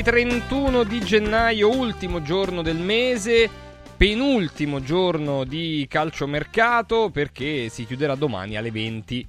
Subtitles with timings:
[0.00, 3.50] Tutti, 31 di gennaio, ultimo giorno del mese,
[3.98, 9.26] penultimo giorno di calciomercato perché si chiuderà domani alle 20.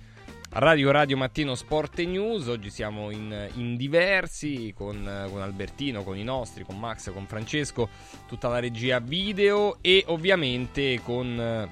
[0.52, 6.16] Radio Radio Mattino Sport e News, oggi siamo in, in diversi con, con, Albertino, con
[6.16, 7.89] i nostri, con Max, con Francesco,
[8.25, 11.67] tutta la regia video e ovviamente con eh,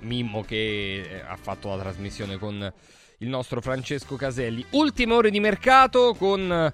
[0.00, 2.72] Mimmo che eh, ha fatto la trasmissione con
[3.18, 4.64] il nostro Francesco Caselli.
[4.70, 6.72] Ultime ore di mercato con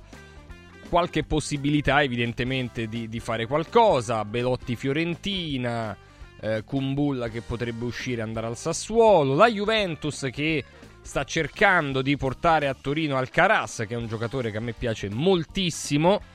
[0.88, 4.24] qualche possibilità evidentemente di, di fare qualcosa.
[4.24, 5.96] Belotti Fiorentina,
[6.40, 10.64] eh, Kumbulla che potrebbe uscire e andare al Sassuolo, la Juventus che
[11.02, 15.08] sta cercando di portare a Torino Alcaraz che è un giocatore che a me piace
[15.10, 16.34] moltissimo.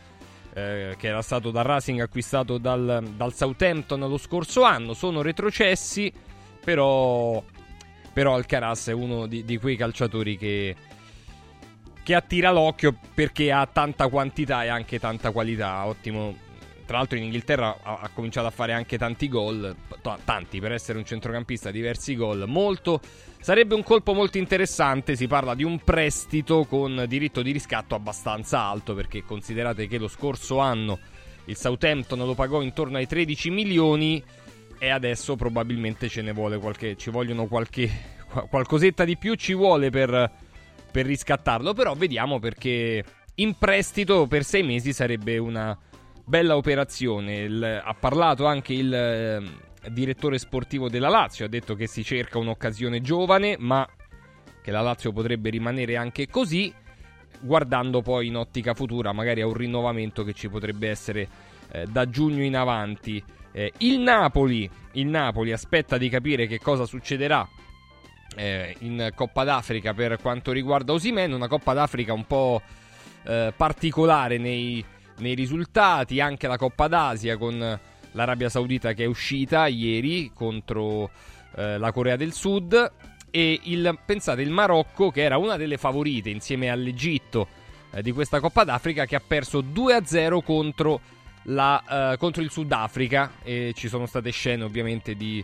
[0.54, 4.94] Eh, che era stato da Racing acquistato dal, dal Southampton lo scorso anno.
[4.94, 6.12] Sono retrocessi,
[6.62, 7.42] però
[8.14, 10.76] però Alcaraz è uno di, di quei calciatori che,
[12.04, 15.86] che attira l'occhio perché ha tanta quantità e anche tanta qualità.
[15.86, 16.50] Ottimo.
[16.86, 20.74] Tra l'altro in Inghilterra ha, ha cominciato a fare anche tanti gol, t- tanti per
[20.74, 22.44] essere un centrocampista, diversi gol.
[22.48, 23.00] Molto
[23.40, 28.60] sarebbe un colpo molto interessante, si parla di un prestito con diritto di riscatto abbastanza
[28.60, 31.00] alto perché considerate che lo scorso anno
[31.46, 34.24] il Southampton lo pagò intorno ai 13 milioni
[34.78, 37.90] e adesso probabilmente ce ne vuole qualche, ci vogliono qualche,
[38.50, 40.32] qualcosetta di più ci vuole per,
[40.92, 43.04] per riscattarlo, però vediamo perché
[43.36, 45.78] in prestito per sei mesi sarebbe una
[46.26, 47.42] bella operazione.
[47.42, 49.42] Il, ha parlato anche il eh,
[49.90, 53.88] direttore sportivo della Lazio, ha detto che si cerca un'occasione giovane, ma
[54.62, 56.74] che la Lazio potrebbe rimanere anche così,
[57.40, 61.28] guardando poi in ottica futura magari a un rinnovamento che ci potrebbe essere
[61.72, 63.24] eh, da giugno in avanti.
[63.54, 67.48] Eh, il, Napoli, il Napoli aspetta di capire che cosa succederà
[68.36, 72.62] eh, in Coppa d'Africa per quanto riguarda Osimen, una Coppa d'Africa un po'
[73.24, 74.84] eh, particolare nei,
[75.18, 77.80] nei, risultati, anche la Coppa d'Asia con
[78.12, 81.10] l'Arabia Saudita che è uscita ieri contro
[81.56, 82.92] eh, la Corea del Sud
[83.30, 87.48] e il, pensate il Marocco che era una delle favorite insieme all'Egitto
[87.92, 91.00] eh, di questa Coppa d'Africa che ha perso 2-0 contro
[91.44, 93.34] la, uh, contro il Sudafrica.
[93.44, 95.44] E ci sono state scene ovviamente di,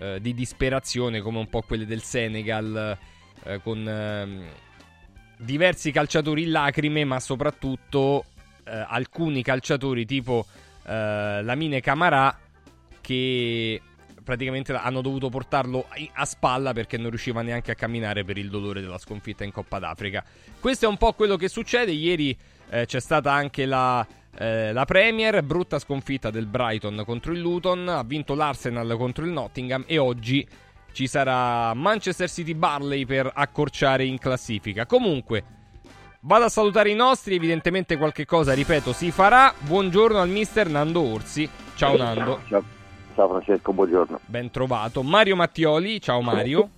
[0.00, 2.98] uh, di disperazione come un po' quelle del Senegal
[3.44, 4.48] uh, con ehm,
[5.38, 8.24] diversi calciatori in lacrime ma soprattutto
[8.62, 10.46] alcuni calciatori tipo
[10.84, 12.38] Lamine Camarà
[13.00, 13.80] che
[14.22, 18.80] praticamente hanno dovuto portarlo a spalla perché non riusciva neanche a camminare per il dolore
[18.80, 20.22] della sconfitta in Coppa d'Africa.
[20.60, 21.90] Questo è un po' quello che succede.
[21.90, 22.36] Ieri
[22.70, 24.06] eh, c'è stata anche la
[24.38, 29.30] eh, la Premier, brutta sconfitta del Brighton contro il Luton, ha vinto l'Arsenal contro il
[29.30, 30.46] Nottingham e oggi
[30.92, 34.86] ci sarà Manchester City Barley per accorciare in classifica.
[34.86, 35.44] Comunque,
[36.20, 39.52] vado a salutare i nostri, evidentemente qualche cosa, ripeto, si farà.
[39.58, 41.48] Buongiorno al mister Nando Orsi.
[41.74, 42.40] Ciao Nando.
[42.48, 42.62] Ciao,
[43.14, 44.20] ciao Francesco, buongiorno.
[44.26, 45.02] Ben trovato.
[45.02, 46.70] Mario Mattioli, ciao Mario.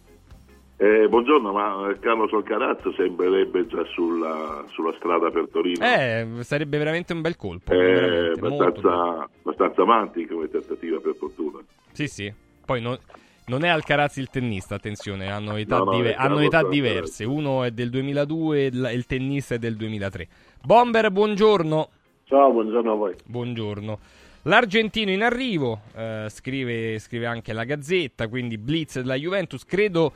[0.82, 5.86] Eh, buongiorno, ma eh, Carlos Alcarazzo sembrerebbe già sulla, sulla, strada per Torino.
[5.86, 7.70] Eh, sarebbe veramente un bel colpo.
[7.70, 11.60] È abbastanza, abbastanza avanti come trattativa per fortuna.
[11.92, 12.34] Sì, sì.
[12.66, 12.98] Poi non,
[13.46, 17.22] non è Alcaraz il tennista, attenzione, hanno età, no, no, dive- hanno età diverse.
[17.22, 20.26] Uno è del 2002 e il tennista è del 2003.
[20.64, 21.88] Bomber, buongiorno.
[22.24, 23.14] Ciao, buongiorno a voi.
[23.24, 23.98] Buongiorno.
[24.46, 29.64] L'Argentino in arrivo, eh, scrive, scrive anche la Gazzetta, quindi Blitz della Juventus.
[29.64, 30.12] Credo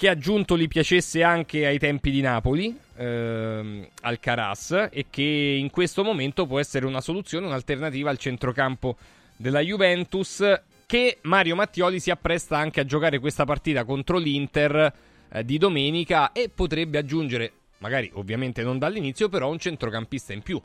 [0.00, 5.68] che aggiunto gli piacesse anche ai tempi di Napoli, ehm, al Caras, e che in
[5.68, 8.96] questo momento può essere una soluzione, un'alternativa al centrocampo
[9.36, 10.42] della Juventus,
[10.86, 14.90] che Mario Mattioli si appresta anche a giocare questa partita contro l'Inter
[15.30, 20.58] eh, di domenica e potrebbe aggiungere, magari ovviamente non dall'inizio, però un centrocampista in più.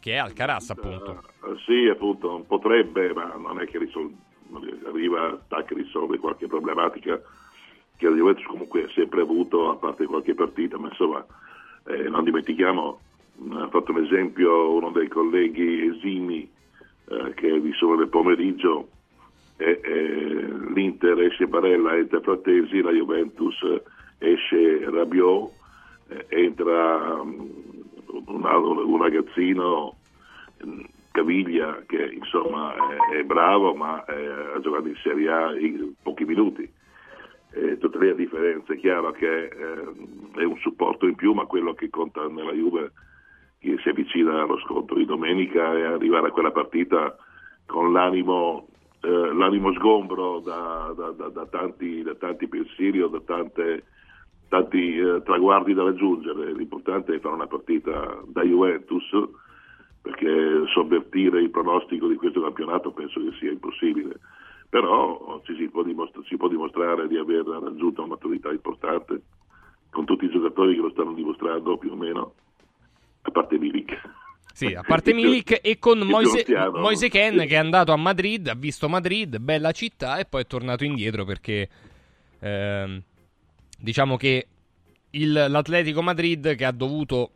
[0.00, 1.22] Che è Alcaraz, appunto.
[1.42, 4.16] Uh, sì, appunto, potrebbe, ma non è che risolve
[4.86, 7.20] arriva, attacca, risolve qualche problematica
[7.96, 11.24] che la Juventus comunque ha sempre avuto, a parte qualche partita, ma insomma
[11.86, 13.00] eh, non dimentichiamo,
[13.52, 16.48] ha fatto un esempio uno dei colleghi esimi
[17.06, 18.88] eh, che vi sono nel pomeriggio,
[19.56, 19.80] eh,
[20.74, 23.56] l'Inter esce Barella, entra Frattesi, la Juventus
[24.18, 25.50] esce Rabiot,
[26.08, 27.48] eh, entra um,
[28.06, 29.96] un, un ragazzino
[31.14, 32.74] Caviglia che insomma
[33.08, 34.26] è, bravo ma è,
[34.56, 36.68] ha giocato in Serie A in pochi minuti.
[37.52, 39.50] Eh, tutte le differenze, è chiaro che eh,
[40.34, 42.90] è un supporto in più, ma quello che conta nella Juve
[43.60, 47.16] che si avvicina allo scontro di domenica è arrivare a quella partita
[47.64, 48.66] con l'animo,
[49.00, 53.84] eh, l'animo sgombro da, da, da, da, tanti, da tanti pensieri o da tante
[54.48, 59.04] tanti eh, traguardi da raggiungere, l'importante è fare una partita da Juventus
[60.04, 64.20] perché sovvertire il pronostico di questo campionato penso che sia impossibile,
[64.68, 69.22] però ci si può, dimostra- si può dimostrare di aver raggiunto una maturità importante
[69.88, 72.34] con tutti i giocatori che lo stanno dimostrando più o meno,
[73.22, 73.98] a parte Milik.
[74.52, 78.54] Sì, a parte Milik e con Moise, Moise Ken che è andato a Madrid, ha
[78.54, 81.66] visto Madrid, bella città e poi è tornato indietro perché
[82.40, 83.00] ehm,
[83.80, 84.48] diciamo che
[85.12, 87.30] il, l'Atletico Madrid che ha dovuto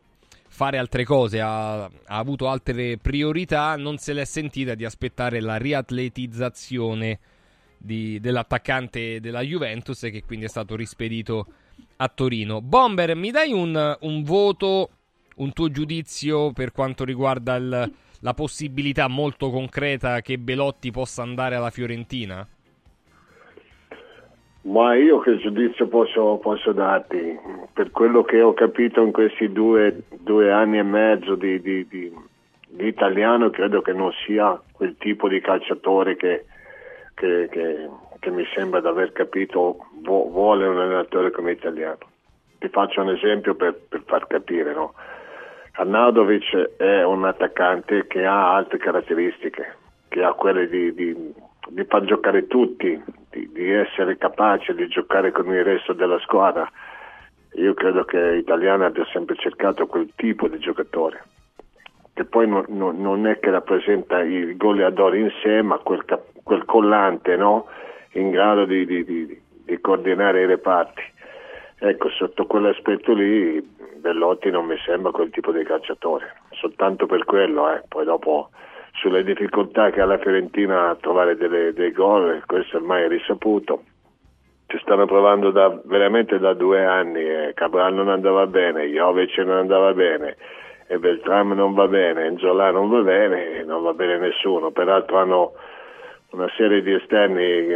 [0.49, 5.55] fare altre cose, ha, ha, avuto altre priorità, non se l'è sentita di aspettare la
[5.55, 7.19] riatletizzazione
[7.77, 11.45] di, dell'attaccante della Juventus che quindi è stato rispedito
[11.97, 12.61] a Torino.
[12.61, 14.89] Bomber, mi dai un, un voto,
[15.37, 21.55] un tuo giudizio per quanto riguarda il, la possibilità molto concreta che Belotti possa andare
[21.55, 22.45] alla Fiorentina?
[24.61, 27.39] Ma io che giudizio posso, posso, darti?
[27.71, 32.13] Per quello che ho capito in questi due, due anni e mezzo di, di, di,
[32.67, 36.45] di, italiano, credo che non sia quel tipo di calciatore che,
[37.13, 37.89] che, che,
[38.19, 41.97] che mi sembra di aver capito vuole un allenatore come italiano.
[42.57, 44.73] Ti faccio un esempio per, per far capire.
[44.73, 44.93] No?
[45.71, 49.77] Arnaudovic è un attaccante che ha altre caratteristiche,
[50.09, 50.93] che ha quelle di,
[51.67, 56.19] di, di far giocare tutti, di, di, essere capace di giocare con il resto della
[56.19, 56.69] squadra.
[57.53, 61.23] Io credo che l'italiano abbia sempre cercato quel tipo di giocatore,
[62.13, 66.03] che poi non, non, non è che rappresenta il goleador in sé, ma quel,
[66.43, 67.67] quel collante no?
[68.13, 69.41] in grado di, di,
[69.81, 71.01] coordinare i reparti.
[71.79, 73.61] Ecco, sotto quell'aspetto lì
[73.99, 77.83] Bellotti non mi sembra quel tipo di calciatore, soltanto per quello, eh.
[77.87, 78.49] poi dopo
[78.93, 83.83] sulle difficoltà che ha la Fiorentina a trovare delle, dei gol, questo ormai è risaputo.
[84.67, 87.51] Ci stanno provando da, veramente da due anni, eh.
[87.55, 90.37] Cabral non andava bene, Jovic non andava bene,
[90.87, 94.71] e Beltram non va bene, Enzola non va bene, non va bene nessuno.
[94.71, 95.53] Peraltro hanno
[96.31, 97.73] una serie di esterni,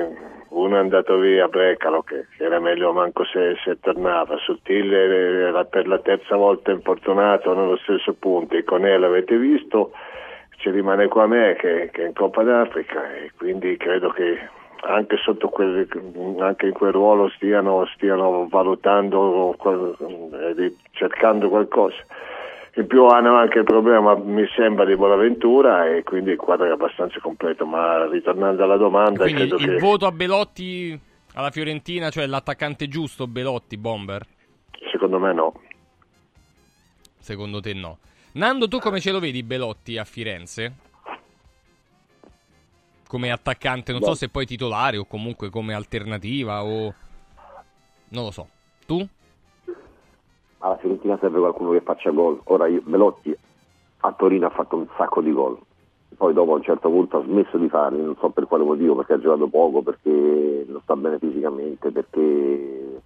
[0.50, 5.88] uno è andato via, Brecalo, che, era meglio manco se, se tornava, Sottile era per
[5.88, 9.94] la terza volta infortunato nello stesso punto, e con Conel avete visto,
[10.64, 14.48] ci rimane qua me che, che, è in Coppa d'Africa e quindi credo che
[14.84, 15.18] anche,
[15.52, 15.88] quel,
[16.40, 21.98] anche in quel ruolo stiano, stiano valutando, eh, cercando qualcosa.
[22.76, 26.72] In più hanno anche il problema, mi sembra, di Bonaventura e quindi il quadro è
[26.72, 27.66] abbastanza completo.
[27.66, 29.78] Ma ritornando alla domanda, quindi credo il che...
[29.80, 30.98] voto a Belotti
[31.34, 34.26] alla Fiorentina, cioè l'attaccante giusto Belotti, Bomber?
[34.92, 35.54] Secondo me no.
[37.20, 37.98] Secondo te no.
[38.34, 40.74] Nando, tu come ce lo vedi Belotti a Firenze?
[43.08, 44.08] Come attaccante, non Beh.
[44.08, 46.94] so se poi titolare o comunque come alternativa o...
[48.10, 48.48] Non lo so.
[48.88, 49.08] Tu?
[50.60, 52.42] Alla Fiorentina serve qualcuno che faccia gol.
[52.46, 53.38] Ora io, Belotti
[54.00, 55.60] a Torino ha fatto un sacco di gol.
[56.18, 58.96] Poi dopo a un certo punto ha smesso di farli, non so per quale motivo,
[58.96, 63.02] perché ha giocato poco, perché non sta bene fisicamente, perché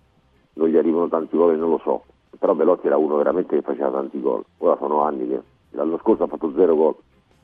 [0.54, 2.04] non gli arrivano tanti gol non lo so
[2.38, 5.42] però Belotti era uno veramente che faceva tanti gol, ora sono anni che
[5.72, 6.96] l'anno scorso ha fatto zero gol,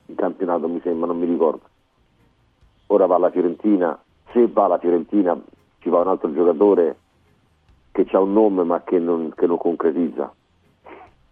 [0.07, 1.62] in campionato mi sembra, non mi ricordo,
[2.88, 4.00] ora va alla Fiorentina,
[4.31, 5.39] se va alla Fiorentina
[5.79, 6.97] ci va un altro giocatore
[7.91, 10.33] che ha un nome ma che non, che non concretizza.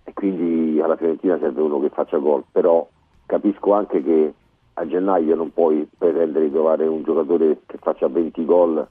[0.04, 2.88] E quindi alla Fiorentina serve uno che faccia gol, però
[3.26, 4.34] capisco anche che
[4.74, 8.88] a gennaio non puoi pretendere di trovare un giocatore che faccia 20 gol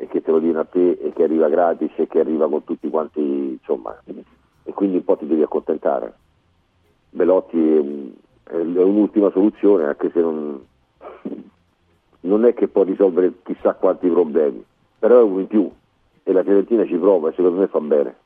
[0.00, 2.64] e che te lo diano a te e che arriva gratis e che arriva con
[2.64, 6.14] tutti quanti, insomma, e quindi un po' ti devi accontentare.
[7.10, 7.58] Belotti
[8.42, 10.64] è, un'ultima soluzione, anche se non,
[12.20, 14.64] non è che può risolvere chissà quanti problemi,
[14.98, 15.70] però è uno in più
[16.22, 18.16] e la Fiorentina ci prova e secondo me fa bene.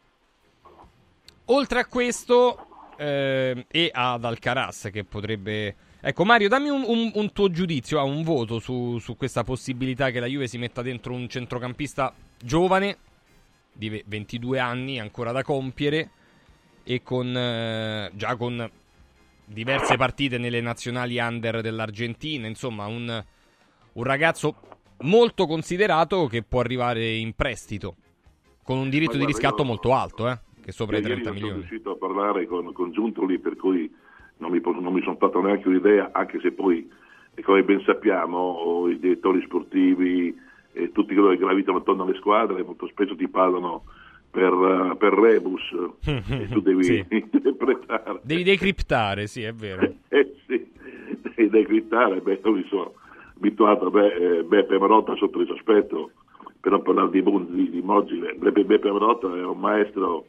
[1.46, 2.56] Oltre a questo
[2.96, 5.74] eh, e ad Alcaraz che potrebbe
[6.06, 10.10] Ecco, Mario, dammi un, un, un tuo giudizio, ah, un voto su, su, questa possibilità
[10.10, 12.98] che la Juve si metta dentro un centrocampista giovane
[13.72, 16.10] di 22 anni, ancora da compiere,
[16.82, 18.70] e con eh, già con
[19.46, 23.24] diverse partite nelle nazionali under dell'Argentina, insomma, un,
[23.94, 24.56] un ragazzo
[25.04, 27.96] molto considerato che può arrivare in prestito
[28.62, 31.48] con un diritto guarda, di riscatto io, molto alto, eh, che sopra i 30 milioni.
[31.48, 33.90] Sono riuscito a parlare con, con Giuntoli, per cui
[34.44, 36.88] non mi, non mi sono fatto neanche un'idea, anche se poi,
[37.42, 40.36] come ben sappiamo, i direttori sportivi
[40.72, 43.84] e tutti coloro che gravitano attorno alle squadre molto spesso ti parlano
[44.30, 45.62] per, per rebus
[46.04, 47.06] e tu devi sì.
[47.08, 48.20] interpretare.
[48.22, 49.82] Devi decriptare, sì, è vero.
[50.08, 50.70] eh sì,
[51.34, 52.94] devi decriptare, beh, io mi sono
[53.36, 56.10] abituato, beh, eh, Beppe Marotta sotto il sospetto
[56.60, 60.26] per non parlare di, di, di Mogile, Beppe Peverotto è un maestro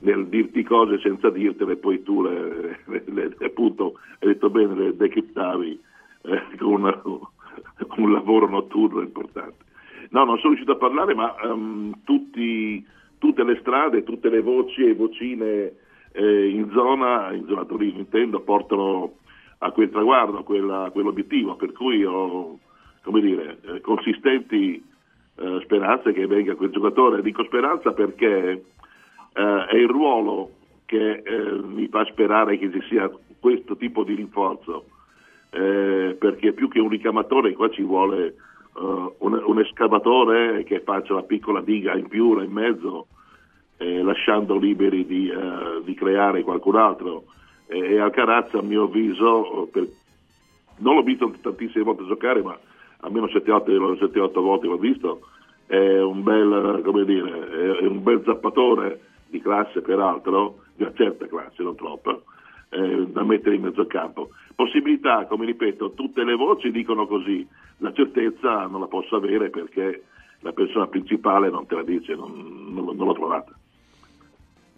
[0.00, 4.96] nel dirti cose senza dirtele, poi tu le, le, le, appunto, hai detto bene, le
[4.96, 5.80] decriptavi
[6.22, 9.64] eh, con una, un lavoro notturno importante.
[10.10, 12.84] No, non sono riuscito a parlare, ma um, tutti,
[13.18, 15.72] tutte le strade, tutte le voci e vocine
[16.12, 19.18] eh, in zona, in zona Torino intendo, portano
[19.58, 22.58] a quel traguardo, a, quella, a quell'obiettivo, per cui ho,
[23.02, 24.82] come dire, eh, consistenti
[25.36, 27.22] eh, speranze che venga quel giocatore.
[27.22, 28.64] Dico speranza perché
[29.32, 30.50] eh, è il ruolo
[30.86, 34.86] che eh, mi fa sperare che ci sia questo tipo di rinforzo,
[35.50, 38.34] eh, perché più che un ricamatore qua ci vuole
[38.74, 43.06] uh, un, un, escavatore che faccia una piccola diga in più, in mezzo,
[43.78, 47.24] eh, lasciando liberi di, uh, di, creare qualcun altro.
[47.66, 49.88] E, e Alcarazza, a mio avviso, per,
[50.78, 52.58] non l'ho visto tantissime volte giocare, ma
[53.02, 55.20] almeno 7-8 volte l'ho visto,
[55.66, 61.62] è un bel, dire, è un bel zappatore di classe peraltro, di una certa classe,
[61.62, 62.18] non troppa,
[62.70, 64.30] eh, da mettere in mezzo campo.
[64.54, 67.46] Possibilità, come ripeto, tutte le voci dicono così,
[67.78, 70.04] la certezza non la posso avere perché
[70.40, 73.52] la persona principale non te la dice, non, non, non l'ho trovata.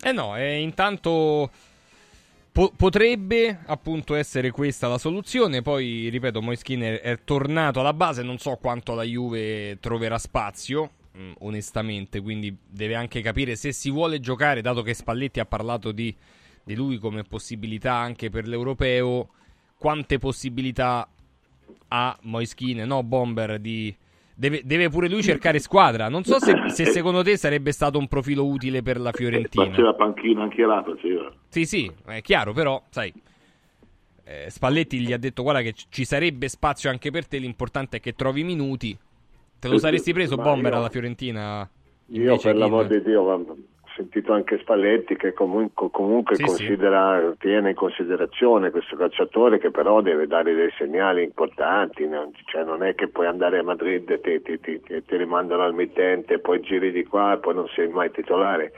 [0.04, 1.50] Eh no, e intanto
[2.50, 5.62] po- potrebbe appunto essere questa la soluzione.
[5.62, 10.90] Poi, ripeto, Moiskin è, è tornato alla base, non so quanto la Juve troverà spazio.
[11.18, 15.92] Mm, onestamente, quindi deve anche capire se si vuole giocare, dato che Spalletti ha parlato
[15.92, 16.14] di,
[16.64, 19.28] di lui come possibilità anche per l'europeo,
[19.76, 21.06] quante possibilità
[21.88, 23.94] ha Moischine, no Bomber, di...
[24.34, 26.08] Deve, deve, pure lui cercare squadra.
[26.08, 29.66] Non so se, se, secondo te sarebbe stato un profilo utile per la Fiorentina.
[29.66, 31.30] Faceva panchina anche là, faceva.
[31.48, 33.12] Sì, sì, è chiaro, però, sai,
[34.24, 38.00] eh, Spalletti gli ha detto guarda che ci sarebbe spazio anche per te, l'importante è
[38.00, 38.96] che trovi minuti.
[39.62, 41.70] Te lo saresti preso Bomber io, alla Fiorentina?
[42.06, 43.56] Io per l'amor di Dio ho
[43.94, 47.38] sentito anche Spalletti che comunque, comunque sì, considera, sì.
[47.38, 52.02] tiene in considerazione questo calciatore che però deve dare dei segnali importanti,
[52.46, 55.74] cioè non è che puoi andare a Madrid e ti, ti, ti, ti rimandano al
[55.74, 58.72] mittente, poi giri di qua e poi non sei mai titolare.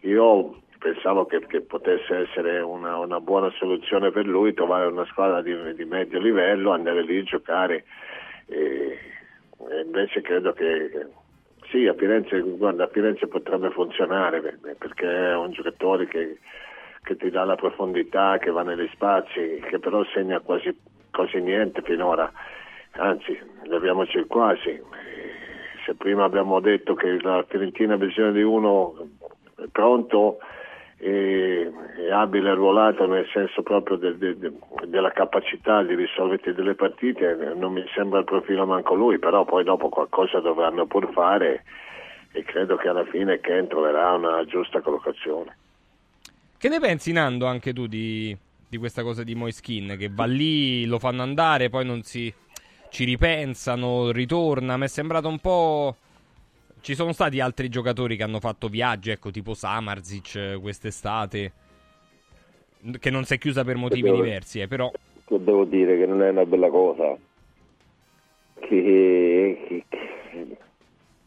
[0.00, 5.40] Io pensavo che, che potesse essere una, una, buona soluzione per lui trovare una squadra
[5.40, 7.84] di, di medio livello, andare lì a giocare.
[8.44, 9.11] E
[9.84, 11.06] invece credo che
[11.70, 16.38] sì, a Firenze, guarda, a Firenze potrebbe funzionare perché è un giocatore che,
[17.02, 20.76] che, ti dà la profondità, che va negli spazi, che però segna quasi,
[21.10, 22.30] quasi niente finora,
[22.92, 24.80] anzi, leviamoci il quasi.
[25.86, 29.08] Se prima abbiamo detto che la Fiorentina ha bisogno di uno
[29.72, 30.38] pronto,
[31.04, 34.52] e, è abile e ruolato nel senso proprio de, de, de,
[34.86, 39.64] della capacità di risolvere delle partite, non mi sembra il profilo manco lui, però poi
[39.64, 41.64] dopo qualcosa dovranno pur fare
[42.30, 45.56] e credo che alla fine Ken troverà una giusta collocazione.
[46.56, 48.36] Che ne pensi Nando anche tu di,
[48.68, 52.32] di questa cosa di Moiskin che va lì, lo fanno andare, poi non si
[52.90, 55.96] ci ripensano, ritorna, mi è sembrato un po'
[56.82, 61.52] Ci sono stati altri giocatori che hanno fatto viaggi, ecco, tipo Samarzic quest'estate,
[62.98, 64.90] che non si è chiusa per motivi devo, diversi, eh, però...
[65.24, 67.16] Che devo dire che non è una bella cosa.
[68.58, 69.84] Che, che,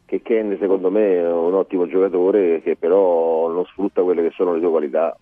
[0.04, 4.52] che Ken secondo me è un ottimo giocatore che però non sfrutta quelle che sono
[4.52, 5.16] le sue qualità.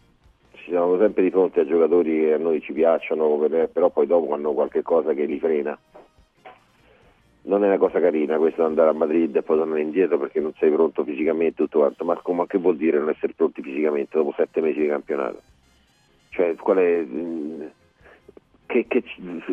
[0.55, 3.39] Ci siamo sempre di fronte a giocatori che a noi ci piacciono,
[3.73, 5.79] però poi dopo hanno qualche cosa che li frena
[7.47, 10.55] non è una cosa carina questo andare a Madrid e poi tornare indietro perché non
[10.59, 14.33] sei pronto fisicamente tutto quanto, ma come, che vuol dire non essere pronti fisicamente dopo
[14.37, 15.41] sette mesi di campionato?
[16.31, 17.63] Cioè, qual è, mm,
[18.67, 19.03] che, che,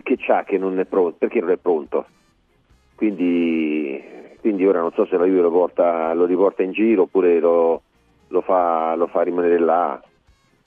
[0.04, 1.18] che c'ha che non è pronto?
[1.20, 2.06] Perché non è pronto?
[2.96, 4.02] Quindi,
[4.40, 7.82] quindi ora non so se la Juve lo, porta, lo riporta in giro oppure lo,
[8.28, 10.02] lo, fa, lo fa rimanere là.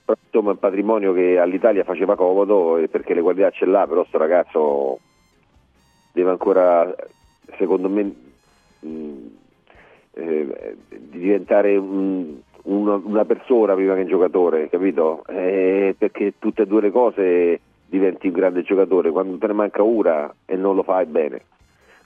[0.07, 4.19] Insomma è un patrimonio che all'Italia faceva comodo perché le qualità ce l'ha, però sto
[4.19, 4.99] ragazzo
[6.15, 6.95] deve ancora,
[7.59, 8.03] secondo me,
[8.81, 9.27] mh, mm,
[10.13, 15.25] eh, diventare un, una, una, persona prima che un giocatore, capito?
[15.27, 19.83] Eh, perché tutte e due le cose diventi un grande giocatore, quando te ne manca
[19.83, 21.43] una e non lo fai bene.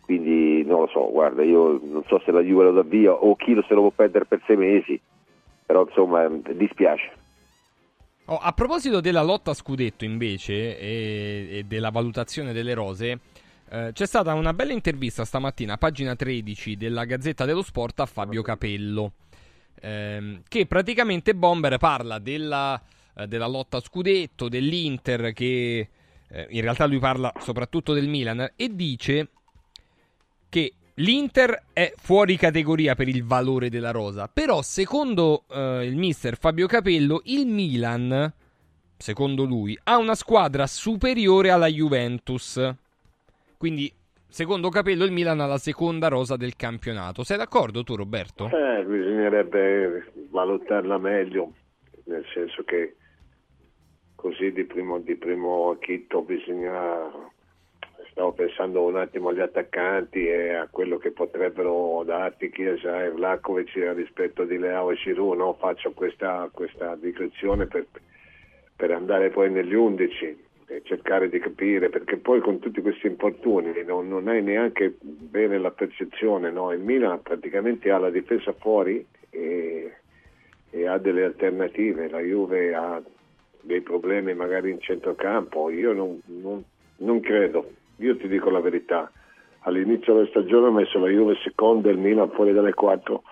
[0.01, 3.37] Quindi non lo so, guarda, io non so se la Juve lo dà via o
[3.37, 4.99] chi lo se lo può perdere per sei mesi,
[5.67, 7.13] però insomma dispiace.
[8.25, 13.19] Oh, a proposito della lotta a scudetto invece e, e della valutazione delle rose,
[13.71, 18.43] eh, c'è stata una bella intervista stamattina, pagina 13 della Gazzetta dello Sport, a Fabio
[18.43, 19.13] Capello,
[19.81, 22.81] ehm, che praticamente Bomber parla della,
[23.15, 25.89] eh, della lotta a scudetto, dell'Inter, che
[26.29, 29.29] eh, in realtà lui parla soprattutto del Milan, e dice
[30.49, 36.37] che L'Inter è fuori categoria per il valore della rosa, però secondo eh, il mister
[36.37, 38.33] Fabio Capello il Milan,
[38.97, 42.75] secondo lui, ha una squadra superiore alla Juventus.
[43.59, 43.93] Quindi,
[44.29, 47.25] secondo Capello, il Milan ha la seconda rosa del campionato.
[47.25, 48.47] Sei d'accordo tu, Roberto?
[48.47, 51.53] Eh, bisognerebbe valutarla meglio,
[52.05, 52.95] nel senso che
[54.15, 57.11] così di primo, di primo acchitto bisogna
[58.19, 63.77] stavo pensando un attimo agli attaccanti e a quello che potrebbero darti Chiesa e Vlakovic
[63.95, 65.55] rispetto di Leao e Giroud, no?
[65.55, 67.87] faccio questa, questa digressione per,
[68.75, 73.73] per, andare poi negli 11 e cercare di capire, perché poi con tutti questi infortuni
[73.85, 74.03] no?
[74.03, 76.73] non hai neanche bene la percezione, no?
[76.73, 79.93] il Milan praticamente ha la difesa fuori e,
[80.69, 83.03] e ha delle alternative, la Juve ha
[83.63, 86.63] dei problemi magari in centrocampo, io non, non,
[86.99, 89.11] non credo, io ti dico la verità,
[89.61, 93.23] all'inizio della stagione ho messo la Juve seconda e il Milan fuori dalle quattro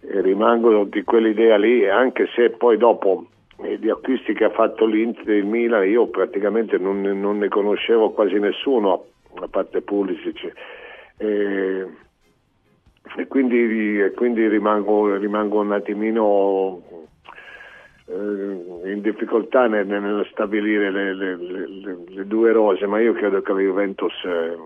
[0.00, 3.26] e rimango di quell'idea lì, anche se poi dopo
[3.60, 8.10] eh, gli acquisti che ha fatto l'Inter il Milan io praticamente non, non, ne conoscevo
[8.10, 10.52] quasi nessuno, a parte Pulisic.
[11.16, 11.86] E,
[13.16, 16.82] e quindi, e quindi rimango, rimango, un attimino
[18.06, 23.40] eh, in difficoltà nel, nel stabilire le, le, le, le, due rose, ma io credo
[23.42, 24.56] che la Juventus eh,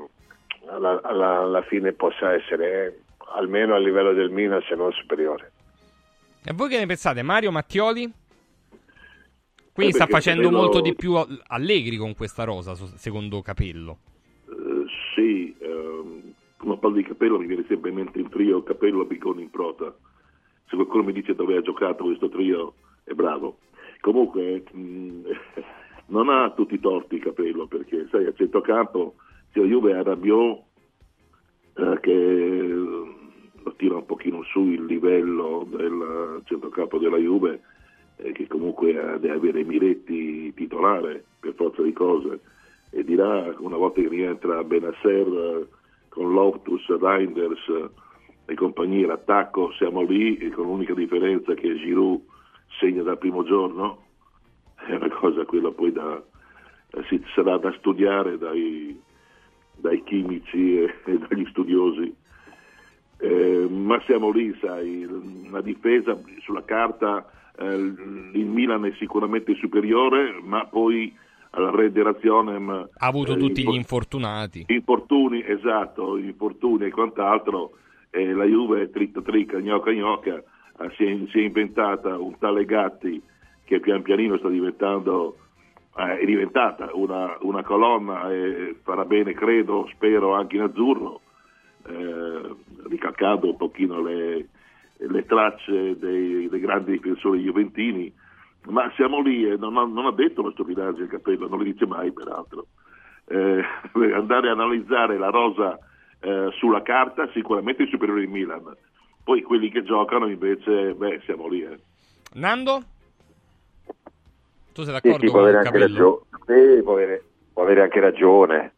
[0.69, 2.99] alla, alla, alla, fine possa essere eh,
[3.37, 5.53] almeno a livello del Milan, se non superiore.
[6.45, 8.22] E voi che ne pensate, Mario Mattioli?
[9.73, 10.61] Quindi eh sta facendo Capello...
[10.61, 11.15] molto di più
[11.47, 13.99] Allegri con questa rosa, secondo Capello.
[14.47, 19.05] Uh, sì, uh, come parlo di Capello mi viene sempre in mente il trio Capello,
[19.05, 19.95] Bigoni in prota.
[20.69, 23.59] Se qualcuno mi dice dove ha giocato questo trio, è bravo.
[24.01, 25.25] Comunque mh, mm,
[26.13, 29.15] non ha tutti i torti Capello perché sai a centrocampo
[29.53, 30.63] sia Juve ha Rabiot
[31.75, 37.61] eh, che lo tira un pochino su il livello del centrocampo della Juve eh,
[38.31, 42.41] che comunque deve avere Miretti titolare per forza di cose
[42.91, 45.67] e dirà una volta che rientra Benasser eh,
[46.09, 47.91] con Loftus, Reinders eh,
[48.45, 52.21] e compagnia l'attacco siamo lì e con l'unica differenza che Giroud
[52.79, 54.05] segna dal primo giorno,
[54.87, 56.23] è una cosa quella poi da,
[57.09, 59.01] si sarà da studiare dai,
[59.77, 62.15] dai chimici e, e, dagli studiosi.
[63.19, 65.09] Eh, ma siamo lì, sai,
[65.49, 67.25] la difesa sulla carta,
[67.59, 71.15] eh, il Milan è sicuramente superiore, ma poi
[71.51, 74.65] alla redazione ha avuto eh, tutti gli infortunati.
[74.69, 77.73] Infortuni, esatto, infortuni e quant'altro.
[78.11, 82.65] Eh, la Juve tricca tricca, gnocca gnocca eh, si, è, si, è, inventata un tale
[82.65, 83.23] Gatti
[83.65, 85.37] che pian pianino sta diventando,
[85.97, 91.21] eh, è diventata una, una, colonna e farà bene, credo, spero, anche in azzurro,
[91.87, 92.55] eh,
[92.89, 94.49] ricalcando un pochino le,
[95.09, 98.13] le tracce dei, dei, grandi difensori juventini,
[98.67, 101.65] ma siamo lì e non ha, non ha detto una stupidaggine il capello, non lo
[101.65, 102.67] dice mai peraltro.
[103.27, 103.63] Eh,
[104.15, 105.79] andare a analizzare la rosa
[106.21, 108.77] eh, sulla carta sicuramente è superiore di Milan
[109.25, 111.63] poi quelli che giocano invece, beh, siamo lì.
[111.63, 111.79] Eh.
[112.35, 112.83] Nando?
[114.73, 116.21] Tu sei d'accordo sì, sì, può avere, anche ragione.
[116.47, 118.73] Sì, può, avere, può avere anche ragione,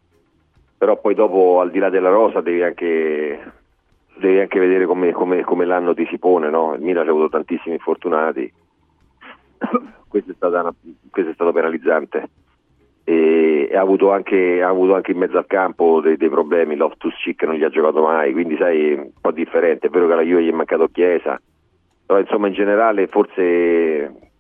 [0.76, 3.52] però poi dopo al di là della rosa devi anche,
[4.16, 6.74] devi anche vedere come, come, come, l'anno ti si pone, no?
[6.74, 8.52] Il Milan ha avuto tantissimi infortunati,
[10.08, 10.74] questo è, una,
[11.10, 12.28] questo è stato penalizzante.
[13.06, 17.14] E ha avuto anche, ha avuto anche in mezzo al campo dei, dei problemi, Loftus
[17.16, 20.22] Cheek non gli ha giocato mai, quindi sai, un po' differente, è vero che alla
[20.22, 21.38] Juve gli è mancato Chiesa,
[22.06, 24.30] però insomma in generale forse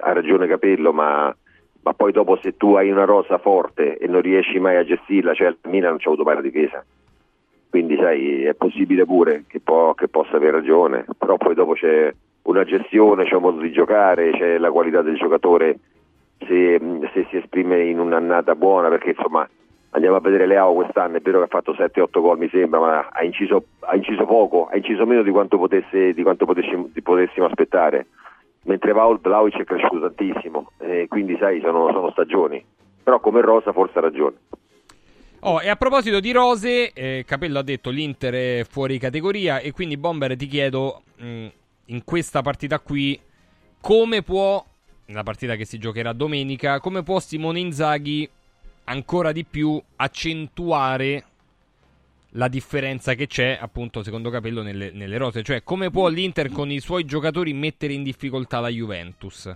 [0.00, 1.34] ha ragione Capello, ma,
[1.82, 5.34] ma, poi dopo se tu hai una rosa forte e non riesci mai a gestirla,
[5.34, 6.84] cioè il Milan non c'ha avuto mai la difesa,
[7.74, 12.08] quindi sai, è possibile pure che, può, che possa avere ragione, però poi dopo c'è
[12.42, 15.80] una gestione, c'è un modo di giocare, c'è la qualità del giocatore
[16.46, 16.78] se,
[17.12, 19.44] se, si esprime in un'annata buona, perché insomma
[19.90, 23.08] andiamo a vedere Leao quest'anno, è vero che ha fatto 7-8 gol mi sembra, ma
[23.10, 27.46] ha inciso, ha inciso poco, ha inciso meno di quanto, potesse, di quanto potessimo, potessimo,
[27.46, 28.06] aspettare,
[28.66, 32.64] mentre Vlaovic è cresciuto tantissimo, e quindi sai sono, sono stagioni,
[33.02, 34.36] però come Rosa forse ha ragione.
[35.46, 39.72] Oh, e a proposito di rose, eh, Capello ha detto l'Inter è fuori categoria e
[39.72, 41.46] quindi Bomber ti chiedo mh,
[41.86, 43.20] in questa partita qui
[43.78, 44.64] come può
[45.04, 48.26] nella partita che si giocherà domenica, come può Simone Inzaghi
[48.84, 51.24] ancora di più accentuare
[52.30, 55.42] la differenza che c'è, appunto, secondo Capello, nelle, nelle rose.
[55.42, 59.54] Cioè, come può l'Inter con i suoi giocatori mettere in difficoltà la Juventus?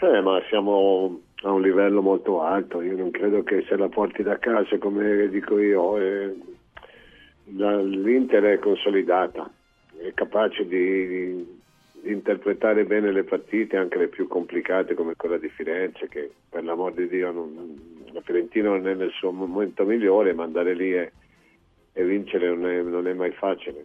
[0.00, 2.82] Eh, ma siamo a un livello molto alto.
[2.82, 6.36] Io non credo che se la porti da casa, come dico io, eh,
[7.44, 9.50] l'Inter è consolidata,
[9.96, 11.56] è capace di, di,
[12.12, 16.94] interpretare bene le partite, anche le più complicate come quella di Firenze, che per l'amor
[16.94, 17.76] di Dio non,
[18.12, 21.12] la Fiorentina non è nel suo momento migliore, ma andare lì e,
[21.92, 23.84] e vincere non è, non è mai facile.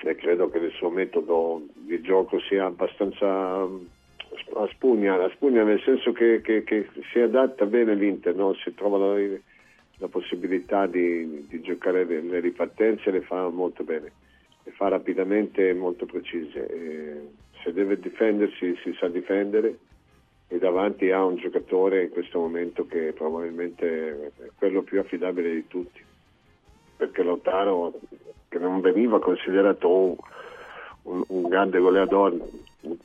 [0.00, 3.66] E credo che il suo metodo di gioco sia abbastanza
[4.54, 8.54] a spugna, a spugna nel senso che, che, che, si adatta bene l'Inter, no?
[8.54, 9.38] si trova la,
[9.98, 14.12] la possibilità di, di, giocare le, le ripartenze, le fa molto bene,
[14.64, 16.66] le fa rapidamente e molto precise.
[16.66, 17.28] E
[17.62, 19.78] se deve difendersi si sa difendere
[20.48, 25.66] e davanti ha un giocatore in questo momento che probabilmente è quello più affidabile di
[25.68, 26.02] tutti,
[26.96, 27.98] perché Lottaro
[28.48, 30.16] che non veniva considerato
[31.02, 32.34] un, un, grande goleador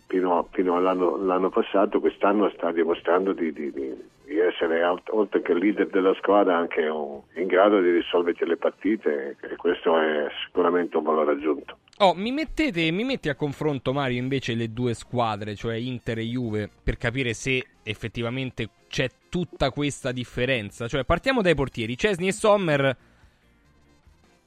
[0.07, 3.93] fino, fino all'anno, passato, quest'anno sta dimostrando di, di, di,
[4.25, 9.37] di essere, oltre che leader della squadra, anche un, in grado di risolvere le partite
[9.41, 11.77] e questo è sicuramente un valore aggiunto.
[11.99, 16.23] Oh, mi, mettete, mi metti a confronto, Mario, invece le due squadre, cioè Inter e
[16.23, 20.87] Juve, per capire se effettivamente c'è tutta questa differenza.
[20.87, 21.97] Cioè, partiamo dai portieri.
[21.97, 22.97] Cesni e Sommer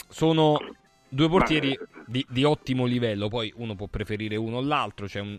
[0.09, 0.59] sono
[1.09, 5.39] Due portieri di, di, ottimo livello, poi uno può preferire uno o l'altro, c'è, un,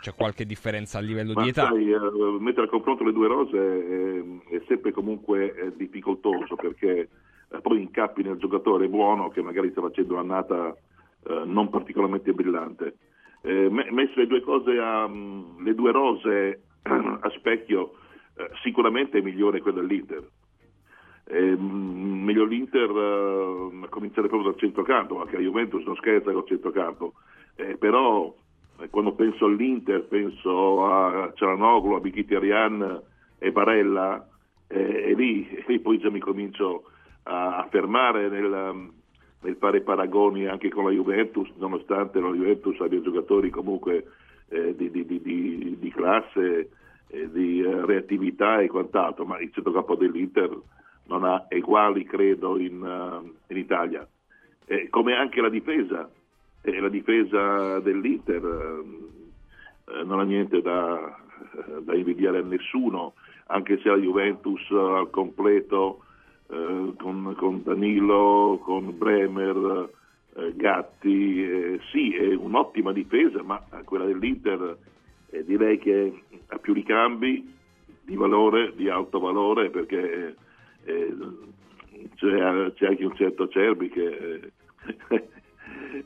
[0.00, 1.68] c'è qualche differenza a livello Ma di età.
[1.68, 7.08] Sai, uh, mettere a confronto le due rose è, è sempre comunque difficoltoso perché
[7.60, 10.76] poi incappi nel giocatore buono che magari sta facendo un'annata
[11.46, 12.96] non particolarmente brillante.
[13.40, 17.94] Eh, messe le due cose a, um, le due rose a specchio,
[18.62, 20.26] sicuramente è migliore quella dell'Inter
[21.26, 26.46] eh, meglio l'Inter uh, a cominciare proprio dal centrocampo, anche la Juventus non scherza col
[26.46, 27.14] centrocampo,
[27.56, 28.34] eh, però
[28.80, 33.02] eh, quando penso all'Inter penso a Cialanoglu, a Mkhitaryan
[33.38, 34.26] e Barella
[34.66, 36.84] eh, e lì, e lì, poi già mi comincio
[37.24, 38.90] a, a fermare nel,
[39.40, 44.04] nel, fare paragoni anche con la Juventus, nonostante la Juventus abbia giocatori comunque
[44.48, 46.68] eh, di, di, di, di, classe,
[47.06, 50.50] di eh, reattività e quant'altro, ma il centrocampo dell'Inter
[51.06, 54.06] non ha eguali credo in, uh, in Italia,
[54.66, 56.08] eh, come anche la difesa,
[56.62, 61.18] eh, la difesa dell'Inter eh, non ha niente da,
[61.80, 63.14] da, invidiare a nessuno,
[63.46, 66.04] anche se la Juventus al completo
[66.48, 69.90] eh, con, con, Danilo, con Bremer,
[70.36, 74.78] eh, Gatti, sì è un'ottima difesa, ma quella dell'Inter
[75.44, 77.52] direi che ha più ricambi
[78.02, 80.36] di valore, di alto valore, perché
[80.84, 81.14] eh,
[82.14, 84.52] c'è, c'è, anche un certo Cerbi che,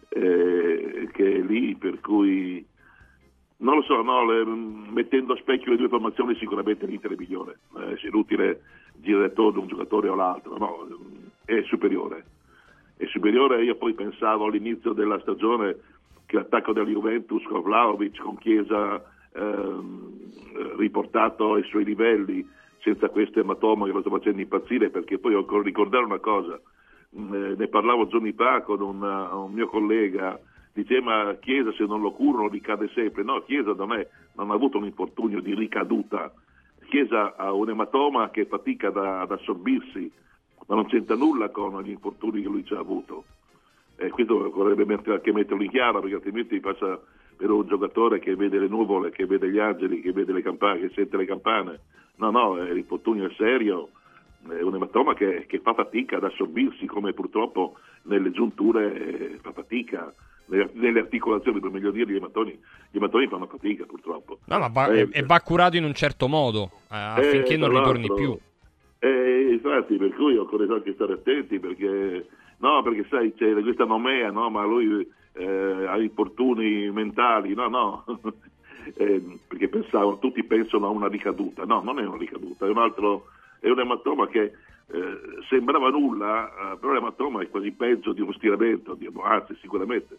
[0.08, 2.64] eh, che, è lì, per cui
[3.58, 7.58] non lo so, no, le, mettendo a specchio le due formazioni sicuramente l'Inter è migliore,
[7.76, 8.62] eh, se è inutile
[8.94, 10.86] girare attorno un giocatore o l'altro, no,
[11.44, 12.24] è superiore.
[12.96, 15.76] È superiore, io poi pensavo all'inizio della stagione
[16.26, 22.46] che l'attacco della Juventus con Vlaovic, con Chiesa ehm, riportato ai suoi livelli,
[22.88, 26.58] senza questo ematoma che lo sto facendo impazzire, perché poi ancora ricordare una cosa,
[27.18, 30.38] mm, eh, ne parlavo giorni fa con una, un mio collega,
[30.72, 34.78] diceva Chiesa se non lo curano ricade sempre, no, Chiesa da me non ha avuto
[34.78, 36.32] un infortunio di ricaduta,
[36.88, 40.10] Chiesa ha un ematoma che fatica da, ad assorbirsi,
[40.66, 43.24] ma non c'entra nulla con gli infortuni che lui ci ha avuto.
[43.96, 46.98] E questo vorrebbe anche metterlo in chiaro, perché altrimenti passa
[47.38, 50.80] per un giocatore che vede le nuvole, che vede gli angeli, che vede le campane,
[50.80, 51.80] che sente le campane.
[52.16, 53.90] No, no, l'infortunio è serio,
[54.48, 59.52] è un ematoma che, che, fa fatica ad assorbirsi, come purtroppo nelle giunture eh, fa
[59.52, 60.12] fatica.
[60.46, 62.58] Nelle, articolazioni, per meglio dire, gli ematoni,
[62.90, 64.38] gli ematoni fanno fatica purtroppo.
[64.46, 68.06] No, ma va, eh, e va curato in un certo modo eh, affinché non ritorni
[68.12, 68.36] più.
[68.98, 72.26] Eh, infatti, per cui occorre anche stare attenti perché,
[72.58, 78.04] no, perché sai, c'è questa nomea, no, ma lui eh, ha infortuni mentali, no, no,
[78.94, 82.78] eh, perché pensavo, tutti pensano a una ricaduta, no, non è una ricaduta, è un
[82.78, 83.26] altro,
[83.60, 84.52] è un ematoma che
[84.90, 90.16] eh, sembrava nulla, eh, però l'ematoma è quasi peggio di uno stiramento, anzi sicuramente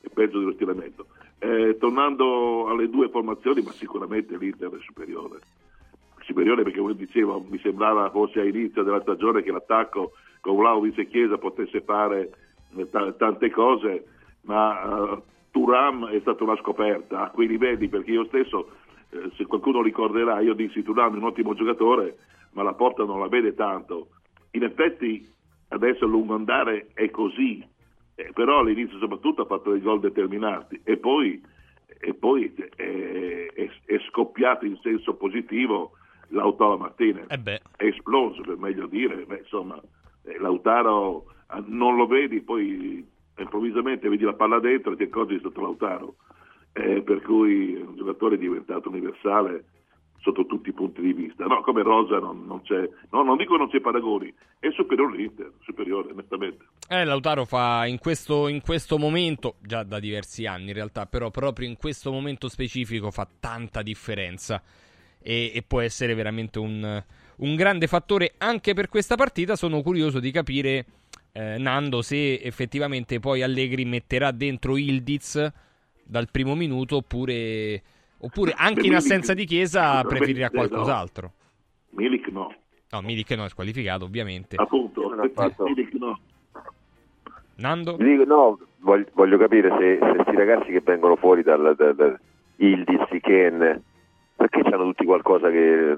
[0.00, 1.06] è peggio di uno stiramento.
[1.38, 5.40] Eh, tornando alle due formazioni, ma sicuramente l'Inter è superiore.
[6.20, 11.08] Superiore perché come dicevo, mi sembrava forse all'inizio della stagione che l'attacco con Vlaovic e
[11.08, 12.30] Chiesa potesse fare
[12.74, 14.06] eh, t- tante cose,
[14.46, 18.70] ma uh, Turam è stata una scoperta a quei livelli perché io stesso,
[19.10, 22.18] eh, se qualcuno ricorderà, io dissi Turam è un ottimo giocatore,
[22.52, 24.08] ma la porta non la vede tanto.
[24.52, 25.26] In effetti
[25.68, 27.64] adesso a lungo andare è così,
[28.14, 31.42] eh, però all'inizio soprattutto ha fatto dei gol determinati e poi,
[31.86, 35.92] e poi è, è, è, scoppiato in senso positivo
[36.28, 37.26] Lautaro Martinez.
[37.28, 39.80] Eh è esploso per meglio dire, Beh, insomma,
[40.24, 41.26] eh, Lautaro
[41.66, 43.06] non lo vedi, poi
[43.42, 46.16] improvvisamente vedi la palla dentro e ti accorgi sotto Lautaro.
[46.72, 49.64] Eh, per cui un giocatore è diventato universale
[50.26, 51.44] sotto tutti i punti di vista.
[51.44, 55.52] No, come Rosa non, non c'è, no, non dico non c'è paragoni, è superiore l'Inter,
[55.62, 56.66] superiore onestamente.
[56.88, 61.30] Eh, Lautaro fa in questo, in questo momento, già da diversi anni in realtà, però
[61.30, 64.60] proprio in questo momento specifico fa tanta differenza
[65.22, 67.02] e, e può essere veramente un,
[67.36, 69.54] un, grande fattore anche per questa partita.
[69.54, 70.84] Sono curioso di capire,
[71.36, 75.52] eh, Nando, se effettivamente poi Allegri metterà dentro Ildiz
[76.04, 77.82] dal primo minuto oppure
[78.18, 81.32] Oppure anche in assenza di Chiesa preferirà qualcos'altro?
[81.90, 82.54] Milik no.
[82.90, 84.56] No, Milik no è squalificato ovviamente.
[84.56, 85.12] Appunto,
[85.58, 86.18] Milik no.
[87.56, 87.96] Nando?
[87.96, 92.18] Dico, no, voglio, voglio, capire se questi ragazzi che vengono fuori dal, dal, dal
[92.56, 93.82] Ildiz, Ken,
[94.34, 95.96] perché hanno tutti qualcosa che...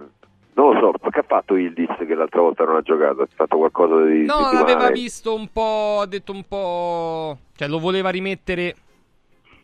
[0.58, 3.22] Non lo so, perché ha fatto Ildiz che l'altra volta non ha giocato?
[3.22, 4.24] Ha fatto qualcosa di...
[4.24, 7.38] No, l'aveva visto un po', ha detto un po'...
[7.54, 8.74] Cioè lo voleva rimettere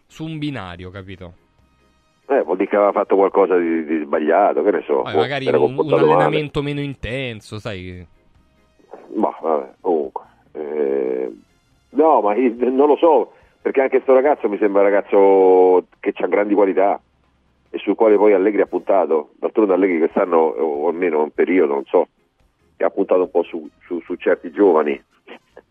[0.06, 1.32] su un binario, capito?
[2.28, 5.02] Eh, vuol dire che aveva fatto qualcosa di, di sbagliato, che ne so.
[5.02, 6.74] Vabbè, magari un, un allenamento male.
[6.74, 8.06] meno intenso, sai.
[9.16, 10.22] Ma vabbè, comunque.
[10.52, 11.32] Eh,
[11.88, 16.14] no, ma io, non lo so, perché anche questo ragazzo mi sembra un ragazzo che
[16.14, 17.00] ha grandi qualità
[17.74, 19.30] e sul quale poi Allegri ha puntato.
[19.40, 22.06] D'altronde Allegri quest'anno, o almeno un periodo, non so,
[22.78, 25.02] ha puntato un po' su, su, su certi giovani.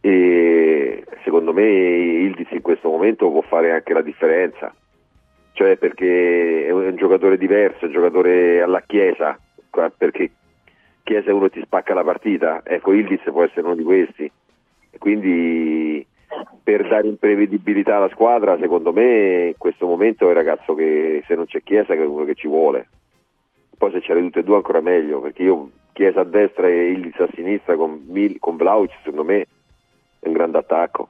[0.01, 4.75] E secondo me Ildiz in questo momento può fare anche la differenza.
[5.53, 9.39] Cioè perché è un giocatore diverso, è un giocatore alla Chiesa,
[9.95, 10.31] perché
[11.03, 14.29] Chiesa è uno ti spacca la partita, ecco Ildiz può essere uno di questi,
[14.97, 16.05] quindi
[16.63, 21.35] per dare imprevedibilità alla squadra secondo me in questo momento è un ragazzo che se
[21.35, 22.87] non c'è Chiesa è uno che ci vuole,
[23.77, 26.91] poi se c'è le tutte e due ancora meglio, perché io Chiesa a destra e
[26.91, 29.45] Ildiz a sinistra con, Mil, con Vlaovic secondo me
[30.19, 31.09] è un grande attacco,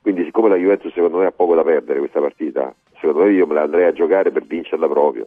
[0.00, 3.46] quindi siccome la Juventus secondo me ha poco da perdere questa partita, secondo me io
[3.46, 5.26] me la andrei a giocare per vincerla proprio.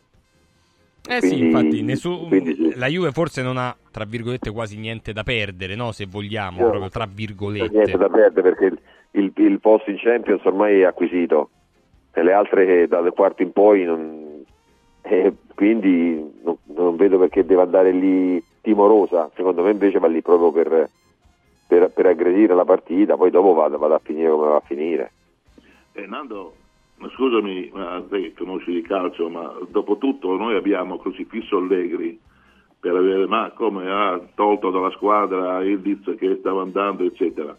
[1.07, 2.27] Eh quindi, sì, infatti, nessun...
[2.27, 5.91] quindi, la Juve forse non ha, tra virgolette, quasi niente da perdere, no?
[5.91, 7.69] Se vogliamo, no, proprio tra virgolette.
[7.69, 8.77] Niente da perdere perché
[9.15, 11.49] il, il, il, posto in Champions ormai è acquisito
[12.13, 14.43] e le altre dal quarto in poi non...
[15.01, 20.21] eh, quindi non, non, vedo perché deve andare lì timorosa, secondo me invece va lì
[20.21, 20.89] proprio per,
[21.67, 25.11] per, per aggredire la partita, poi dopo vada, vada a finire come va a finire.
[25.93, 26.53] Eh, Nando,
[26.97, 32.19] ma scusami, ma te conosci di calcio, ma dopo tutto noi abbiamo crocifisso Allegri
[32.79, 37.55] per avere, ma come ha tolto dalla squadra Ildiz che stava andando, eccetera.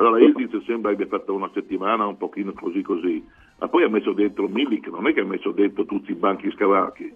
[0.00, 3.24] Allora Ildiz sembra abbia fatto una settimana un pochino così così,
[3.58, 6.52] ma poi ha messo dentro Milik, non è che ha messo dentro tutti i banchi
[6.52, 7.12] scavacchi,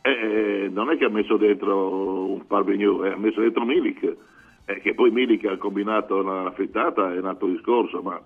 [0.00, 4.16] eh, non è che ha messo dentro un Parvegno, eh, ha messo dentro Milik,
[4.64, 8.18] eh, che poi Milik ha combinato una frittata, è un altro discorso, ma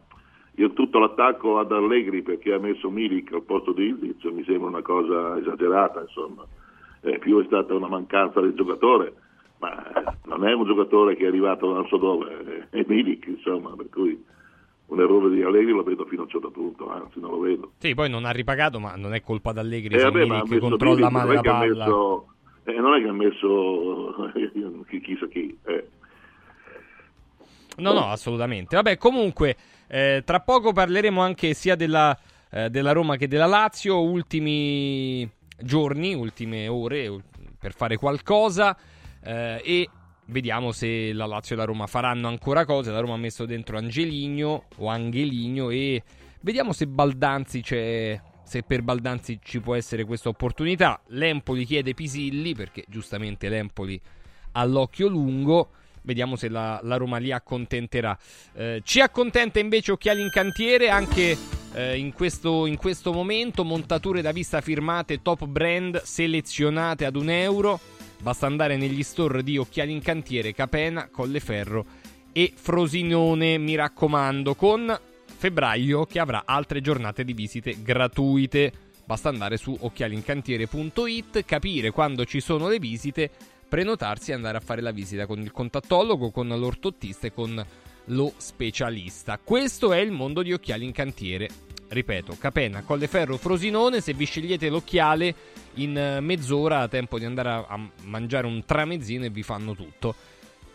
[0.55, 4.69] io tutto l'attacco ad Allegri perché ha messo Milik al posto di Ildiz mi sembra
[4.69, 6.45] una cosa esagerata, insomma.
[7.01, 9.13] Eh, più è stata una mancanza del giocatore,
[9.59, 13.89] ma non è un giocatore che è arrivato non so dove, è Milik, insomma, per
[13.89, 14.23] cui
[14.87, 17.73] un errore di Allegri lo vedo fino a un certo punto, anzi non lo vedo.
[17.79, 21.11] Sì, poi non ha ripagato, ma non è colpa d'Allegri eh, se vabbè, Milik controlla
[21.11, 21.85] Milik, male la palla.
[21.87, 22.27] Messo,
[22.65, 24.31] eh, non è che ha messo
[25.03, 25.59] chissà chi.
[25.65, 25.89] Eh.
[27.79, 28.77] No, no, assolutamente.
[28.77, 29.57] Vabbè, comunque
[29.89, 32.17] eh, tra poco parleremo anche sia della,
[32.51, 37.23] eh, della, Roma che della Lazio, ultimi giorni, ultime ore
[37.59, 38.77] per fare qualcosa
[39.27, 39.91] eh, e
[40.27, 42.91] vediamo se la Lazio e la Roma faranno ancora cose.
[42.91, 46.03] La Roma ha messo dentro Angeligno o Angeligno e
[46.41, 51.01] vediamo se Baldanzi c'è se per Baldanzi ci può essere questa opportunità.
[51.09, 54.01] L'Empoli chiede Pisilli perché giustamente l'Empoli
[54.53, 55.71] ha l'occhio lungo.
[56.03, 58.17] Vediamo se la, la Roma li accontenterà.
[58.55, 61.37] Eh, ci accontenta invece Occhiali in Cantiere anche
[61.75, 63.65] eh, in, questo, in questo momento.
[63.65, 67.81] Montature da vista firmate top brand selezionate ad un euro.
[68.21, 71.85] Basta andare negli store di Occhiali in Cantiere, Capena, Colleferro
[72.33, 78.73] e Frosinone, mi raccomando, con febbraio che avrà altre giornate di visite gratuite.
[79.05, 83.31] Basta andare su occhialincantiere.it, capire quando ci sono le visite
[83.69, 87.65] prenotarsi e andare a fare la visita con il contattologo, con l'ortottista e con
[88.07, 89.39] lo specialista.
[89.43, 91.49] Questo è il mondo di occhiali in cantiere.
[91.89, 95.35] Ripeto, Capena, Colleferro, Frosinone, se vi scegliete l'occhiale
[95.75, 100.15] in mezz'ora ha tempo di andare a, a mangiare un tramezzino e vi fanno tutto.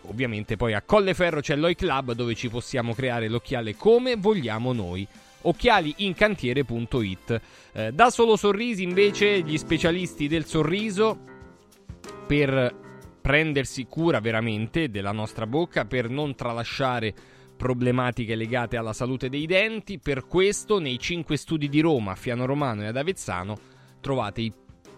[0.03, 5.07] Ovviamente poi a Colleferro c'è l'Oi Club dove ci possiamo creare l'occhiale come vogliamo noi
[5.41, 7.41] occhialiincantiere.it.
[7.73, 11.19] Eh, da solo sorrisi invece gli specialisti del sorriso
[12.25, 12.79] per
[13.21, 17.13] prendersi cura veramente della nostra bocca, per non tralasciare
[17.61, 19.99] problematiche legate alla salute dei denti.
[19.99, 23.55] Per questo nei 5 studi di Roma, a Fiano Romano e ad Avezzano
[23.99, 24.51] trovate i,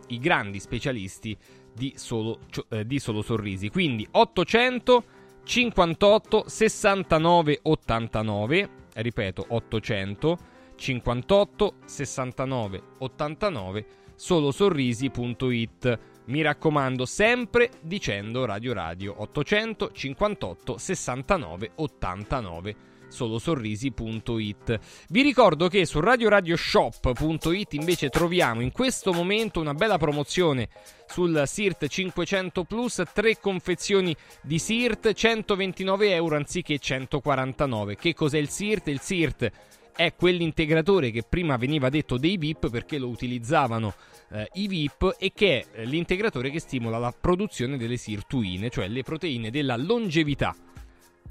[0.07, 1.37] i grandi specialisti
[1.75, 3.67] di solo, eh, di solo sorrisi.
[3.67, 5.03] Quindi 800
[5.43, 10.37] 58 69 89, ripeto 800
[10.73, 15.99] 58 69 89 solosorrisi.it.
[16.25, 22.75] Mi raccomando, sempre dicendo Radio Radio 800 58 69 89
[23.09, 24.79] solosorrisi.it.
[25.09, 30.69] Vi ricordo che su radioradioshop.it invece troviamo in questo momento una bella promozione
[31.05, 37.95] sul SIRT 500 Plus, tre confezioni di SIRT, 129 euro anziché 149.
[37.95, 38.87] Che cos'è il SIRT?
[38.87, 39.51] Il SIRT
[39.95, 43.93] è quell'integratore che prima veniva detto dei VIP perché lo utilizzavano
[44.31, 49.03] eh, i VIP e che è l'integratore che stimola la produzione delle sirtuine, cioè le
[49.03, 50.55] proteine della longevità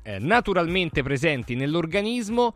[0.03, 2.55] eh, naturalmente presenti nell'organismo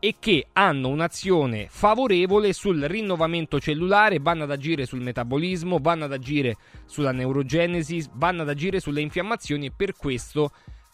[0.00, 6.12] e che hanno un'azione favorevole sul rinnovamento cellulare, vanno ad agire sul metabolismo, vanno ad
[6.12, 10.52] agire sulla neurogenesi, vanno ad agire sulle infiammazioni e per questo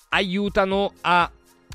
[0.09, 1.31] aiutano a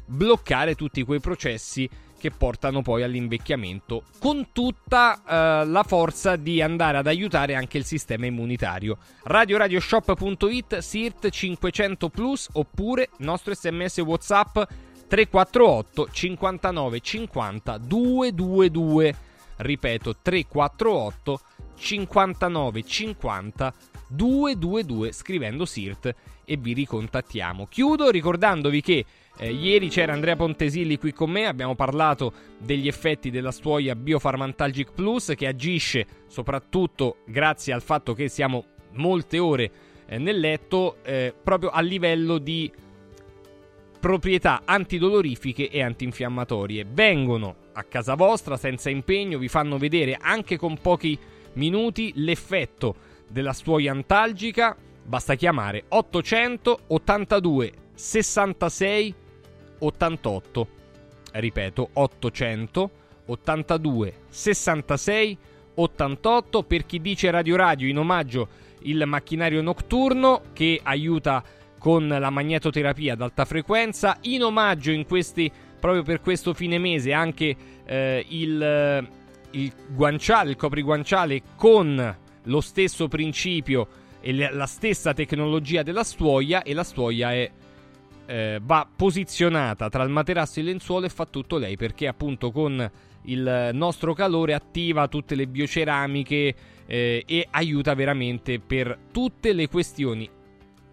[0.06, 1.88] bloccare tutti quei processi
[2.20, 7.86] che portano poi all'invecchiamento, con tutta eh, la forza di andare ad aiutare anche il
[7.86, 8.98] sistema immunitario.
[9.24, 14.60] RadioRadioshop.it, SIRT 500 Plus oppure nostro sms WhatsApp
[15.08, 19.16] 348 59 50 222.
[19.56, 21.40] Ripeto 348
[21.76, 23.74] 59 50
[24.10, 27.68] 222 scrivendo SIRT e vi ricontattiamo.
[27.68, 29.06] Chiudo ricordandovi che
[29.40, 34.92] eh, ieri c'era Andrea Pontesilli qui con me, abbiamo parlato degli effetti della stuoia Biofarmantalgic
[34.92, 39.72] Plus che agisce soprattutto grazie al fatto che siamo molte ore
[40.08, 42.70] eh, nel letto eh, proprio a livello di
[43.98, 46.86] proprietà antidolorifiche e antinfiammatorie.
[46.90, 51.18] Vengono a casa vostra senza impegno, vi fanno vedere anche con pochi
[51.54, 52.96] minuti l'effetto
[53.30, 54.76] della stuoia antalgica.
[55.02, 59.16] Basta chiamare 882 66
[59.80, 60.68] 88.
[61.32, 62.92] Ripeto, 800
[63.30, 65.38] 82 66
[65.76, 68.48] 88 per chi dice Radio Radio in omaggio
[68.84, 71.44] il macchinario notturno che aiuta
[71.78, 77.14] con la magnetoterapia ad alta frequenza in omaggio in questi proprio per questo fine mese
[77.14, 79.08] anche eh, il,
[79.52, 83.88] il guanciale il copriguanciale con lo stesso principio
[84.22, 87.50] e la stessa tecnologia della stuoia e la stuoia è
[88.30, 92.52] eh, va posizionata tra il materasso e il lenzuolo e fa tutto lei perché appunto
[92.52, 92.88] con
[93.24, 100.30] il nostro calore attiva tutte le bioceramiche eh, e aiuta veramente per tutte le questioni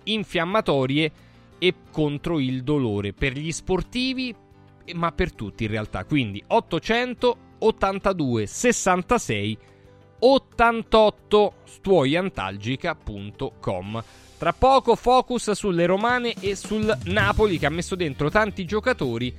[0.05, 1.12] infiammatorie
[1.59, 4.35] e contro il dolore per gli sportivi
[4.94, 6.05] ma per tutti in realtà.
[6.05, 9.59] Quindi 882 66
[10.18, 14.03] 88 stuoiantalgica.com
[14.38, 19.35] tra poco focus sulle romane e sul Napoli che ha messo dentro tanti giocatori.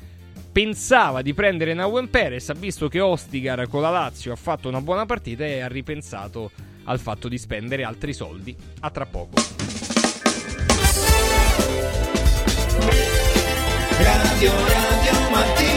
[0.52, 4.82] Pensava di prendere Nauen Perez, ha visto che Ostigar con la Lazio ha fatto una
[4.82, 6.52] buona partita e ha ripensato
[6.86, 8.56] al fatto di spendere altri soldi.
[8.80, 9.36] A tra poco.
[14.00, 15.77] Radio Radio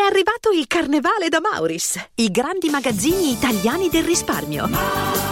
[0.00, 5.31] arrivato il carnevale da Mauris, i grandi magazzini italiani del risparmio.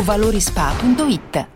[0.00, 1.55] valorispa.it.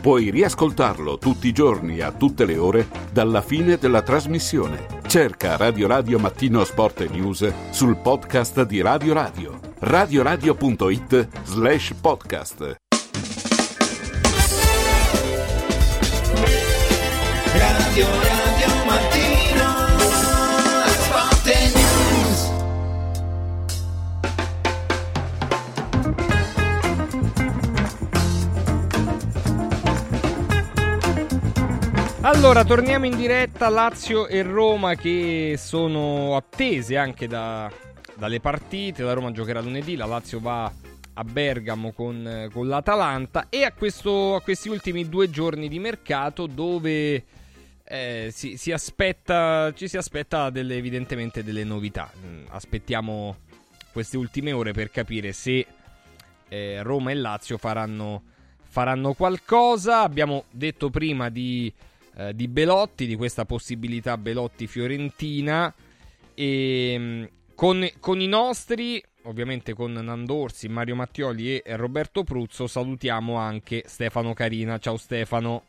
[0.00, 4.86] Puoi riascoltarlo tutti i giorni a tutte le ore dalla fine della trasmissione.
[5.06, 9.58] Cerca Radio Radio Mattino Sport e News sul podcast di Radio Radio.
[9.80, 12.76] radioradio.it slash podcast.
[17.54, 18.37] Radio
[32.28, 33.70] Allora, torniamo in diretta.
[33.70, 37.72] Lazio e Roma che sono attese anche da-
[38.14, 39.02] dalle partite.
[39.02, 40.70] La Roma giocherà lunedì, la Lazio va
[41.14, 46.46] a Bergamo con, con l'Atalanta e a, questo- a questi ultimi due giorni di mercato
[46.46, 47.24] dove
[47.84, 52.10] eh, si, si aspetta, ci si aspetta delle- evidentemente delle novità.
[52.22, 53.36] Mm, Aspettiamo
[53.90, 55.66] queste ultime ore per capire se
[56.46, 58.22] eh, Roma e Lazio faranno,
[58.68, 60.02] faranno qualcosa.
[60.02, 61.72] Abbiamo detto prima di,
[62.18, 65.72] eh, di Belotti, di questa possibilità Belotti-Fiorentina.
[66.34, 73.36] E mm, con, con i nostri, ovviamente con Nandorsi, Mario Mattioli e Roberto Pruzzo, salutiamo
[73.36, 74.78] anche Stefano Carina.
[74.78, 75.62] Ciao Stefano.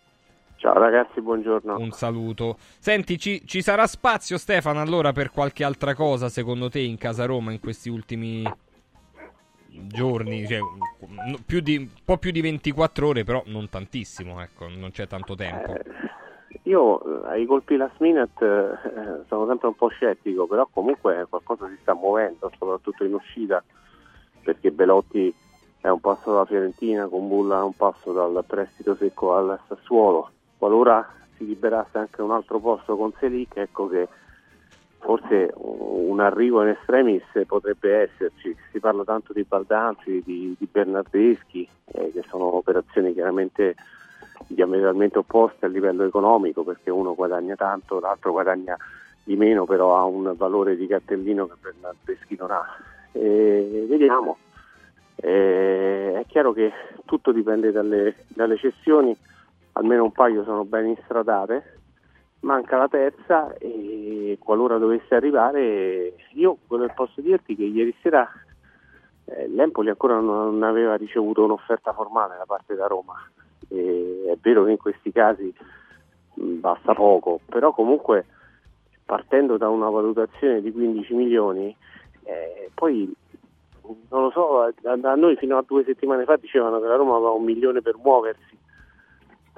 [0.56, 1.78] Ciao ragazzi, buongiorno.
[1.78, 2.58] Un saluto.
[2.80, 7.26] Senti, ci, ci sarà spazio Stefano allora per qualche altra cosa secondo te in casa
[7.26, 8.44] Roma in questi ultimi
[9.70, 10.46] giorni?
[10.46, 10.60] Cioè,
[11.46, 15.36] più di, un po' più di 24 ore, però non tantissimo, ecco, non c'è tanto
[15.36, 15.78] tempo.
[16.70, 21.68] Io eh, ai colpi last minute eh, sono sempre un po' scettico, però comunque qualcosa
[21.68, 23.64] si sta muovendo, soprattutto in uscita,
[24.44, 25.34] perché Belotti
[25.82, 30.30] è un passo dalla Fiorentina, con Bulla è un passo dal prestito secco al Sassuolo.
[30.60, 31.08] Qualora
[31.38, 34.08] si liberasse anche un altro posto con Selic, ecco che
[35.00, 38.56] forse un arrivo in estremis potrebbe esserci.
[38.72, 43.76] Si parla tanto di Baldanzi, di, di Bernardeschi, eh, che sono operazioni chiaramente
[44.48, 48.78] diametralmente opposte a livello economico, perché uno guadagna tanto, l'altro guadagna
[49.24, 52.66] di meno, però ha un valore di cartellino che Bernardeschi non ha.
[53.12, 54.38] E vediamo.
[55.16, 56.72] Eh, è chiaro che
[57.06, 59.16] tutto dipende dalle, dalle cessioni,
[59.74, 61.78] almeno un paio sono ben instradate,
[62.42, 68.28] manca la terza e qualora dovesse arrivare, io quello che posso dirti che ieri sera
[69.26, 73.14] eh, l'Empoli ancora non aveva ricevuto un'offerta formale da parte da Roma.
[73.70, 75.54] E è vero che in questi casi
[76.36, 78.26] mh, basta poco, però comunque
[79.06, 81.76] partendo da una valutazione di 15 milioni,
[82.24, 83.12] eh, poi
[84.10, 87.16] non lo so, a, a noi fino a due settimane fa dicevano che la Roma
[87.16, 88.58] aveva un milione per muoversi.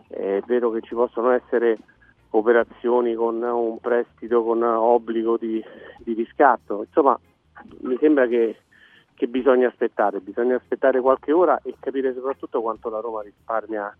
[0.07, 1.77] È vero che ci possono essere
[2.31, 5.63] operazioni con un prestito con obbligo di,
[5.99, 7.19] di riscatto, insomma
[7.81, 8.55] mi sembra che,
[9.21, 13.95] che bisogna aspettare, bisogna aspettare qualche ora e capire soprattutto quanto la Roma risparmia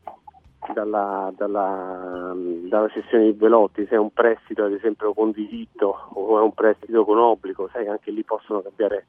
[0.73, 6.39] dalla, dalla, dalla sessione di Velotti, se è un prestito ad esempio con diritto o
[6.39, 9.05] è un prestito con obbligo, sai anche lì possono cambiare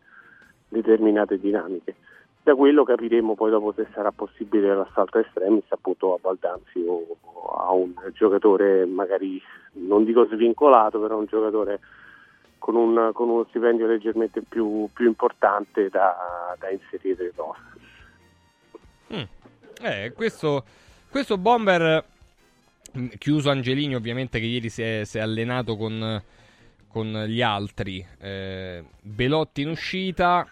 [0.69, 1.95] determinate dinamiche.
[2.43, 7.07] Da quello capiremo poi dopo se sarà possibile l'assalto estremis appunto a Baldanzi o
[7.57, 9.41] a un giocatore magari
[9.89, 11.81] non dico svincolato, però un giocatore
[12.63, 17.81] con, un, con uno stipendio leggermente più, più importante da, da inserire in roster.
[19.15, 19.85] Mm.
[19.85, 20.65] Eh, questo,
[21.11, 22.05] questo bomber
[22.97, 26.23] mm, chiuso Angelini ovviamente che ieri si è, si è allenato con,
[26.87, 30.49] con, gli altri eh, Belotti in uscita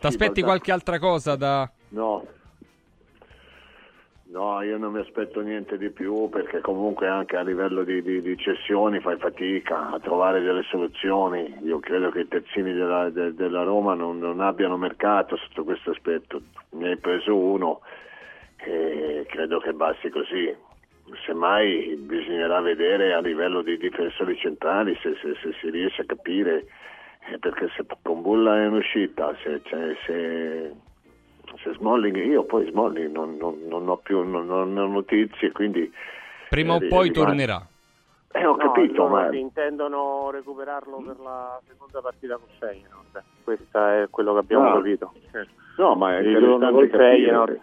[0.00, 2.26] ti aspetti qualche altra cosa da No.
[4.36, 8.20] No, io non mi aspetto niente di più perché comunque anche a livello di, di,
[8.20, 11.56] di cessioni fai fatica a trovare delle soluzioni.
[11.62, 15.92] Io credo che i terzini della, de, della Roma non, non, abbiano mercato sotto questo
[15.92, 16.42] aspetto.
[16.72, 17.80] Ne hai preso uno
[18.58, 20.54] e credo che basti così.
[21.24, 26.66] Semmai bisognerà vedere a livello di difensori centrali se, se, se si riesce a capire
[27.30, 30.72] eh, perché se Pombulla è in uscita, se, se, se,
[31.58, 35.90] se Smalling, io poi Smalling non, non, non ho più non, non ho notizie, quindi...
[36.48, 37.66] prima o eh, poi rimane- tornerà
[38.32, 39.34] Eh, ho No, capito, no, ma...
[39.34, 43.22] intendono recuperarlo per la seconda partita con Feyenoord.
[43.44, 44.74] Questo è quello che abbiamo Ah.
[44.74, 45.12] capito.
[45.78, 46.88] No, ma è capire.
[46.88, 47.60] Feyenoord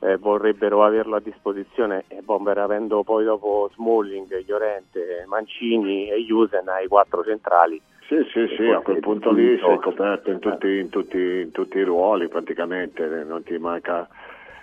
[0.00, 6.68] eh, vorrebbero averlo a disposizione e Bomber avendo poi dopo Smalling, Llorente, Mancini e Jusen
[6.68, 7.80] ai quattro centrali.
[8.12, 11.78] Sì, sì, sì, a quel punto lì sei coperto in tutti, in tutti- in tutti
[11.78, 14.06] i ruoli praticamente, eh, non ti manca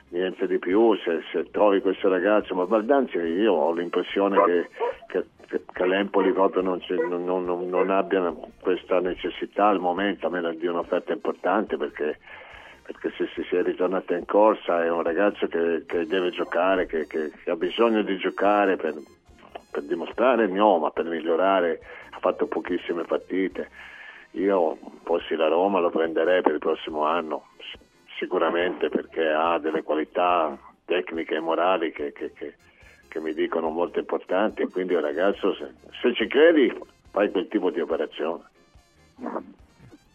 [0.10, 0.96] niente di più.
[0.98, 4.70] Se, se trovi questo ragazzo, ma Baldanzi io ho l'impressione che,
[5.08, 6.80] che, che- che l'Empoli proprio non,
[7.10, 8.32] non- non- non abbia
[8.62, 12.20] questa necessità al momento, a meno di un'offerta importante perché,
[12.84, 16.86] perché se si, si è ritornata in corsa è un ragazzo che, che deve giocare,
[16.86, 18.94] che, che- che ha bisogno di giocare per,
[19.70, 21.80] per dimostrare il ma per migliorare,
[22.12, 23.70] ha fatto pochissime partite.
[24.32, 27.48] Io fossi la Roma lo prenderei per il prossimo anno,
[28.18, 32.56] sicuramente perché ha delle qualità tecniche e morali che, che- che-
[33.08, 36.72] che mi dicono molto importanti quindi ragazzo se, se ci credi
[37.12, 38.44] fai quel tipo di operazione.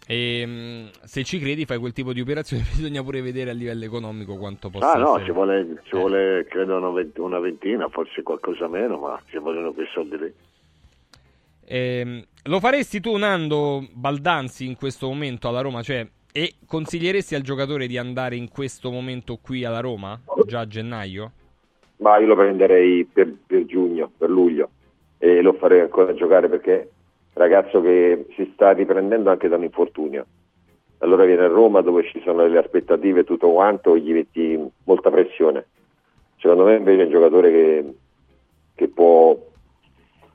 [0.06, 3.84] E mm, se ci credi fai quel tipo di operazione bisogna pure vedere a livello
[3.84, 7.88] economico quanto possa Ah no, essere ci vuole, ci vuole credo una, vent- una ventina,
[7.88, 10.34] forse qualcosa meno, ma ci vogliono quei soldi lì.
[11.66, 15.82] Ehm, lo faresti tu, Nando Baldanzi, in questo momento alla Roma?
[15.82, 20.20] Cioè, e consiglieresti al giocatore di andare in questo momento qui alla Roma?
[20.46, 21.32] Già a gennaio?
[21.98, 24.68] Ma io lo prenderei per, per giugno, per luglio
[25.16, 26.90] e lo farei ancora giocare perché
[27.34, 30.26] ragazzo che si sta riprendendo anche da un infortunio.
[30.98, 35.10] Allora viene a Roma dove ci sono delle aspettative e tutto quanto, gli metti molta
[35.10, 35.66] pressione.
[36.38, 37.94] Secondo me invece è un giocatore che,
[38.74, 39.36] che può,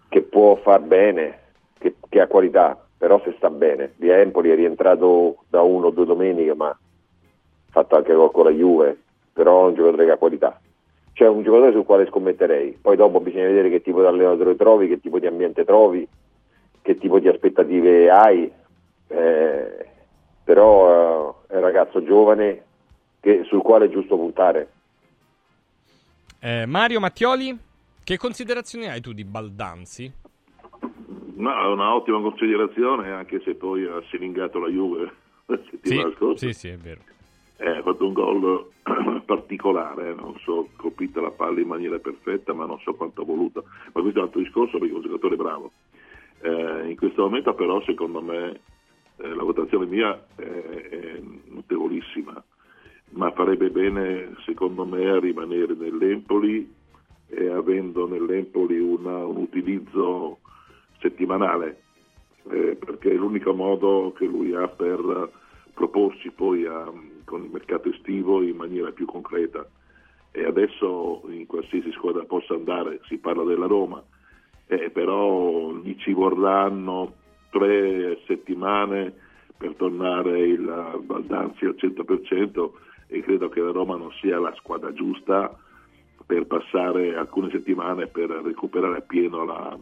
[0.09, 1.39] che può far bene,
[1.79, 3.93] che, che ha qualità, però se sta bene.
[3.95, 6.77] Di Empoli è rientrato da uno o due domeniche, ma ha
[7.71, 8.97] fatto anche gol con la Juve,
[9.33, 10.59] però è un giocatore che ha qualità.
[11.13, 14.87] C'è un giocatore sul quale scommetterei, poi dopo bisogna vedere che tipo di allenatore trovi,
[14.87, 16.07] che tipo di ambiente trovi,
[16.89, 18.51] che tipo di aspettative hai,
[19.09, 19.85] eh,
[20.43, 22.63] però eh, è un ragazzo giovane
[23.19, 24.71] che- sul quale è giusto puntare.
[26.39, 27.55] Eh, Mario Mattioli,
[28.03, 30.11] che considerazioni hai tu di Baldanzi?
[31.35, 35.11] No, è una ottima considerazione, anche se poi ha silingato la Juve
[35.45, 36.45] la Sì, settimana scorsa.
[36.47, 37.01] sì, sì, è vero.
[37.57, 38.71] Eh, ha fatto un gol
[39.25, 43.65] particolare, non so, colpita la palla in maniera perfetta, ma non so quanto ha voluto.
[43.93, 45.71] Ma questo è un altro discorso perché è un giocatore bravo.
[46.41, 48.59] Eh, in questo momento però, secondo me,
[49.17, 52.41] eh, la votazione mia è, è notevolissima,
[53.11, 56.73] ma farebbe bene, secondo me, a rimanere nell'Empoli
[57.27, 60.39] e avendo nell'Empoli una- un utilizzo
[60.99, 61.81] settimanale,
[62.49, 65.29] eh, perché è l'unico modo che lui ha per
[65.73, 66.91] proporsi poi a-
[67.25, 69.67] con il mercato estivo in maniera più concreta.
[70.31, 74.01] E adesso in qualsiasi squadra possa andare, si parla della Roma,
[74.69, 77.13] eh, però gli ci vorranno
[77.49, 79.11] tre settimane
[79.57, 82.69] per tornare il Baldanzi al 100%
[83.07, 85.57] e credo che la Roma non sia la squadra giusta
[86.23, 89.75] per passare alcune settimane per recuperare appieno la,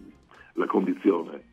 [0.53, 1.43] la condizione.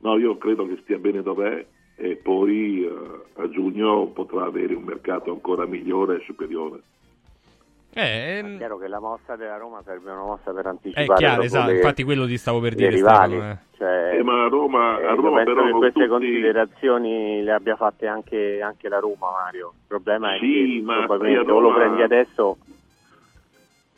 [0.00, 2.90] No, io credo che stia bene dov'è e poi eh,
[3.34, 6.80] a giugno potrà avere un mercato ancora migliore e superiore.
[7.94, 11.32] Eh, È chiaro che la mossa della Roma serve una mossa per È anticipare chiaro,
[11.40, 12.90] proprio esatto, le- infatti quello ti stavo per dire.
[12.90, 13.36] rivali.
[13.36, 13.56] Eh.
[13.78, 16.08] Cioè, Eh, ma a Roma, eh, a io Roma penso però che queste tutti...
[16.10, 19.72] considerazioni le abbia fatte anche, anche la Roma, Mario.
[19.74, 22.56] Il problema è Sì, che ma probabilmente sai, a o lo Roma- prendi adesso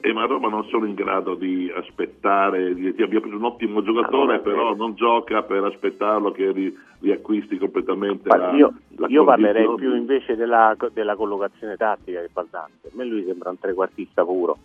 [0.03, 3.83] Eh, ma Roma non sono in grado di aspettare, di, di- abbia preso un ottimo
[3.83, 4.77] giocatore, no, però eh.
[4.77, 10.37] non gioca per aspettarlo che ri- riacquisti completamente la, io, la io parlerei più invece
[10.37, 12.87] della, della collocazione tattica di Baldanzi.
[12.87, 14.57] A me lui sembra un trequartista puro.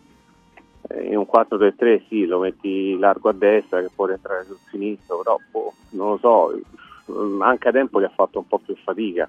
[0.88, 5.18] Eh, in un 4-3-3 sì, lo metti largo a destra che può entrare sul sinistro,
[5.18, 9.28] però boh, non lo so, anche a tempo gli ha fatto un po' più fatica.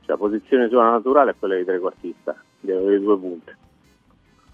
[0.00, 3.56] Cioè, la posizione sua naturale è quella di trequartista, di avere due punte.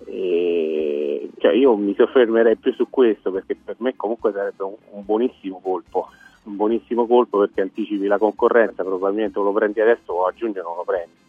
[0.07, 5.05] E, cioè, io mi soffermerei più su questo perché per me comunque sarebbe un, un
[5.05, 6.09] buonissimo colpo
[6.45, 10.63] un buonissimo colpo perché anticipi la concorrenza, probabilmente o lo prendi adesso o a giugno
[10.63, 11.21] non lo prendi.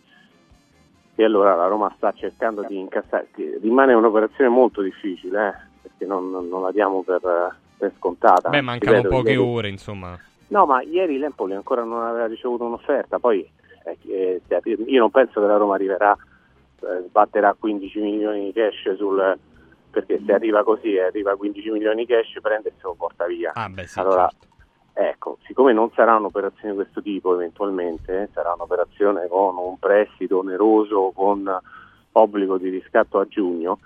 [1.16, 3.28] E allora la Roma sta cercando di incassare,
[3.62, 5.54] rimane un'operazione molto difficile, eh,
[5.84, 8.50] perché non, non- la diamo per, per scontata.
[8.50, 10.18] Beh, mancano ripeto, poche ieri- ore, insomma.
[10.48, 13.48] No, ma ieri l'Empoli ancora non aveva ricevuto un'offerta, poi
[13.86, 16.18] eh, eh, io non penso che la Roma arriverà,
[17.08, 19.38] sbatterà 15 milioni di cash sul
[19.94, 23.28] perché se arriva così arriva a 15 milioni di cash prende e se lo porta
[23.28, 23.52] via.
[23.54, 24.48] Ah, beh, sì, allora, certo.
[24.94, 30.40] ecco, siccome non sarà un'operazione di questo tipo eventualmente, eh, sarà un'operazione con un prestito
[30.40, 31.48] oneroso, con
[32.14, 33.80] obbligo di riscatto a giugno,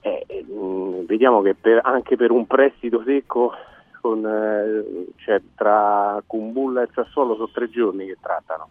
[0.00, 3.52] eh, eh, mh, vediamo che per- anche per un prestito secco
[4.00, 8.68] con, eh, cioè, tra Kumbulla e Sassuolo sono tre giorni che trattano.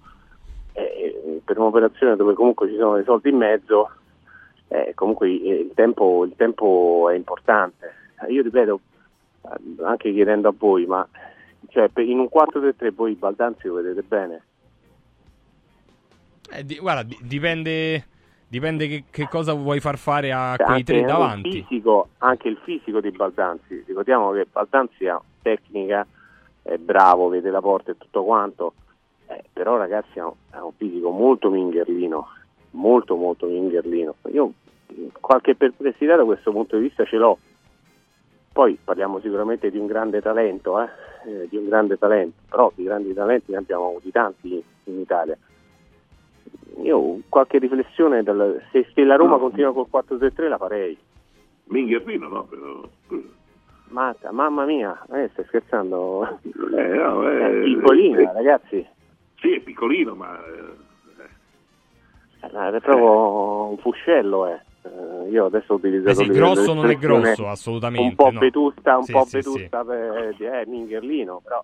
[0.73, 3.89] Eh, eh, per un'operazione dove comunque ci sono dei soldi in mezzo,
[4.69, 7.93] eh, comunque eh, il tempo, il tempo è importante.
[8.21, 8.79] Eh, Io ripeto,
[9.83, 11.05] anche chiedendo a voi, ma
[11.69, 14.43] cioè, in un 4-3-3 voi Baldanzi lo vedete bene?
[16.51, 18.05] Eh, di- guarda, di- dipende,
[18.47, 21.51] dipende che, che cosa vuoi far fare a Cioè, quei anche tre il davanti.
[21.63, 26.05] fisico, anche il fisico di Baldanzi, ricordiamo che Baldanzi ha tecnica,
[26.61, 28.73] è bravo, vede la porta e tutto quanto,
[29.31, 32.27] eh, però ragazzi ha un, ha un fisico molto mingherlino,
[32.71, 34.15] molto molto mingherlino.
[34.31, 34.53] Io
[34.87, 37.37] mh, qualche perplessità da questo punto di vista ce l'ho.
[38.51, 40.89] Poi parliamo sicuramente di un grande talento, eh,
[41.25, 45.37] eh, di un grande talento, però di grandi talenti ne abbiamo avuti tanti in Italia.
[46.81, 50.97] Io qualche riflessione, dal- se, la Roma continua col 4-3-3 la farei.
[51.65, 52.43] Mingherlino, no?
[52.43, 52.89] Però...
[53.91, 56.39] Matta, mamma mia, eh, stai scherzando?
[56.43, 58.87] Eh, no, eh, è piccolina, eh, ragazzi.
[59.41, 60.37] Sì, è piccolino, ma...
[60.45, 60.89] eh,
[62.43, 64.59] Eh, È proprio un fuscello, eh.
[64.83, 68.39] Eh, io adesso ho utilizzato Eh sì, grosso non è grosso, assolutamente, Un po' no.
[68.39, 71.63] vetusta, un Sì, po' sì, vetusta per eh, Mingherlino, però.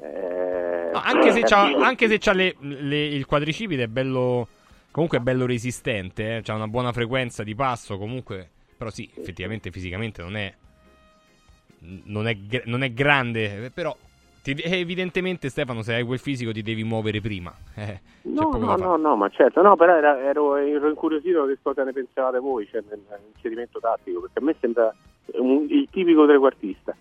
[0.00, 4.48] eh, No, anche se eh, anche se c'ha le- le- il quadricipite è bello.
[4.90, 7.98] Comunque è bello resistente, eh, c'ha una buona frequenza di passo.
[7.98, 10.52] Comunque, però sì, effettivamente fisicamente non è.
[11.80, 13.96] Non è, non è grande, eh, però.
[14.42, 17.52] Ti- eh, evidentemente, Stefano, se hai quel fisico ti devi muovere prima.
[17.74, 21.82] Eh, No, no, no, no, ma certo, no, però era- ero, ero incuriosito che cosa
[21.84, 24.94] ne pensavate voi, cioè nel- nell'inserimento tattico, perché a me sembra
[25.34, 26.94] un- il tipico trequartista.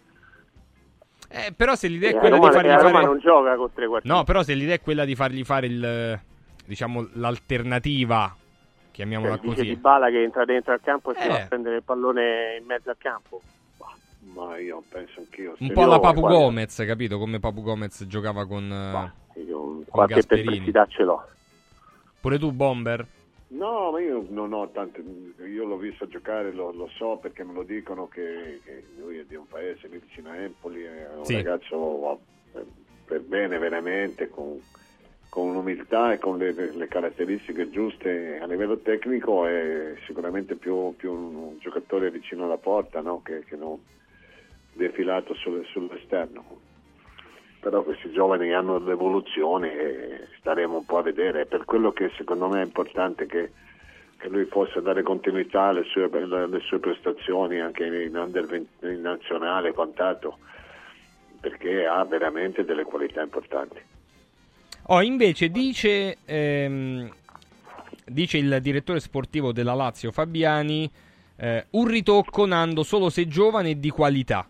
[1.30, 3.06] Eh, però se l'idea Eh, è a quella Roma- di fargli eh, a Roma fare.
[3.06, 4.16] non gioca con trequartisti.
[4.18, 6.20] No, però se l'idea è quella di fargli fare il.
[6.66, 8.34] Diciamo, l'alternativa.
[8.92, 9.68] Chiamiamola Cioè, dice così.
[9.68, 11.30] Di Bala che entra dentro al campo e si Eh.
[11.30, 13.42] va a prendere il pallone in mezzo al campo.
[14.34, 15.56] Ma io penso anch'io.
[15.60, 17.18] Un po' alla Papu guarda, Gomez, capito?
[17.18, 20.46] Come Papu Gomez giocava con, eh, Io con qualche Gasperini.
[20.48, 21.26] perplessità ce l'ho.
[22.20, 23.06] Pure tu, Bomber?
[23.50, 25.02] No, ma io non ho tante.
[25.46, 29.24] Io l'ho visto giocare, lo, lo so perché me lo dicono che, che lui è
[29.26, 31.36] di un paese lì vicino a Empoli, è un Sì.
[31.36, 32.20] ragazzo
[32.54, 32.66] eh,
[33.06, 34.60] per bene veramente, con,
[35.30, 41.14] con umiltà e con le, le caratteristiche giuste a livello tecnico è sicuramente più, più
[41.14, 43.22] un giocatore vicino alla porta no?
[43.24, 43.80] che, che non
[44.78, 46.46] defilato sul- sull'esterno.
[47.60, 51.42] Però questi giovani hanno l'evoluzione e staremo un po' a vedere.
[51.42, 53.52] È per quello che secondo me è importante che,
[54.18, 59.02] che lui possa dare continuità alle sue, alle sue prestazioni anche in, under 20 in
[59.02, 60.38] nazionale e quant'altro,
[61.42, 63.82] perché ha veramente delle qualità importanti.
[64.90, 67.12] Oh, invece dice, ehm,
[68.06, 70.90] dice il direttore sportivo della Lazio Fabiani,
[71.38, 74.48] eh, un ritocco Nando solo se giovane e di qualità.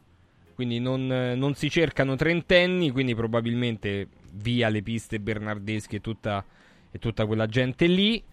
[0.58, 6.44] Quindi non, eh, non si cercano trentenni, quindi probabilmente via le piste bernardesche e tutta,
[6.90, 8.24] e tutta quella gente lì.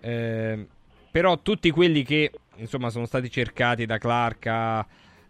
[0.00, 0.66] Eh,
[1.08, 4.84] però tutti quelli che insomma sono stati cercati da Clark a,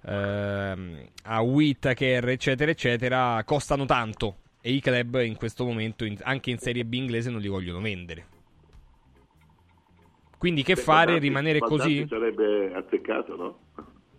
[0.07, 4.37] ehm, a Whittaker, eccetera, eccetera, costano tanto.
[4.63, 7.83] E i club in questo momento, in- anche in Serie B inglese, non li vogliono
[7.83, 8.25] vendere.
[10.39, 11.19] Quindi che Beh, fare?
[11.19, 12.07] Rimanere così?
[12.09, 13.59] sarebbe azzeccato, no?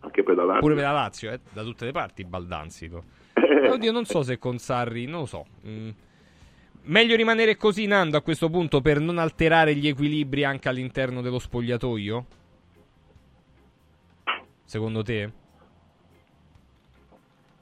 [0.02, 0.62] Anche per la Lazio.
[0.62, 1.40] Pure per la Lazio, eh?
[1.52, 2.88] da tutte le parti Baldanzi.
[2.88, 3.04] lo-
[3.70, 5.46] Oddio, non so se con Sarri, non lo so.
[5.68, 5.90] Mm.
[6.84, 11.38] Meglio rimanere così, Nando, a questo punto per non alterare gli equilibri anche all'interno dello
[11.40, 12.26] spogliatoio?
[14.64, 15.32] Secondo te?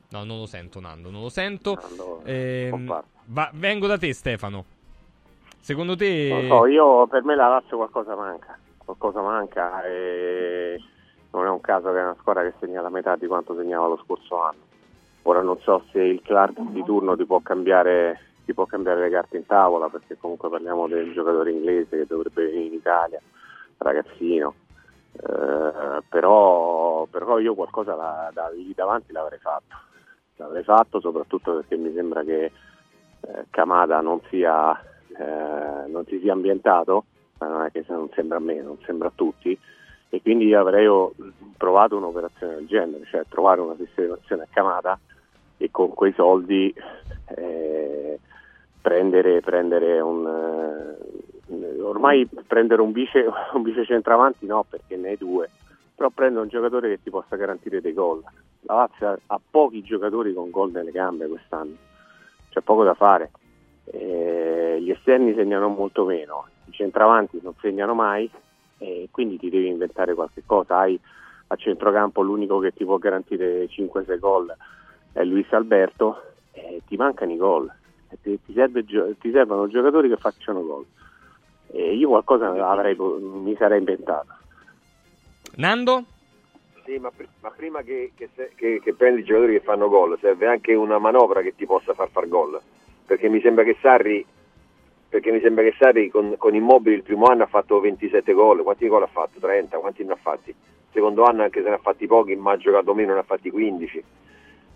[0.09, 1.77] No, non lo sento, Nando, non lo sento.
[2.23, 4.65] Ehm, va- vengo da te, Stefano.
[5.59, 6.29] Secondo te...
[6.29, 10.81] Non so, io per me la Lazio qualcosa manca, qualcosa manca e
[11.37, 13.87] non è un caso che è una squadra che segna la metà di quanto segnava
[13.87, 14.65] lo scorso anno.
[15.23, 19.09] Ora non so se il Clark di turno ti può cambiare, ti può cambiare le
[19.09, 23.21] carte in tavola perché comunque parliamo del giocatore inglese che dovrebbe venire in Italia,
[23.77, 24.53] ragazzino.
[25.13, 29.75] Eh, però, però io qualcosa la- da lì davanti l'avrei fatto.
[30.37, 32.51] L'avrei fatto soprattutto perché mi sembra che
[33.21, 34.79] eh, Kamada non sia
[35.17, 37.05] eh, non si sia ambientato,
[37.39, 39.57] ma non è che non sembra a me, non sembra a tutti,
[40.09, 40.87] e quindi avrei
[41.57, 44.99] provato un'operazione del genere, cioè trovare una sistemazione a Camata
[45.57, 46.73] e con quei soldi
[47.35, 48.19] eh,
[48.81, 55.17] prendere, prendere un eh, ormai prendere un vice, un vice centravanti no perché ne hai
[55.17, 55.49] due
[55.95, 58.23] però prendere un giocatore che ti possa garantire dei gol.
[58.61, 61.75] La Lazio ha pochi giocatori con gol nelle gambe quest'anno
[62.49, 63.31] c'è poco da fare.
[63.85, 68.29] Eh, gli esterni segnano molto meno i centravanti non segnano mai
[68.79, 70.99] e quindi ti devi inventare qualche cosa hai
[71.47, 74.55] a centrocampo l'unico che ti può garantire 5-6 gol
[75.13, 76.21] è Luis Alberto
[76.51, 77.71] e ti mancano i gol
[78.21, 80.85] ti, ti serve ti servono giocatori che facciano gol
[81.71, 84.35] e io qualcosa avrei, mi sarei inventato
[85.55, 86.03] Nando?
[86.85, 89.89] Sì, ma, pri- ma prima che, che se- che- che prendi i giocatori che fanno
[89.89, 92.59] gol, serve anche una manovra che ti possa far far gol.
[93.05, 94.25] Perché mi sembra che Sarri,
[95.09, 98.63] perché mi sembra che Sarri con, con Immobili il primo anno ha fatto 27 gol.
[98.63, 99.39] Quanti gol ha fatto?
[99.39, 99.77] 30?
[99.77, 100.49] Quanti ne ha fatti?
[100.49, 100.55] Il
[100.91, 103.49] secondo anno, anche se ne ha fatti pochi, ma ha giocato meno, ne ha fatti
[103.49, 104.03] 15.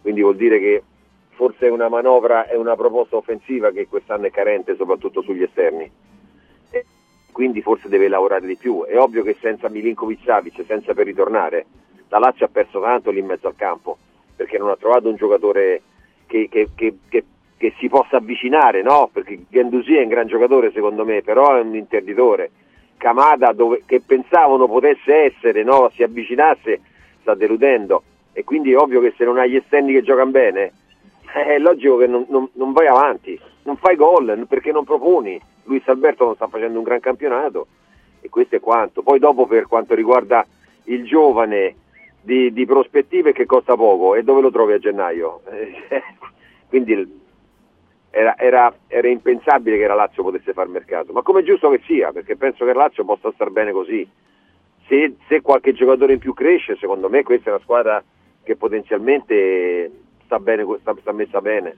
[0.01, 0.83] Quindi vuol dire che
[1.29, 5.89] forse è una manovra, è una proposta offensiva che quest'anno è carente, soprattutto sugli esterni
[6.71, 6.85] E
[7.31, 8.83] quindi forse deve lavorare di più.
[8.85, 11.65] È ovvio che senza Milinkovic Savic, senza per ritornare,
[12.09, 13.97] la Lazio ha perso tanto lì in mezzo al campo,
[14.35, 15.81] perché non ha trovato un giocatore
[16.27, 17.23] che, che- che- che-
[17.61, 19.07] che si possa avvicinare, no?
[19.13, 22.49] Perché Gendusi è un gran giocatore secondo me, però è un interditore.
[22.97, 25.91] Kamada, dove- che pensavano potesse essere, no?
[25.93, 26.81] si avvicinasse,
[27.21, 28.01] sta deludendo.
[28.33, 30.71] E quindi è ovvio che se non hai gli esterni che giocano bene,
[31.31, 35.39] è logico che non, non- non vai avanti, non fai gol perché non proponi.
[35.65, 37.67] Luis Alberto non sta facendo un gran campionato
[38.21, 39.03] e questo è quanto.
[39.03, 40.43] Poi dopo per quanto riguarda
[40.85, 41.75] il giovane
[42.23, 45.41] di, di prospettive che costa poco e dove lo trovi a gennaio?
[46.67, 47.19] Quindi
[48.11, 51.81] era, era- era impensabile che la Lazio potesse far mercato, ma come è giusto che
[51.85, 54.07] sia, perché penso che la Lazio possa star bene così.
[54.87, 58.03] Se, se qualche giocatore in più cresce, secondo me questa è una squadra
[58.43, 59.91] che potenzialmente
[60.25, 61.69] sta, bene, sta, sta messa bene.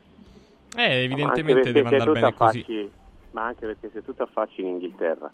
[0.76, 2.60] Eh, Ma anche evidentemente perché deve se andare bene così.
[2.62, 2.92] t'affacci-
[3.32, 5.32] Ma anche perché se tu ti affacci in Inghilterra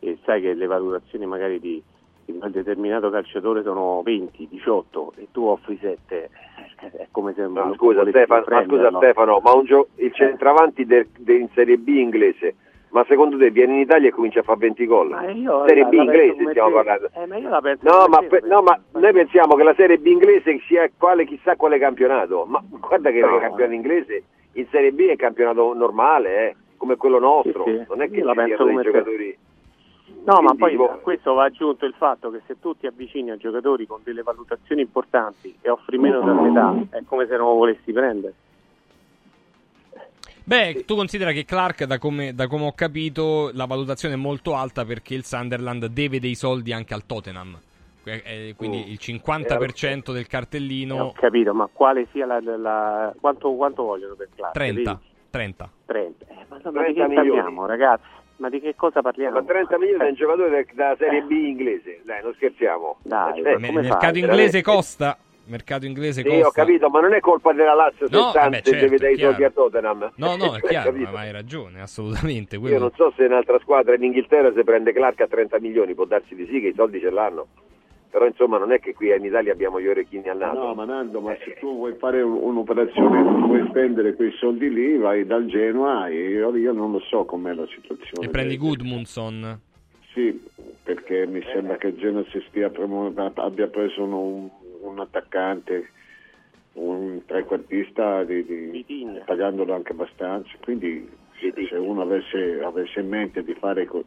[0.00, 1.82] e sai che le valutazioni magari di,
[2.24, 6.30] di un determinato calciatore sono 20, 18 e tu offri 7,
[6.96, 11.08] è come se non scusa, Stefano, ma scusa Stefano, ma un gio- il centravanti del-
[11.18, 12.54] del- in Serie B inglese,
[12.90, 15.10] ma secondo te viene in Italia e comincia a fare 20 gol?
[15.66, 17.10] Serie la- B la inglese stiamo parlando.
[17.14, 20.58] Eh, ma No ma, te, pe- no, ma noi pensiamo che la Serie B inglese
[20.66, 23.34] sia quale, chissà quale campionato, ma guarda che No.
[23.34, 24.22] il campionato inglese
[24.54, 27.84] in Serie B è un campionato normale, eh, come quello nostro, Sì, sì.
[27.88, 29.38] non è che Io la ci siano dei come te.
[30.24, 33.36] No, ma poi a questo va aggiunto il fatto che se tu ti avvicini a
[33.36, 37.54] giocatori con delle valutazioni importanti e offri meno da metà, è come se non lo
[37.54, 38.34] volessi prendere.
[40.44, 44.54] Beh, tu considera che Clark, da come, da come ho capito, la valutazione è molto
[44.56, 47.58] alta perché il Sunderland deve dei soldi anche al Tottenham.
[48.02, 48.90] Que- eh, Quindi Mm.
[48.90, 53.84] il 50% del Eh, ho cartellino, capito, ma quale sia la, la- la- quanto, quanto
[53.84, 54.54] vogliono per Clark?
[54.54, 54.92] 30.
[54.92, 55.04] Vedi?
[55.30, 55.70] 30.
[55.86, 56.24] 30.
[56.28, 57.66] Eh, ma, ma 30 di che milioni.
[57.66, 58.02] ragazzi?
[58.40, 59.34] Ma di che cosa parliamo?
[59.38, 62.96] Ma 30 milioni è un giocatore del- da Serie B inglese, dai, non scherziamo.
[63.02, 65.18] Dai, Eh, Il mercato inglese costa.
[65.44, 66.46] Mercato inglese Sì, costa.
[66.46, 69.18] ho capito, ma non è colpa della Lazio se No, vabbè, certo, deve dare i
[69.18, 70.12] soldi a Tottenham.
[70.14, 72.54] No, no, è Hai chiaro, ma hai ragione, assolutamente.
[72.54, 75.94] Io quello- non so se un'altra squadra in Inghilterra se prende Clark a 30 milioni,
[75.94, 77.46] può darsi di sì che i soldi ce l'hanno.
[78.10, 80.58] Però insomma non è che qui in Italia abbiamo gli orecchini al naso.
[80.66, 84.96] No, ma Nando, ma se tu vuoi fare un- un'operazione, vuoi spendere quei soldi lì,
[84.96, 88.26] vai dal Genoa e io, io non lo so com'è la situazione.
[88.26, 89.60] E prendi Goodmunson.
[90.12, 90.42] Sì,
[90.82, 94.48] perché mi sembra che il Genoa si stia promu- abbia preso un,
[94.82, 95.90] un attaccante,
[96.72, 98.84] un trequartista di, di-
[99.24, 101.08] pagandolo anche abbastanza, quindi
[101.38, 104.02] se, se uno avesse, avesse in mente di fare co-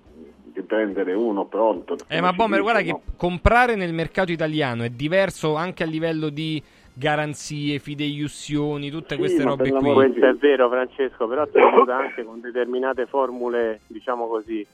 [0.53, 1.97] di prendere uno pronto.
[2.07, 6.61] Eh, ma Bomber, guarda che comprare nel mercato italiano è diverso anche a livello di
[6.93, 9.93] garanzie, fideiussioni, tutte Sì, queste robe qui.
[9.93, 14.65] Questo è vero Francesco, però si aiuta anche con determinate formule, diciamo così,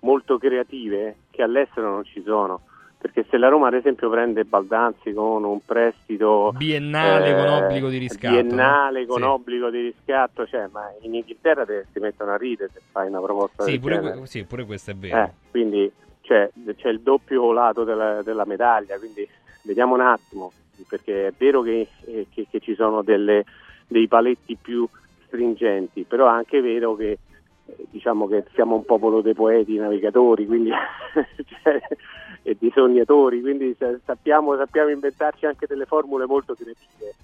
[0.00, 2.62] molto creative che all'estero non ci sono.
[3.00, 7.98] Perché se la Roma ad esempio prende Baldanzi con un prestito Biennale con obbligo di
[7.98, 9.06] riscatto, biennale no?
[9.06, 9.22] con Sì.
[9.22, 13.20] obbligo di riscatto, cioè, ma in Inghilterra te, si mettono a ridere se fai una
[13.20, 15.16] proposta Sì pure, que- sì, pure questo è vero.
[15.16, 15.90] Eh, quindi
[16.22, 19.26] cioè, c'è il doppio lato della, della medaglia, quindi
[19.62, 20.52] vediamo un attimo,
[20.88, 23.44] perché è vero che, eh, che- che ci sono delle-
[23.86, 24.86] dei paletti più
[25.26, 27.18] stringenti, però è anche vero che
[27.66, 30.70] eh, diciamo che siamo un popolo dei poeti, navigatori, quindi
[31.62, 31.80] cioè,
[32.48, 37.14] e di sognatori, quindi sa- sappiamo, sappiamo inventarci anche delle formule molto creative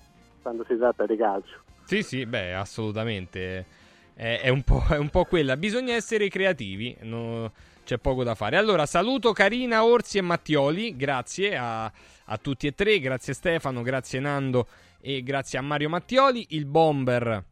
[0.43, 1.63] quando si tratta di calcio.
[1.85, 3.65] Sì, sì, beh, assolutamente.
[4.13, 5.57] È, è un po', è un po' quella.
[5.57, 7.51] Bisogna essere creativi, no-
[7.85, 8.59] c'è poco da fare.
[8.59, 10.95] Allora, saluto Carina, Orsi e Mattioli.
[10.95, 12.99] Grazie a, a tutti e tre.
[12.99, 14.67] Grazie Stefano, grazie Nando
[15.01, 16.47] e grazie a Mario Mattioli.
[16.51, 17.45] Il Bomber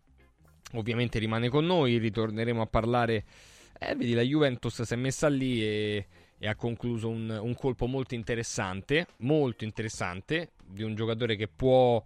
[0.75, 1.97] ovviamente rimane con noi.
[1.97, 3.25] Ritorneremo a parlare.
[3.79, 6.07] Eh, vedi, la Juventus si è messa lì e,
[6.43, 9.07] e ha concluso un, un colpo molto interessante.
[9.19, 10.55] Molto interessante.
[10.67, 12.03] Di un giocatore che può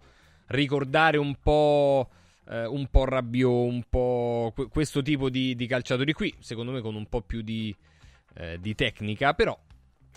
[0.49, 2.07] ricordare un po'.
[2.47, 6.81] eh, un po' Rabiot, un po' que- questo tipo di, di calciatori qui, secondo me
[6.81, 7.75] con un po' più di,
[8.35, 9.57] eh, di tecnica, però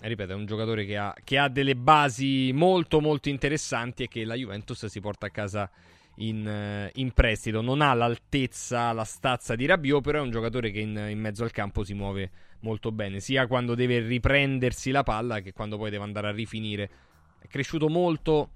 [0.03, 4.23] ripeto, è un giocatore che ha, che ha delle basi molto molto interessanti e che
[4.23, 5.69] la Juventus si porta a casa
[6.17, 7.61] in, eh, in prestito.
[7.61, 11.43] Non ha l'altezza, la stazza di Rabiot, però è un giocatore che in, in mezzo
[11.43, 15.89] al campo si muove molto bene, sia quando deve riprendersi la palla che quando poi
[15.89, 16.89] deve andare a rifinire.
[17.39, 18.51] È cresciuto molto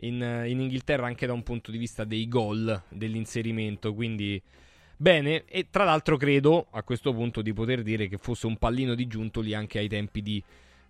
[0.00, 4.40] in, in Inghilterra anche da un punto di vista dei gol, dell'inserimento, quindi
[4.96, 5.44] bene.
[5.44, 9.06] E tra l'altro credo a questo punto di poter dire che fosse un pallino di
[9.06, 10.42] Giuntoli anche ai tempi di,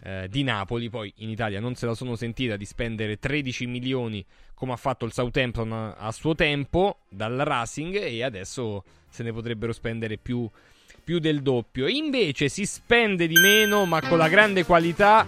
[0.02, 0.88] eh, di Napoli.
[0.88, 5.04] Poi in Italia non se la sono sentita di spendere 13 milioni come ha fatto
[5.04, 10.48] il Southampton a, a suo tempo dal Racing e adesso se ne potrebbero spendere più,
[11.03, 11.86] più del doppio.
[11.88, 15.26] Invece si spende di meno ma con la grande qualità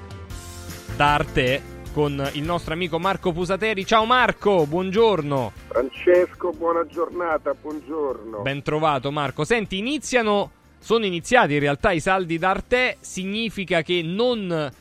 [0.97, 3.87] da Arte con il nostro amico Marco Pusateri.
[3.87, 5.53] Ciao Marco, buongiorno.
[5.69, 8.43] Francesco, buona giornata, buongiorno.
[8.43, 9.45] Ben trovato Marco.
[9.45, 10.51] Senti, iniziano,
[10.81, 14.73] sono iniziati in realtà i saldi d'Arte, significa che non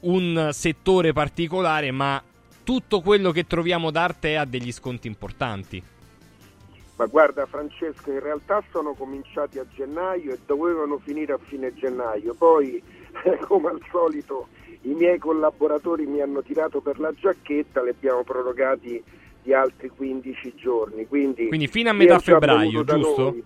[0.00, 2.22] un settore particolare, ma
[2.62, 5.82] tutto quello che troviamo da Arte ha degli sconti importanti.
[6.96, 12.34] Ma guarda Francesco, in realtà sono cominciati a gennaio e dovevano finire a fine gennaio.
[12.34, 12.82] Poi,
[13.48, 14.48] come al solito,
[14.82, 19.02] i miei collaboratori mi hanno tirato per la giacchetta, li abbiamo prorogati
[19.42, 21.06] di altri 15 giorni.
[21.06, 23.22] Quindi, Quindi fino a metà febbraio, giusto?
[23.22, 23.44] noi-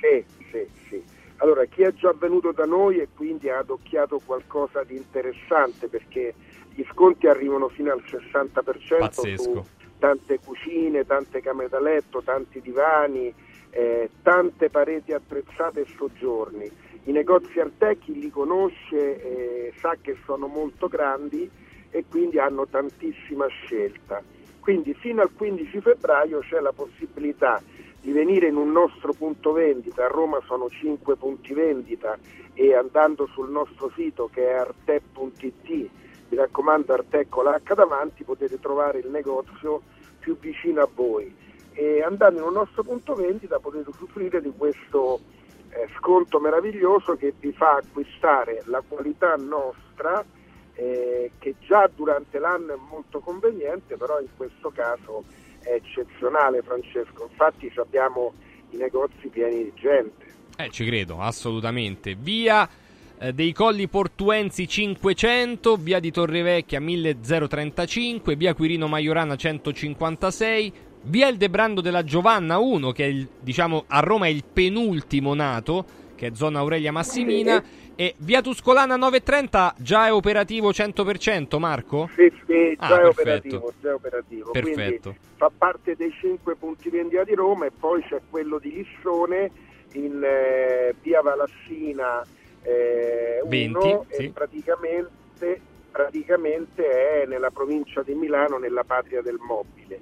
[0.00, 1.02] sì, sì, sì.
[1.36, 6.34] Allora, chi è già venuto da noi e quindi ha adocchiato qualcosa di interessante perché
[6.74, 9.42] gli sconti arrivano fino al 60% Pazzesco.
[9.42, 9.64] su
[9.98, 13.32] tante cucine, tante camere da letto, tanti divani,
[13.70, 16.70] eh, tante pareti attrezzate e soggiorni.
[17.04, 21.50] I negozi Arte chi li conosce eh, sa che sono molto grandi
[21.90, 24.22] e quindi hanno tantissima scelta.
[24.60, 27.62] Quindi fino al 15 febbraio c'è la possibilità
[28.00, 32.18] di venire in un nostro punto vendita, a Roma sono 5 punti vendita
[32.54, 35.88] e andando sul nostro sito che è arte.it,
[36.28, 39.82] mi raccomando Arte con l'H davanti, potete trovare il negozio
[40.18, 41.34] più vicino a voi
[41.72, 45.20] e andando in un nostro punto vendita potete usufruire di questo
[45.70, 50.24] eh, sconto meraviglioso che vi fa acquistare la qualità nostra
[50.74, 55.24] eh, che già durante l'anno è molto conveniente, però in questo caso
[55.60, 58.34] è eccezionale Francesco, infatti abbiamo
[58.70, 60.26] i negozi pieni di gente.
[60.56, 62.14] Eh, ci credo, assolutamente.
[62.14, 62.68] Via
[63.32, 71.80] dei Colli Portuensi 500, via di Torrevecchia 1035, via Quirino Maiorana 156, via il Debrando
[71.80, 76.30] della Giovanna 1, che è il, diciamo a Roma è il penultimo nato, che è
[76.34, 77.62] zona Aurelia Massimina,
[77.96, 82.08] e via Tuscolana 930 già è operativo 100%, Marco?
[82.14, 83.20] Sì, sì, Ah, già, è perfetto.
[83.56, 84.50] operativo, già è operativo.
[84.52, 85.10] Perfetto.
[85.10, 89.50] Quindi fa parte dei cinque punti vendita di Roma e poi c'è quello di Lissone
[89.94, 92.24] in eh, via Valassina
[92.62, 94.24] eh, 20, 1 sì.
[94.24, 100.00] e praticamente, praticamente è nella provincia di Milano, nella patria del mobile.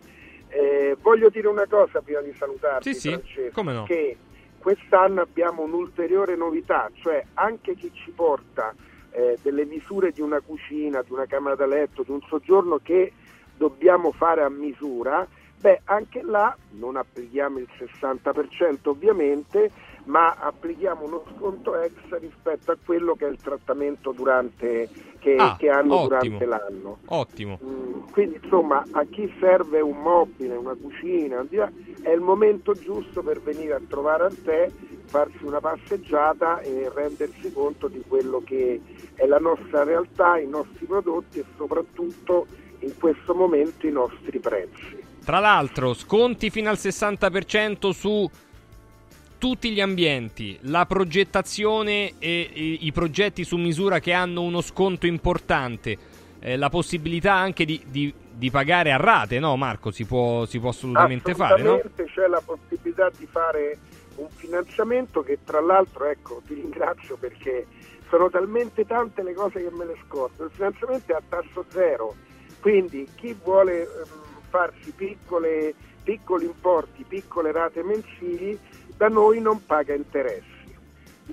[0.49, 3.85] Eh, voglio dire una cosa prima di salutarti, Sì, sì, Francesco, come no.
[3.85, 4.17] che
[4.59, 8.75] quest'anno abbiamo un'ulteriore novità, cioè anche chi ci porta
[9.11, 13.13] eh, delle misure di una cucina, di una camera da letto, di un soggiorno che
[13.57, 15.27] dobbiamo fare a misura,
[15.59, 19.71] beh anche là non applichiamo il 60% ovviamente,
[20.07, 24.89] ma applichiamo uno sconto extra rispetto a quello che è il trattamento durante,
[25.19, 26.39] che, Ah, che hanno ottimo.
[26.39, 26.99] durante l'anno.
[27.07, 27.59] Ottimo.
[27.65, 31.45] Mm, Quindi insomma a chi serve un mobile, una cucina,
[32.03, 34.73] è il momento giusto per venire a trovare a te,
[35.07, 38.81] farsi una passeggiata e rendersi conto di quello che
[39.15, 42.47] è la nostra realtà, i nostri prodotti e soprattutto
[42.81, 45.05] in questo momento i nostri prezzi.
[45.25, 48.31] Tra l'altro, sconti fino al 60% su
[49.39, 55.07] tutti gli ambienti, la progettazione e, e i progetti su misura che hanno uno sconto
[55.07, 55.99] importante,
[56.41, 59.91] eh, la possibilità anche di, di- di pagare a rate, no Marco?
[59.91, 61.75] Si può, si può assolutamente fare, no?
[61.75, 63.79] Assolutamente c'è la possibilità di fare
[64.17, 67.67] un finanziamento che tra l'altro, ecco, ti ringrazio perché
[68.09, 70.45] sono talmente tante le cose che me le scordo.
[70.45, 72.15] Il finanziamento è a tasso zero,
[72.61, 73.89] quindi chi vuole ehm,
[74.49, 78.59] farsi piccole, piccoli importi, piccole rate mensili,
[78.97, 80.45] da noi non paga interessi.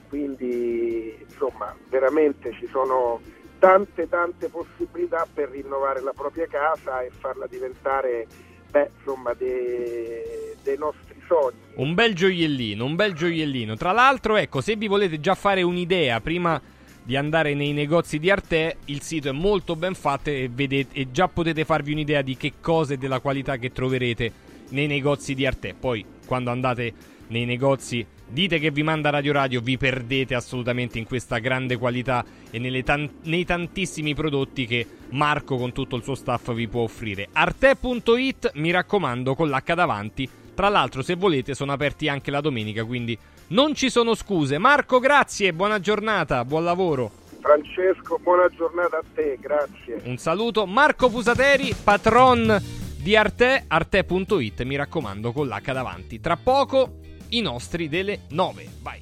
[0.10, 3.22] Quindi insomma veramente ci sono
[3.60, 8.28] tante tante possibilità per rinnovare la propria casa e farla diventare
[8.74, 11.60] beh, insomma, de- dei nostri sogni.
[11.76, 13.76] Un bel gioiellino, un bel gioiellino.
[13.76, 16.60] Tra l'altro, ecco, se vi volete già fare un'idea prima
[17.04, 21.12] di andare nei negozi di Arte, il sito è molto ben fatto e, vedete, e
[21.12, 24.32] già potete farvi un'idea di che cose e della qualità che troverete
[24.70, 25.76] nei negozi di Arte.
[25.80, 31.06] Poi, quando andate nei negozi, dite che vi manda Radio Radio, vi perdete assolutamente in
[31.06, 36.16] questa grande qualità e nelle tan- nei tantissimi prodotti che Marco con tutto il suo
[36.16, 37.30] staff vi può offrire.
[37.32, 40.30] Arte.it, mi raccomando, con l'H davanti.
[40.54, 43.18] Tra l'altro, se volete, sono aperti anche la domenica, quindi
[43.48, 44.58] non ci sono scuse.
[44.58, 47.12] Marco, grazie, buona giornata, buon lavoro.
[47.40, 50.00] Francesco, buona giornata a te, grazie.
[50.04, 50.66] Un saluto.
[50.66, 52.62] Marco Pusateri, patron
[52.98, 56.22] di Arte, arte.it, mi raccomando, con l'H davanti.
[56.22, 57.02] Tra poco
[57.34, 58.68] i nostri delle 9.
[58.82, 59.02] Vai.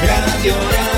[0.00, 0.97] Radio Radio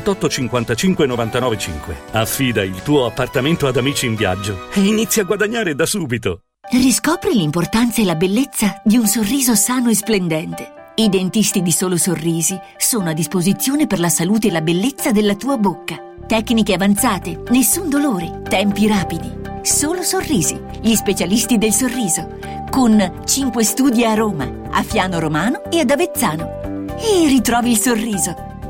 [0.00, 1.96] 55 99 5.
[2.12, 6.42] Affida il tuo appartamento ad Amici in Viaggio e inizia a guadagnare da subito.
[6.70, 10.72] Riscopri l'importanza e la bellezza di un sorriso sano e splendente.
[10.94, 15.34] I dentisti di Solo Sorrisi sono a disposizione per la salute e la bellezza della
[15.34, 15.96] tua bocca.
[16.26, 19.30] Tecniche avanzate, nessun dolore, tempi rapidi.
[19.62, 22.38] Solo Sorrisi, gli specialisti del sorriso,
[22.70, 26.86] con 5 studi a Roma, a Fiano Romano e ad Avezzano.
[26.96, 28.51] E ritrovi il sorriso.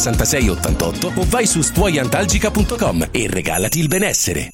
[0.00, 4.48] 66 88 o vai su stuoiantalgica.com e regalati il benessere.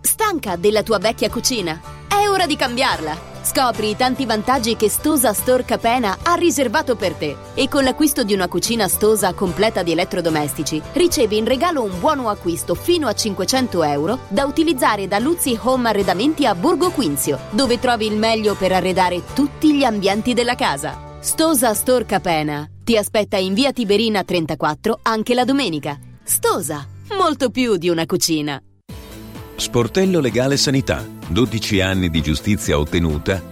[0.00, 1.80] Stanca della tua vecchia cucina?
[2.06, 3.30] È ora di cambiarla!
[3.42, 8.22] Scopri i tanti vantaggi che Stosa Store Capena ha riservato per te e con l'acquisto
[8.22, 13.14] di una cucina Stosa completa di elettrodomestici ricevi in regalo un buono acquisto fino a
[13.14, 18.54] 500 euro da utilizzare da Luzzi Home Arredamenti a Borgo Quinzio, dove trovi il meglio
[18.54, 21.18] per arredare tutti gli ambienti della casa.
[21.18, 25.98] Stosa Store Capena ti aspetta in via Tiberina 34 anche la domenica.
[26.22, 28.62] Stosa, molto più di una cucina.
[29.56, 31.06] Sportello Legale Sanità.
[31.28, 33.51] 12 anni di giustizia ottenuta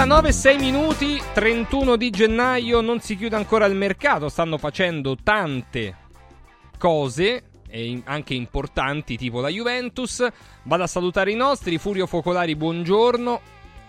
[0.00, 5.14] Ora 9, 6 minuti, 31 di gennaio, non si chiude ancora il mercato, stanno facendo
[5.22, 5.94] tante
[6.78, 7.42] cose
[8.04, 10.26] anche importanti tipo la Juventus.
[10.62, 13.40] Vado a salutare i nostri, Furio Focolari, buongiorno.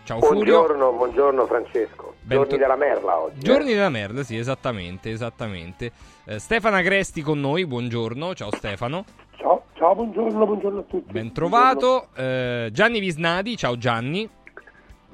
[0.04, 0.98] Ciao buongiorno, Furio.
[0.98, 2.16] Buongiorno Francesco.
[2.20, 2.44] Bento...
[2.44, 3.38] Giorni della merla oggi.
[3.38, 3.44] Eh.
[3.44, 5.94] Giorni della merla, sì, esattamente, esattamente.
[6.26, 9.06] Eh, Stefano Agresti con noi, buongiorno, ciao Stefano.
[9.38, 11.10] Ciao, ciao buongiorno, buongiorno a tutti.
[11.10, 12.08] Ben trovato.
[12.14, 14.30] Eh, Gianni Visnadi, ciao Gianni.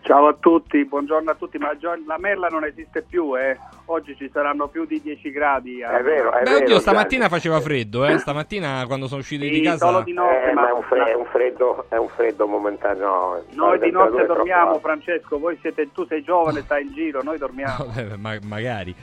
[0.08, 3.58] Ciao a tutti, buongiorno a tutti, ma la merla non esiste più, eh.
[3.88, 5.82] oggi ci saranno più di 10 gradi.
[5.82, 6.64] È vero, è Beh, vero.
[6.64, 7.34] oddio, stamattina Gianni.
[7.42, 8.18] faceva freddo, eh.
[8.18, 9.86] Stamattina quando sono uscito di Sì, casa.
[9.86, 12.48] solo di notte, Eh, ma ma è un, fre- è un freddo, è un freddo
[12.48, 13.44] momentaneo.
[13.56, 14.80] noi di notte dormiamo.
[14.80, 17.76] Francesco, voi siete, tu sei giovane, stai in giro, noi dormiamo.
[17.94, 18.96] Vabbè, ma- magari.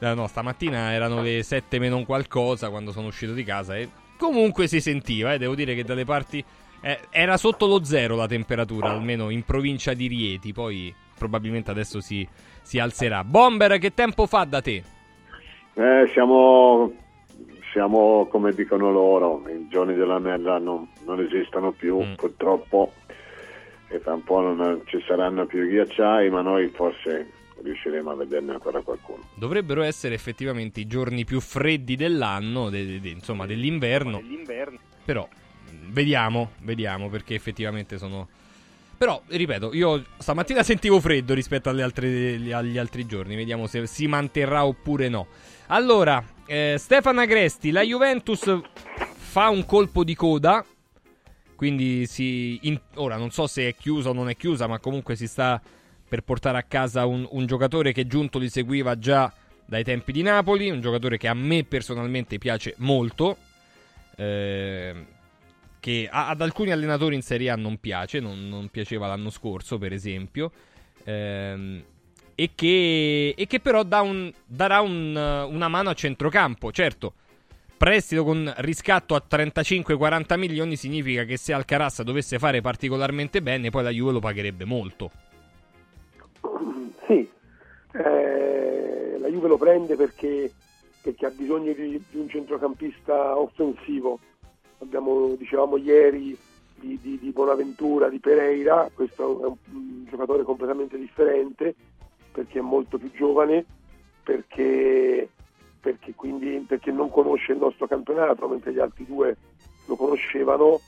[0.00, 3.88] No, no, stamattina erano le 7 meno un qualcosa quando sono uscito di casa e
[4.18, 6.44] comunque si sentiva, eh, devo dire che dalle parti
[6.80, 12.00] eh, era sotto lo zero la temperatura, almeno in provincia di Rieti, poi probabilmente adesso
[12.00, 12.26] si,
[12.62, 13.24] si alzerà.
[13.24, 14.82] Bomber, che tempo fa da te?
[15.74, 16.92] Eh, siamo,
[17.72, 22.14] siamo, come dicono loro, i giorni della merda non, non esistono più Mm.
[22.14, 22.92] purtroppo
[23.88, 27.30] e tra un po' non ci saranno più ghiacciai, ma noi forse
[27.62, 29.22] riusciremo a vederne ancora qualcuno.
[29.34, 34.20] Dovrebbero essere effettivamente i giorni più freddi dell'anno, de- de- de- insomma dell'inverno.
[35.04, 35.37] Però mh,
[35.88, 38.28] vediamo, vediamo perché effettivamente sono.
[38.96, 43.36] Però, ripeto, io stamattina sentivo freddo rispetto altre- agli altri giorni.
[43.36, 45.28] Vediamo se si manterrà oppure no.
[45.68, 48.60] Allora, eh, Stefano Agresti, la Juventus
[49.16, 50.64] fa un colpo di coda.
[51.54, 52.58] Quindi si.
[52.62, 55.60] in- ora non so se è chiusa o non è chiusa, ma comunque si sta
[56.08, 59.32] per portare a casa un, un giocatore che Giunto li seguiva già
[59.64, 60.70] dai tempi di Napoli.
[60.70, 63.36] Un giocatore che a me personalmente piace molto.
[64.16, 64.94] eh,
[65.88, 69.94] che ad alcuni allenatori in Serie A non piace, non, non piaceva l'anno scorso, per
[69.94, 70.50] esempio.
[71.04, 71.82] ehm,
[72.34, 76.70] e, che, e che però dà un- darà un, una mano a centrocampo.
[76.72, 77.14] Certo,
[77.78, 83.82] prestito con riscatto a 35-40 milioni significa che se Alcaraz dovesse fare particolarmente bene, poi
[83.82, 85.10] la Juve lo pagherebbe molto.
[87.06, 87.28] Sì,
[87.92, 90.52] eh, la Juve lo prende perché,
[91.02, 94.20] perché ha bisogno di, di un centrocampista offensivo.
[94.78, 96.36] Abbiamo, dicevamo ieri,
[96.74, 101.74] di, di- di Bonaventura, di Pereira, questo è un, un giocatore completamente differente
[102.30, 103.64] perché è molto più giovane,
[104.22, 105.28] perché,
[105.80, 109.36] perché quindi, perché non conosce il nostro campionato, mentre gli altri due
[109.86, 110.80] lo conoscevano,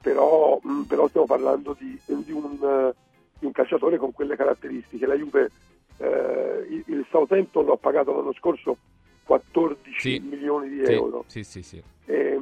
[0.00, 2.92] però, mh, però stiamo parlando di, di un,
[3.38, 5.06] di un calciatore con quelle caratteristiche.
[5.06, 5.50] La Juve,
[5.98, 8.76] eh, il, Southampton l'ha pagato l'anno scorso
[9.24, 11.24] 14 milioni di Sì, euro.
[11.28, 11.82] sì, sì, sì.
[12.06, 12.40] E, e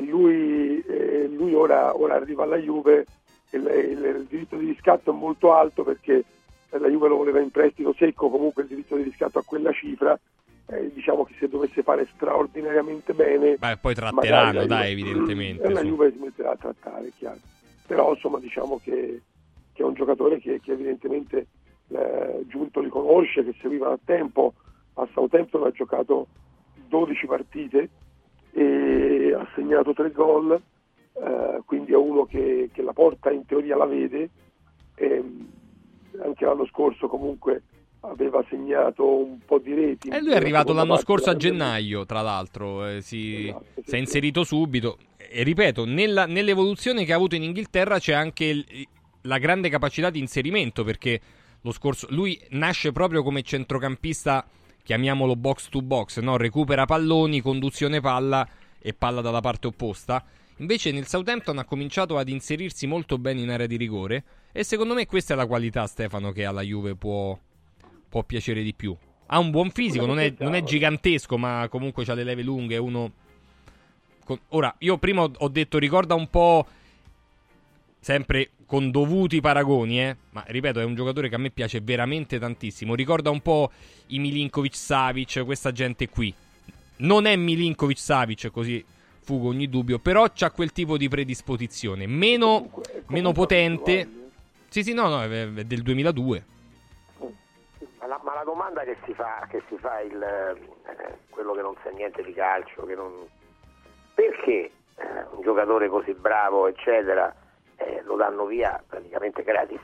[0.00, 3.06] lui, e lui ora, ora arriva alla Juve
[3.50, 6.24] e il, il- il diritto di riscatto è molto alto perché
[6.70, 10.18] la Juve lo voleva in prestito secco, comunque il diritto di riscatto a quella cifra.
[10.66, 15.70] eh, diciamo che se dovesse fare straordinariamente bene, Beh, poi tratteranno, la dai, Juve- evidentemente.
[15.70, 15.82] la.
[15.82, 17.38] Juve si metterà a trattare, chiaro.
[17.86, 19.20] Però insomma diciamo che,
[19.74, 21.46] che è un giocatore che, che evidentemente
[21.88, 24.54] eh, Giunto li conosce, che seguiva da tempo,
[24.94, 26.26] a Southampton ha giocato
[26.88, 27.88] 12 partite
[28.52, 33.76] e ha segnato 3 gol, eh, quindi è uno che, che la porta in teoria
[33.76, 34.30] la vede.
[34.94, 35.24] E,
[36.22, 37.62] anche l'anno scorso comunque
[38.00, 40.08] aveva segnato un po' di reti.
[40.08, 43.94] E lui è arrivato l'anno scorso a gennaio, tra l'altro, eh, si, Esatto, sì, si
[43.94, 44.98] è inserito subito.
[45.16, 48.86] E ripeto, nella- nell'evoluzione che ha avuto in Inghilterra c'è anche il-
[49.22, 51.20] la grande capacità di inserimento, perché
[51.62, 54.46] lo scorso lui nasce proprio come centrocampista,
[54.82, 56.36] chiamiamolo box to box, no?
[56.36, 58.46] recupera palloni, conduzione palla
[58.86, 60.22] e palla dalla parte opposta.
[60.58, 64.92] Invece nel Southampton ha cominciato ad inserirsi molto bene in area di rigore e secondo
[64.92, 67.36] me questa è la qualità, Stefano, che alla Juve può,
[68.06, 68.94] può piacere di più.
[69.26, 72.76] Ha un buon fisico, non è, non è gigantesco, ma comunque ha le leve lunghe.
[72.76, 73.10] Uno.
[74.22, 76.66] con- Ora, io prima ho- ho detto, ricorda un po'.
[77.98, 80.16] Sempre con dovuti paragoni, eh.
[80.32, 82.94] Ma ripeto, è un giocatore che a me piace veramente tantissimo.
[82.94, 83.70] Ricorda un po'
[84.08, 86.32] i Milinkovic Savic, questa gente qui.
[86.96, 88.84] Non è Milinkovic Savic, così
[89.24, 89.98] fugo ogni dubbio.
[89.98, 92.06] Però c'ha quel tipo di predisposizione.
[92.06, 92.70] Meno,
[93.08, 94.22] meno potente.
[94.68, 96.44] Sì, sì, no, no, è è del 2002.
[97.98, 101.62] Ma la, ma la domanda che si fa, che si fa il, eh, quello che
[101.62, 103.10] non sa niente di calcio, che non...
[104.14, 107.34] perché eh, un giocatore così bravo, eccetera,
[107.76, 109.80] eh, lo danno via praticamente gratis?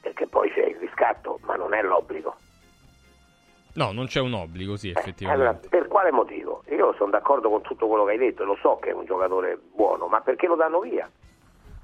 [0.00, 2.34] Perché poi c'è il riscatto, ma non è l'obbligo.
[3.74, 5.68] No, non c'è un obbligo, sì, Allora, effettivamente.
[5.68, 6.62] per quale motivo?
[6.70, 9.58] Io sono d'accordo con tutto quello che hai detto, lo so che è un giocatore
[9.74, 11.08] buono, ma perché lo danno via?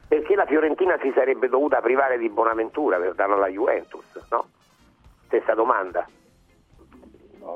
[0.07, 4.47] Perché la Fiorentina si sarebbe dovuta privare di Bonaventura per darlo alla Juventus, no?
[5.27, 6.07] Stessa domanda.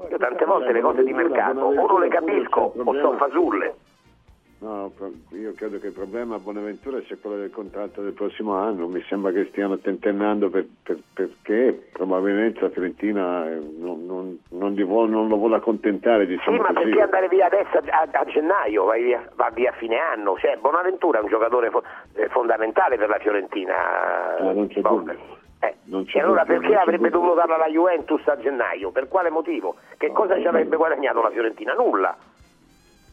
[0.09, 3.75] Io tante volte le cose di mercato o non le capisco o sono fasulle.
[4.63, 4.93] No,
[5.31, 8.87] io credo che il problema a Bonaventura sia quello del contratto del prossimo anno.
[8.87, 14.75] Mi sembra che stiano tentennando per- per- perché probabilmente la Fiorentina eh, non, non- non
[14.85, 16.85] vuole- non lo vuole accontentare, Sì, diciamo ma così.
[16.85, 20.37] perché andare via adesso a, a- gennaio, vai via- va via a fine anno?
[20.39, 21.83] Cioè, Bonaventura è un giocatore fo-
[22.15, 23.75] eh, fondamentale per la Fiorentina.
[24.39, 25.41] Ah, non c'è dubbio.
[25.59, 25.75] Eh,
[26.13, 28.91] E allora perché non avrebbe dovuto darla alla Juventus a gennaio?
[28.93, 29.75] Per quale motivo?
[29.97, 31.73] Che cosa ci avrebbe guadagnato la Fiorentina?
[31.75, 32.17] Nulla.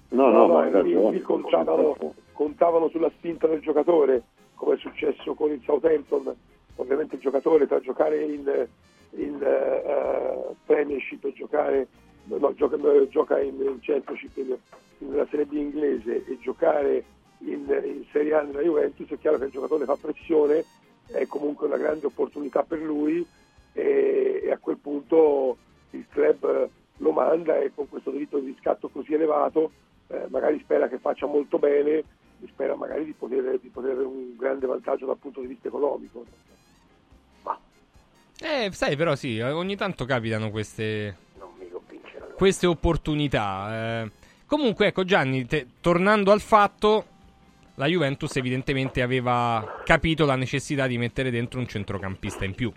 [0.09, 1.11] No, no, ma hai ragione.
[1.17, 1.95] lì contavano,
[2.33, 4.23] contavano sulla spinta del giocatore,
[4.55, 6.35] come è successo con il Southampton.
[6.75, 8.67] Ovviamente il giocatore tra giocare in,
[9.11, 11.87] in eh, Premiership e giocare,
[12.23, 12.77] no, gioca,
[13.09, 14.57] gioca in, in Championship, in-
[14.99, 17.03] nella Serie B inglese e giocare
[17.39, 20.65] in, in Serie A nella Juventus, è chiaro che il giocatore fa pressione,
[21.07, 23.25] è comunque una grande opportunità per lui
[23.73, 25.57] e, e a quel punto
[25.91, 29.71] il club lo manda e con questo diritto di riscatto così elevato
[30.09, 31.91] eh, magari spera che faccia molto bene
[32.41, 35.67] e spera magari di poter, di poter avere un grande vantaggio dal punto di vista
[35.67, 36.25] economico.
[38.41, 41.27] Eh, sai, però sì, ogni tanto capitano queste.
[42.35, 44.03] Queste opportunità.
[44.03, 44.11] eh.
[44.45, 47.05] Comunque, ecco, Gianni, te- tornando al fatto,
[47.75, 52.71] la Juventus evidentemente aveva capito la necessità di mettere dentro un centrocampista in più.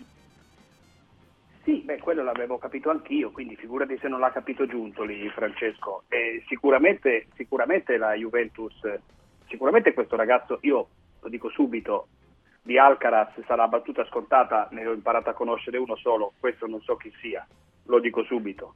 [1.65, 6.03] Sì, beh, quello l'avevo capito anch'io, quindi figurati se non l'ha capito Giuntoli, Francesco.
[6.09, 8.75] E sicuramente, sicuramente la Juventus,
[9.47, 10.89] sicuramente questo ragazzo, io
[11.21, 12.09] lo dico subito,
[12.63, 16.97] di Alcaraz sarà battuta scontata, ne ho imparato a conoscere uno solo, questo non so
[16.97, 17.47] chi sia,
[17.87, 18.75] lo dico subito.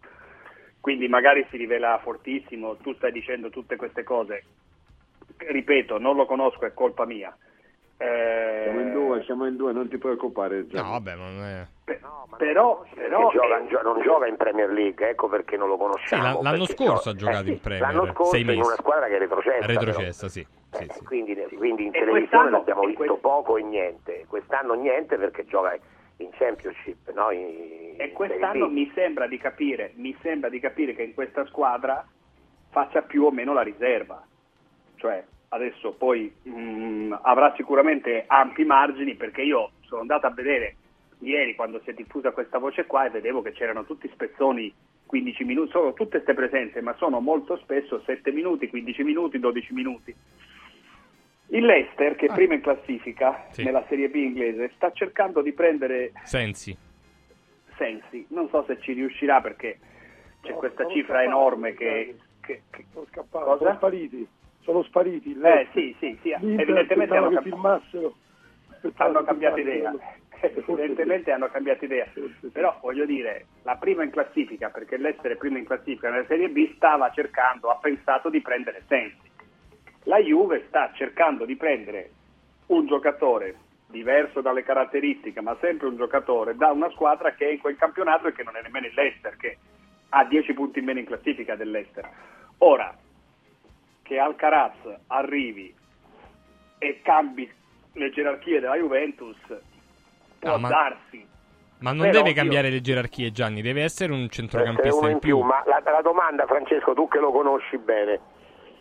[0.78, 4.44] Quindi magari si rivela fortissimo, tu stai dicendo tutte queste cose,
[5.38, 7.36] ripeto, non lo conosco, è colpa mia.
[7.98, 10.66] Eh, Siamo in due, siamo in due, non ti preoccupare.
[10.66, 10.84] Gianni.
[10.84, 11.66] No, vabbè, non è.
[12.36, 16.22] però, però gioca- gio- non gioca in Premier League, ecco perché non lo conosciamo.
[16.22, 18.48] Sì, la- l'anno scorso gio- ha giocato eh sì, in Premier, L'anno scorso sei in
[18.50, 19.66] una squadra che è retrocessa.
[19.66, 20.46] Retrocessa, sì.
[20.68, 20.82] però.
[20.84, 24.24] Eh, Quindi, quindi in E televisione quest'anno- abbiamo e visto quest- poco e niente.
[24.28, 25.74] Quest'anno niente perché gioca
[26.18, 27.30] in Championship, no?
[27.30, 32.04] In- E quest'anno mi sembra di capire, mi sembra di capire che in questa squadra
[32.68, 34.22] faccia più o meno la riserva.
[34.96, 40.76] Cioè, adesso poi mh, avrà sicuramente ampi margini perché io sono andato a vedere
[41.20, 44.72] ieri quando si è diffusa questa voce qua e vedevo che c'erano tutti spezzoni
[45.06, 49.72] 15 minuti, sono tutte queste presenze, ma sono molto spesso 7 minuti, 15 minuti, 12
[49.72, 50.14] minuti.
[51.50, 53.62] Il Leicester, che è prima in classifica Sì.
[53.62, 56.76] nella Serie B inglese, sta cercando di prendere Sensi.
[57.76, 58.26] Sensi.
[58.30, 59.78] Non so se ci riuscirà perché
[60.42, 62.16] c'è No, questa cifra scappati, enorme che...
[62.40, 63.58] che- che- Sono scappati, Cosa?
[63.64, 64.26] sono spariti,
[64.66, 65.30] sono spariti.
[65.30, 68.14] il Eh sì, sì, sì, evidentemente hanno, che filmassero.
[68.96, 69.94] hanno cambiato idea.
[70.38, 72.06] Evidentemente hanno cambiato idea.
[72.52, 76.74] Però voglio dire, la prima in classifica, perché l'essere prima in classifica nella Serie B
[76.74, 79.30] stava cercando, ha pensato di prendere Sensi.
[80.02, 82.10] La Juve sta cercando di prendere
[82.66, 83.54] un giocatore
[83.88, 88.28] diverso dalle caratteristiche, ma sempre un giocatore da una squadra che è in quel campionato
[88.28, 89.56] e che non è nemmeno il Leicester, che
[90.10, 92.06] ha 10 punti in meno in classifica dell'Ester.
[92.58, 92.94] Ora,
[94.06, 94.74] che Alcaraz
[95.08, 95.74] arrivi
[96.78, 97.50] e cambi
[97.94, 99.36] le gerarchie della Juventus,
[100.38, 101.26] può No, ma- darsi.
[101.78, 105.08] Ma non Però deve io- cambiare le gerarchie, Gianni, deve essere un essere centrocampista uno
[105.10, 105.40] in più.
[105.40, 108.20] Ma la, la domanda, Francesco, tu che lo conosci bene,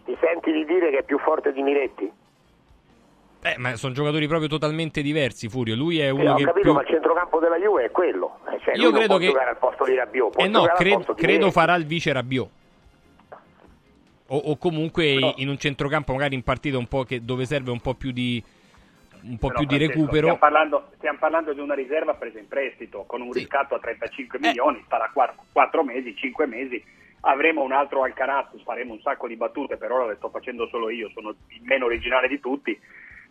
[0.05, 2.09] ti senti di dire che è più forte di Miretti?
[3.43, 5.75] Eh, ma sono giocatori proprio totalmente diversi, Furio.
[5.75, 6.73] Lui è Sì, uno ho che capito, più...
[6.73, 8.39] ma il centrocampo della Juve è quello.
[8.51, 10.97] Eh, cioè, Io credo può che- giocare al posto di Rabiot, può Eh no, cre-
[11.15, 11.51] credo Miretti.
[11.51, 12.49] farà il vice Rabiot.
[14.27, 17.79] O, o comunque in un centrocampo magari in partita un po' che, dove serve un
[17.79, 18.43] po' più di
[19.25, 20.17] un po' Però, più di recupero.
[20.17, 23.81] Stiamo parlando, stiamo parlando di una riserva presa in prestito con un riscatto a Eh.
[23.81, 26.83] 35 milioni, starà 4, mesi, 5 mesi.
[27.21, 30.91] Avremo un altro Alcaraz, faremo un sacco di battute, per ora le sto facendo solo
[30.91, 32.79] io, sono il meno originale di tutti,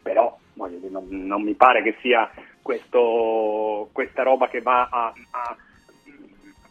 [0.03, 0.37] però
[0.69, 2.29] dire, non, non mi pare che sia
[2.61, 5.57] questo, questa roba che va a, a-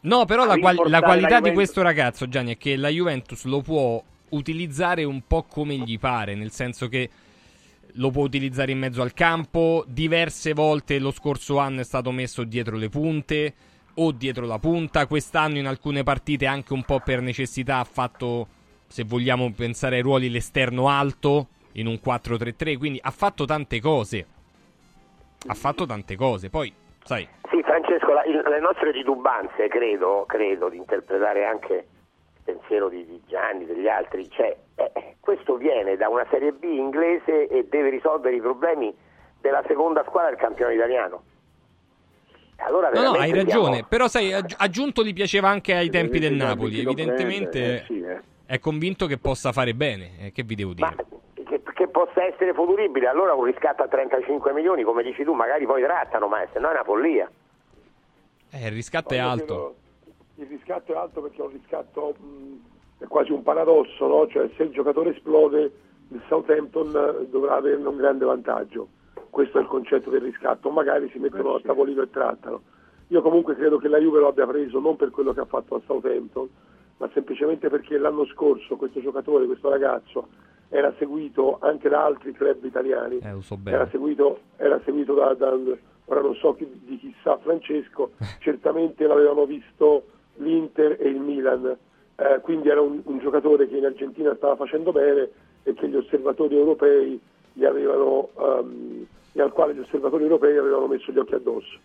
[0.01, 3.45] No, però la, qual- la qualità la di questo ragazzo, Gianni, è che la Juventus
[3.45, 4.03] lo può
[4.34, 7.10] utilizzare un po' come gli pare, nel senso che
[7.97, 12.43] lo può utilizzare in mezzo al campo, diverse volte lo scorso anno è stato messo
[12.43, 13.53] dietro le punte
[13.95, 18.47] o dietro la punta, quest'anno in alcune partite anche un po' per necessità ha fatto,
[18.88, 24.26] se vogliamo pensare ai ruoli, l'esterno alto in un 4-3-3, quindi ha fatto tante cose.
[25.45, 26.73] Ha fatto tante cose, poi,
[27.03, 31.85] sai, Sì, Francesco, la- il- le nostre titubanze, credo, credo di interpretare anche
[32.43, 37.47] pensiero di, di Gianni, degli altri, cioè, eh, questo viene da una Serie B inglese
[37.47, 38.93] e deve risolvere i problemi
[39.39, 41.23] della seconda squadra del campione italiano.
[42.57, 43.85] Allora, No, no, hai ragione.
[43.87, 46.79] Però, sai, aggi- aggiunto gli piaceva anche ai tempi del Napoli.
[46.79, 48.21] Evidentemente eh, sì, eh.
[48.45, 50.11] è convinto che possa fare bene.
[50.19, 50.95] Eh, che vi devo dire?
[51.53, 55.65] che, che possa essere futuribile, allora un riscatto a 35 milioni, come dici tu, magari
[55.65, 57.29] poi trattano, ma se no è una follia.
[58.49, 59.75] Eh, il riscatto è alto.
[60.35, 64.27] Il riscatto è alto perché è un riscatto mh, è quasi un paradosso, no?
[64.27, 65.72] Cioè se il giocatore esplode
[66.10, 68.88] il Southampton eh, dovrà averne un grande vantaggio.
[69.30, 72.61] Questo è il concetto del riscatto, magari si mettono a tavolino e trattano.
[73.07, 75.76] Io comunque credo che la Juve lo abbia preso non per quello che ha fatto
[75.76, 76.47] a Southampton,
[76.97, 80.27] ma semplicemente perché l'anno scorso questo giocatore, questo ragazzo,
[80.69, 83.18] era seguito anche da altri club italiani.
[83.19, 83.60] Eh, so.
[83.65, 85.57] Era seguito, era seguito da, da-
[86.05, 90.05] ora non so chi- di chissà Francesco, certamente l'avevano visto
[90.35, 91.77] l'Inter e il Milan,
[92.15, 95.30] Eh, quindi era un, un giocatore che in Argentina stava facendo bene
[95.64, 97.19] e che gli osservatori europei
[97.53, 101.80] gli avevano, ehm, e al quale gli osservatori europei avevano messo gli occhi addosso.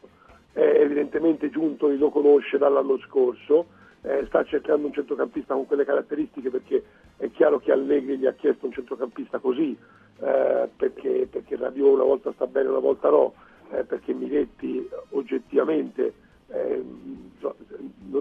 [0.53, 3.69] Eh, evidentemente Giuntoli lo conosce dall'anno scorso,
[4.03, 6.83] eh, sta cercando un centrocampista con quelle caratteristiche perché
[7.17, 9.75] è chiaro che Allegri gli ha chiesto un centrocampista così,
[10.21, 13.33] eh, perché, perché Rabiot una volta sta bene, una volta no,
[13.71, 16.13] eh, perché Miretti oggettivamente
[16.51, 16.83] eh,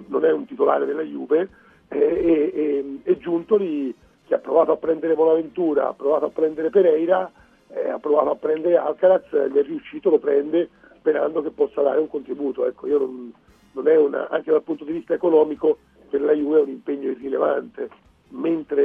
[0.07, 1.49] non- è un titolare della Juve
[1.89, 3.93] eh, e, e- Giuntoli
[4.25, 7.31] che ha provato a prendere Bonaventura, ha provato a prendere Pereira,
[7.69, 11.81] eh, ha provato a prendere Alcaraz, eh, gli è riuscito, lo prende sperando che possa
[11.81, 12.65] dare un contributo.
[12.67, 13.33] Ecco, non,
[13.71, 15.77] non una, anche dal punto di vista economico
[16.09, 17.89] per la Juve è un impegno irrilevante,
[18.29, 18.83] mentre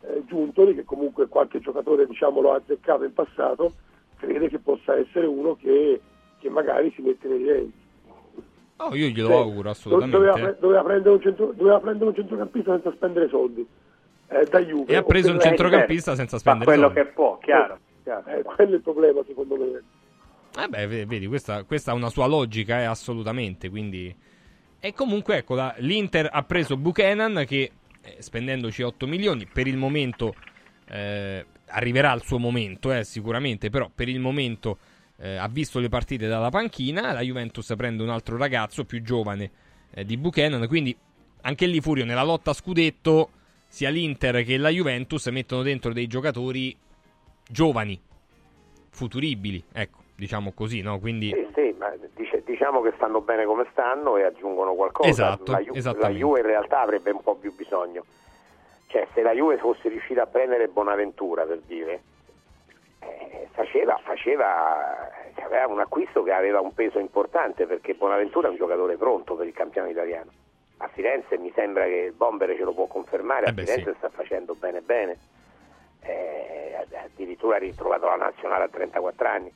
[0.00, 3.74] eh, Giuntoli, che comunque qualche giocatore diciamo, lo ha azzeccato in passato,
[4.16, 6.00] crede che possa essere uno che,
[6.38, 7.81] che magari si mette nei evidenza.
[8.84, 10.16] Oh, io glielo Cioè, auguro assolutamente.
[10.16, 13.66] Doveva, doveva prendere un centro- doveva prendere un centrocampista senza spendere soldi.
[14.28, 14.92] eh, da Juve.
[14.92, 17.00] E ha preso un centrocampista senza spendere quello soldi.
[17.00, 17.78] che può, chiaro.
[18.04, 19.82] Eh, quello è il problema secondo me.
[20.64, 23.68] Eh beh, ve- vedi, questa, questa ha una sua logica, eh, assolutamente.
[23.70, 24.14] Quindi...
[24.80, 27.70] E comunque, ecco, la- l'Inter ha preso Buchanan che,
[28.02, 30.34] eh, spendendoci 8 milioni, per il momento
[30.88, 34.78] eh, arriverà al suo momento, eh, sicuramente, però per il momento
[35.22, 37.12] eh, ha visto le partite dalla panchina.
[37.12, 39.50] La Juventus prende un altro ragazzo più giovane
[39.94, 40.96] eh, di Buchanan, quindi
[41.42, 43.30] anche lì Furio nella lotta a scudetto
[43.68, 46.76] sia l'Inter che la Juventus mettono dentro dei giocatori
[47.48, 47.98] giovani,
[48.90, 50.98] futuribili, ecco, diciamo così, no?
[50.98, 55.08] Quindi Sì, sì, ma dice- diciamo che stanno bene come stanno e aggiungono qualcosa.
[55.08, 56.10] Esatto, la, Ju- la.
[56.10, 58.04] Juve in realtà avrebbe un po' più bisogno.
[58.88, 62.02] Cioè, se la Juve fosse riuscita a prendere Bonaventura, per dire,
[63.02, 65.10] eh, faceva, faceva,
[65.44, 69.46] aveva un acquisto che aveva un peso importante perché Bonaventura è un giocatore pronto per
[69.46, 70.30] il campione italiano.
[70.78, 73.90] A Firenze mi sembra che il Bomber ce lo può confermare, a Eh beh, Firenze
[73.92, 73.96] sì.
[73.98, 75.16] sta facendo bene bene.
[76.04, 79.52] Eh, addirittura ha ritrovato la nazionale a 34 anni.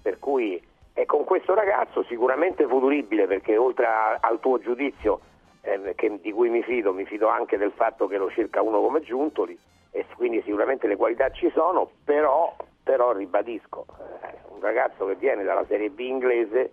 [0.00, 5.20] Per cui è con questo ragazzo sicuramente futuribile perché oltre a- al tuo giudizio
[5.62, 8.80] eh, che- di cui mi fido, mi fido anche del fatto che lo cerca uno
[8.80, 9.58] come Giuntoli
[9.96, 13.86] e quindi sicuramente le qualità ci sono, però, però ribadisco,
[14.22, 16.72] eh, un ragazzo che viene dalla Serie B inglese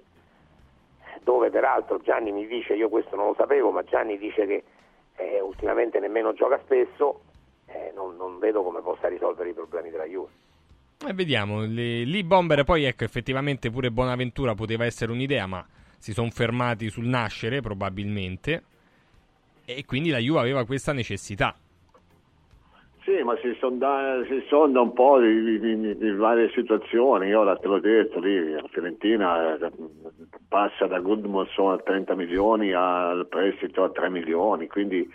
[1.22, 4.64] dove peraltro Gianni mi dice, io questo non lo sapevo, ma Gianni dice che
[5.18, 7.22] eh, ultimamente nemmeno gioca spesso,
[7.68, 10.30] eh, non, non vedo come possa risolvere i problemi della Juve.
[11.08, 15.64] E vediamo, le- lì Bomber poi ecco effettivamente pure Bonaventura poteva essere un'idea, ma
[16.00, 18.64] si sono fermati sul nascere probabilmente
[19.64, 21.56] e quindi la Juve aveva questa necessità.
[23.12, 27.34] Sì, ma si sonda, si sonda un po' di, di- di- varie situazioni.
[27.34, 29.70] Ora te l'ho detto, lì la Fiorentina eh,
[30.48, 35.06] passa da Goodmanson a 30 milioni al prestito a 3 milioni, quindi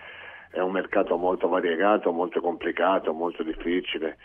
[0.51, 4.18] è un mercato molto variegato, molto complicato, molto difficile,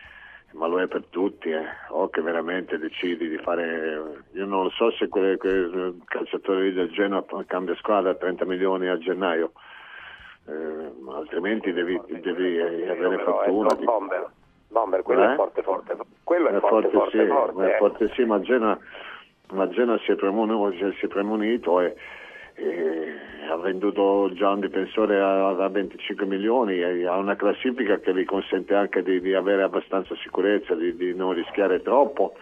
[0.52, 1.50] ma lo è per tutti.
[1.52, 1.64] eh.
[1.92, 4.24] O che veramente decidi di fare...
[4.34, 8.88] Io non so se quel, quel calciatore lì del Genoa cambia squadra a 30 milioni
[8.90, 9.54] a gennaio.
[10.48, 13.74] Eh, altrimenti devi, devi avere fortuna.
[13.76, 14.30] di- Bomber,
[14.70, 15.34] Bomber, quello Eh?
[15.34, 17.78] è forte forte, quello è, è forte forte sì, forte, è eh.
[17.78, 18.78] forte sì, ma Genoa,
[19.52, 21.96] ma Genoa si, è premonu- si è premunito e,
[22.56, 23.14] e
[23.50, 28.26] ha venduto già un difensore a, a 25 milioni e ha una classifica che gli
[28.26, 32.34] consente anche di, di avere abbastanza sicurezza, di, di non rischiare troppo,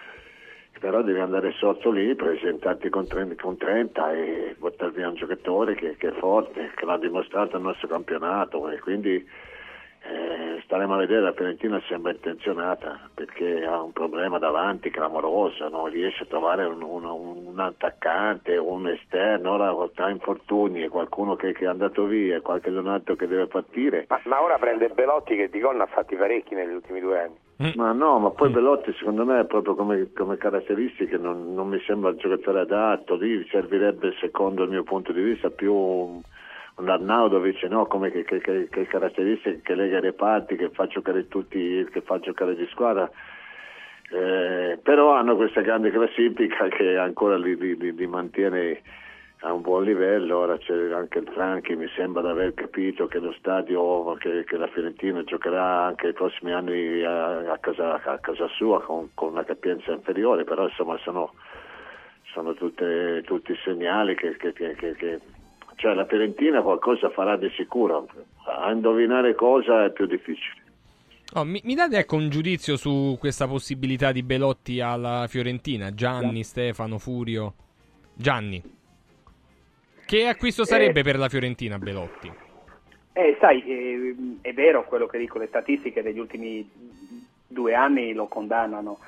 [0.79, 5.75] però devi andare sotto lì, presentarti con 30, con 30 e portare via un giocatore
[5.75, 9.23] che, che è forte, che l'ha dimostrato nel nostro campionato e quindi
[10.01, 15.89] eh, staremo a vedere, la Fiorentina sembra intenzionata perché ha un problema davanti clamoroso, non
[15.89, 21.51] riesce a trovare un, un- un attaccante, un esterno, ora tra infortuni e qualcuno che,
[21.51, 24.05] che è andato via, qualche donato che deve partire.
[24.07, 27.73] Ma, ma ora prende Belotti che di gol ha fatti parecchi negli ultimi due anni.
[27.75, 32.11] Ma no, ma poi Belotti secondo me proprio come, come caratteristiche non, non mi sembra
[32.11, 36.21] il giocatore adatto, lì servirebbe secondo il mio punto di vista più
[36.79, 37.85] un Arnaudovic, no?
[37.85, 42.01] come che, che- che- che caratteristiche che lega i reparti, che fa giocare tutti, che
[42.01, 43.09] fa giocare di squadra.
[44.11, 48.81] Eh, però hanno questa grande classifica che ancora li, li- li- mantiene
[49.41, 53.19] a un buon livello, ora c'è anche il Franchi, mi sembra di aver capito che
[53.19, 58.17] lo stadio, che, che la Fiorentina giocherà anche i prossimi anni a, a casa, a
[58.17, 61.33] casa sua con, con una capienza inferiore, però insomma sono,
[62.33, 65.19] sono tutte- tutti segnali che- che- che-
[65.79, 68.05] cioè la Fiorentina qualcosa farà di sicuro,
[68.43, 70.61] a indovinare cosa è più difficile.
[71.35, 75.93] Oh, mi, mi date ecco un giudizio su questa possibilità di Belotti alla Fiorentina?
[75.93, 77.53] Gianni, Stefano, Furio.
[78.13, 78.61] Gianni.
[80.05, 82.29] Che acquisto sarebbe per la Fiorentina Belotti?
[83.13, 86.67] Eh, sai, eh, è vero quello che dico, le statistiche degli ultimi
[87.47, 88.99] due anni lo condannano.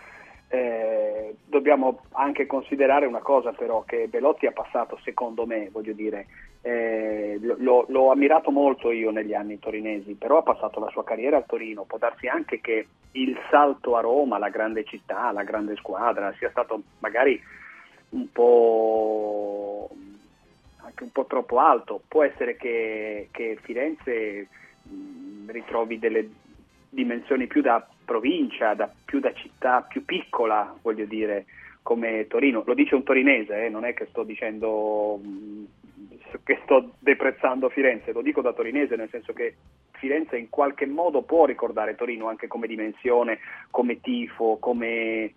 [0.47, 6.27] Eh, dobbiamo anche considerare una cosa però, che Belotti ha passato, secondo me, voglio dire,
[6.61, 11.37] eh, lo- l'ho ammirato molto io negli anni torinesi, però ha passato la sua carriera
[11.37, 15.75] a Torino, può darsi anche che il salto a Roma, la grande città, la grande
[15.75, 17.41] squadra, sia stato magari
[18.09, 19.89] un po'
[20.83, 22.01] anche un po' troppo alto.
[22.07, 24.47] Può essere che, che Firenze
[24.83, 26.29] mh, ritrovi delle
[26.89, 31.45] dimensioni più da provincia, da- più da città più piccola, voglio dire,
[31.81, 32.63] come Torino.
[32.65, 35.65] Lo dice un torinese, eh, non è che sto dicendo mh,
[36.43, 39.55] che sto deprezzando Firenze, lo dico da torinese, nel senso che
[39.91, 45.33] Firenze in qualche modo può ricordare Torino anche come dimensione, come tifo, come...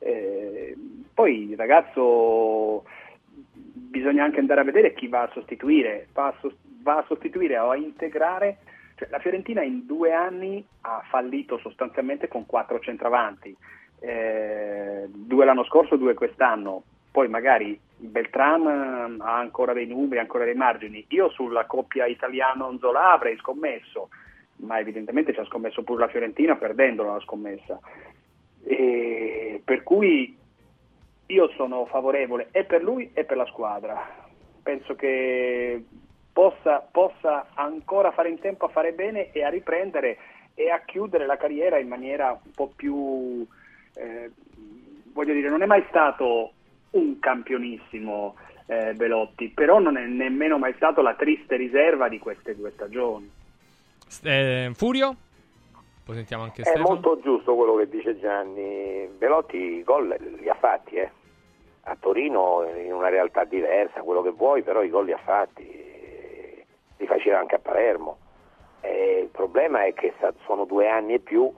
[0.00, 0.76] eh,
[1.14, 2.84] poi ragazzo
[3.20, 7.58] bisogna anche andare a vedere chi va a sostituire, va a, sos- va a sostituire
[7.58, 8.58] o a integrare.
[8.96, 13.56] Cioè, la Fiorentina in due anni ha fallito sostanzialmente con quattro centravanti,
[14.00, 16.82] Eh, due l'anno scorso, due quest'anno.
[17.18, 21.04] Poi magari Beltran eh, ha ancora dei numeri, ancora dei margini.
[21.08, 24.10] Io sulla coppia italiano-Nzola avrei scommesso,
[24.58, 27.80] ma evidentemente ci ha scommesso pure la Fiorentina perdendola la scommessa.
[28.62, 30.38] E per cui
[31.26, 34.00] io sono favorevole e per lui e per la squadra.
[34.62, 35.84] Penso che
[36.32, 40.18] possa, possa ancora fare in tempo a fare bene e a riprendere
[40.54, 43.44] e a chiudere la carriera in maniera un po' più,
[43.96, 44.30] eh,
[45.12, 46.52] voglio dire, non è mai stato
[46.98, 48.34] un campionissimo
[48.66, 53.30] eh, Belotti, però non è nemmeno mai stato la triste riserva di queste due stagioni.
[54.22, 55.16] Eh, Furio?
[56.04, 56.88] Poi sentiamo anche È Stefano.
[56.88, 59.08] molto giusto quello che dice Gianni.
[59.16, 61.10] Belotti i gol li ha fatti, eh.
[61.82, 66.64] a Torino in una realtà diversa, quello che vuoi, però i gol li ha fatti,
[66.96, 68.18] li faceva anche a Palermo.
[68.80, 70.14] Eh, il problema è che
[70.46, 71.52] sono due anni e più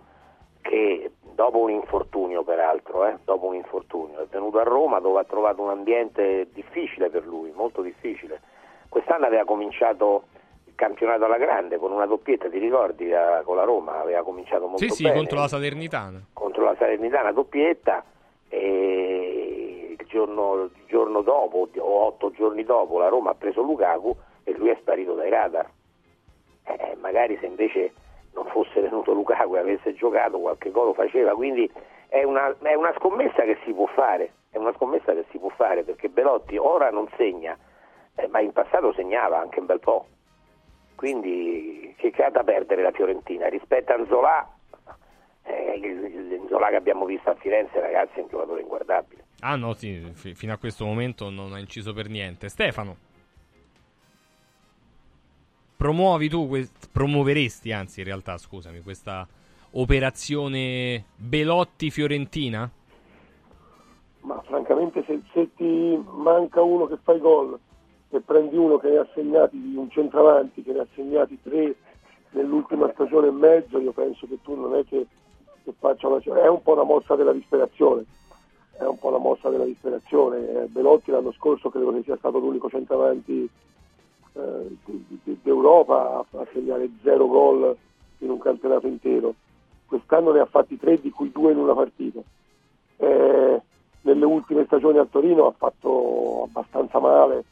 [0.61, 5.25] che dopo un infortunio peraltro, eh, dopo un infortunio, è venuto a Roma dove ha
[5.25, 8.41] trovato un ambiente difficile per lui, molto difficile.
[8.89, 10.25] Quest'anno aveva cominciato
[10.67, 14.67] il campionato alla grande con una doppietta, ti ricordi, a- con la Roma, aveva cominciato
[14.67, 16.21] molto Sì, sì, bene contro la Salernitana.
[16.33, 18.05] contro la Salernitana doppietta
[18.49, 24.15] e giorno, il giorno dopo o otto giorni dopo la Roma ha preso Lukaku
[24.45, 25.71] e lui è sparito dai radar.
[26.65, 27.93] Eh, magari se invece
[28.35, 31.71] non fosse venuto Lukaku e avesse giocato qualche gol faceva, quindi
[32.09, 35.49] è una, è una scommessa che si può fare, è una scommessa che si può
[35.51, 37.57] fare perché Belotti ora non segna,
[38.17, 40.07] eh, ma in passato segnava anche un bel po'.
[40.95, 44.49] Quindi che ha da perdere la Fiorentina rispetto a Anzola,
[45.45, 49.25] eh, Nzola che abbiamo visto a Firenze ragazzi è un giocatore inguardabile.
[49.41, 52.49] Ah no, sì, fi- fino a questo momento non ha inciso per niente.
[52.49, 53.09] Stefano.
[55.81, 59.27] Promuovi tu, que- promuoveresti anzi in realtà, scusami, questa
[59.71, 62.71] operazione Belotti-Fiorentina?
[64.21, 67.59] Ma francamente se, se ti manca uno che fa i gol
[68.11, 71.75] e prendi uno che ne ha segnati un centravanti, che ne ha segnati tre
[72.33, 75.07] nell'ultima stagione e mezzo, io penso che tu non è che,
[75.65, 76.21] che faccia una...
[76.43, 78.05] è un po' una mossa della disperazione.
[78.77, 80.47] È un po' una mossa della disperazione.
[80.47, 83.49] Eh, Belotti l'anno scorso credo che sia stato l'unico centravanti
[84.33, 87.77] eh, d'Europa a, a segnare zero gol
[88.19, 89.35] in un campionato intero.
[89.87, 92.21] Quest'anno ne ha fatti tre, di cui due in una partita.
[92.97, 93.61] Eh,
[94.03, 97.45] nelle ultime stagioni al Torino ha fatto abbastanza male,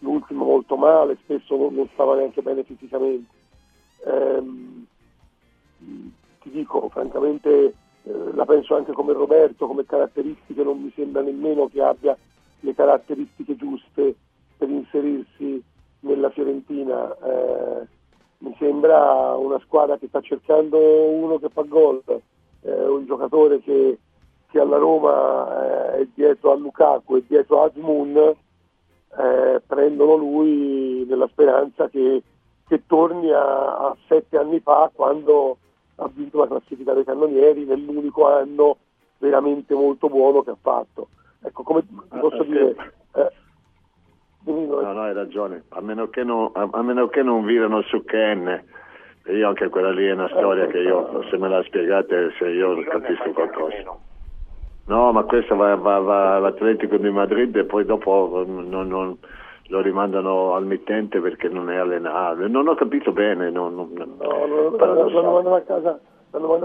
[0.00, 3.34] l'ultimo molto male, spesso non, non stava neanche bene fisicamente.
[4.06, 4.86] Ehm,
[6.40, 11.68] ti dico, francamente, eh, la penso anche come Roberto, come caratteristiche non mi sembra nemmeno
[11.68, 12.16] che abbia
[12.60, 14.14] le caratteristiche giuste
[14.56, 15.62] per inserirsi
[16.00, 17.16] nella Fiorentina.
[17.16, 17.86] Eh,
[18.38, 22.02] mi sembra una squadra che sta cercando uno che fa gol,
[22.62, 23.98] eh, un giocatore che,
[24.50, 31.04] che alla Roma eh, è dietro a Lukaku e dietro a Azmoun, eh, prendono lui
[31.08, 32.22] nella speranza che,
[32.66, 35.56] che torni a, a sette anni fa quando
[35.96, 38.76] ha vinto la classifica dei cannonieri nell'unico anno
[39.18, 41.08] veramente molto buono che ha fatto.
[41.42, 43.32] Ecco, come ti posso dire, eh,
[44.82, 45.64] No, no, hai ragione.
[45.70, 48.64] A meno che non, a, a meno che non virano su Ken.
[49.26, 52.82] Io anche quella lì è una storia che io, se me la spiegate, se io
[52.84, 53.96] capisco qualcosa.
[54.86, 59.18] No, ma questo va, va- va all'Atletico di Madrid e poi dopo non, non-
[59.70, 62.48] lo rimandano al mittente perché non è allenato.
[62.48, 63.50] Non ho capito bene.
[63.50, 64.70] non- non- No, lo-
[65.42, 66.00] mandato a casa,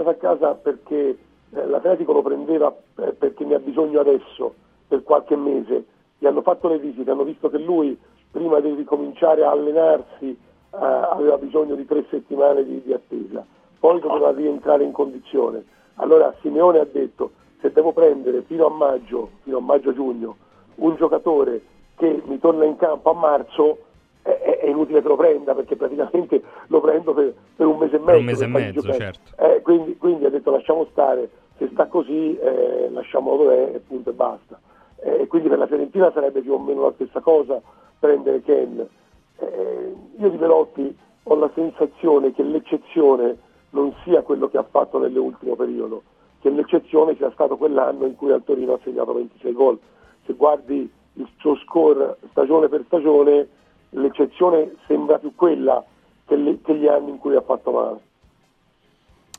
[0.08, 1.18] a casa perché
[1.54, 4.54] eh, l'Atletico lo prendeva eh, perché ne ha bisogno adesso,
[4.88, 5.84] per qualche mese.
[6.18, 7.98] Gli hanno fatto le visite, hanno visto che lui
[8.30, 10.36] prima di ricominciare a allenarsi eh,
[10.76, 13.44] aveva bisogno di tre settimane di, di attesa,
[13.78, 15.64] poi doveva rientrare in condizione.
[15.96, 17.30] Allora Simeone ha detto
[17.60, 20.36] se devo prendere fino a maggio, fino a maggio-giugno,
[20.76, 21.62] un giocatore
[21.96, 23.78] che mi torna in campo a marzo,
[24.22, 27.96] è, è- è inutile che lo prenda perché praticamente lo prendo per, per un mese
[27.96, 28.10] e mezzo.
[28.10, 29.42] Per un mese e mezzo, certo.
[29.42, 34.10] Eh, quindi, quindi ha detto lasciamo stare, se sta così eh, lasciamolo dov'è e punto
[34.10, 34.58] e basta.
[35.04, 37.60] Eh, quindi per la Fiorentina sarebbe più o meno la stessa cosa
[37.98, 38.88] prendere Ken.
[39.36, 43.36] Eh, io di Velotti ho la sensazione che l'eccezione
[43.70, 46.02] non sia quello che ha fatto nell'ultimo periodo,
[46.40, 49.78] che l'eccezione sia stato quell'anno in cui al Torino ha segnato 26 gol.
[50.24, 53.46] Se guardi il suo score stagione per stagione,
[53.90, 55.84] l'eccezione sembra più quella
[56.24, 58.00] che, le- che gli anni in cui ha fatto male.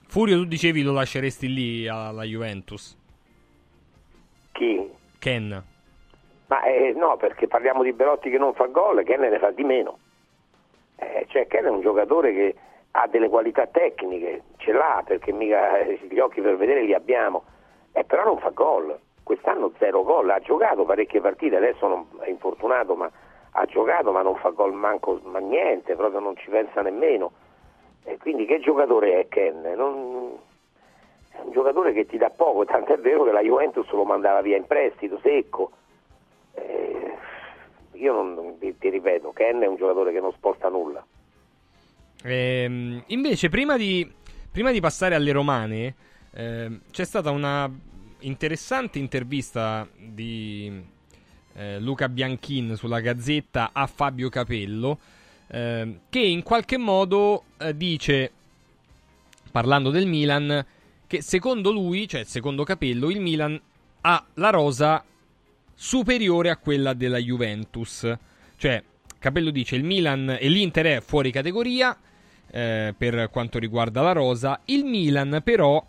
[0.08, 2.96] Furio, tu dicevi lo lasceresti lì alla Juventus?
[4.52, 4.94] Chi?
[5.26, 5.64] Ken.
[6.46, 9.64] Ma eh, no, perché parliamo di Belotti che non fa gol, Ken ne fa di
[9.64, 9.98] meno.
[10.98, 12.56] Eh, cioè Ken è un giocatore che
[12.92, 17.44] ha delle qualità tecniche, ce l'ha perché mica eh, gli occhi per vedere li abbiamo,
[17.94, 18.96] eh, però non fa gol.
[19.24, 23.10] Quest'anno zero gol, ha giocato parecchie partite, adesso non, è infortunato, ma
[23.50, 27.32] ha giocato ma non fa gol manco ma niente, proprio non ci pensa nemmeno.
[28.04, 29.74] E quindi che giocatore è Ken?
[29.76, 30.38] Non-
[31.44, 34.66] un giocatore che ti dà poco, tant'è vero che la Juventus lo mandava via in
[34.66, 35.72] prestito, secco.
[36.54, 37.14] Eh,
[37.94, 41.06] io non, ti, ti ripeto, Ken è un giocatore che non sposta nulla.
[42.24, 44.10] Ehm, invece, prima di,
[44.52, 45.96] prima di passare alle romane,
[46.34, 47.70] ehm, c'è stata una
[48.20, 50.84] interessante intervista di
[51.54, 54.98] eh, Luca Bianchin sulla Gazzetta a Fabio Capello,
[55.48, 58.32] ehm, che in qualche modo eh, dice,
[59.52, 60.66] parlando del Milan,
[61.08, 63.60] che secondo lui, cioè secondo Capello, il Milan
[64.02, 65.04] ha la rosa
[65.74, 68.12] superiore a quella della Juventus.
[68.58, 68.84] Cioè,
[69.20, 71.98] Capello dice il Milan e l'Inter è fuori categoria
[72.52, 74.62] eh, per quanto riguarda la rosa.
[74.66, 75.84] Il Milan, però,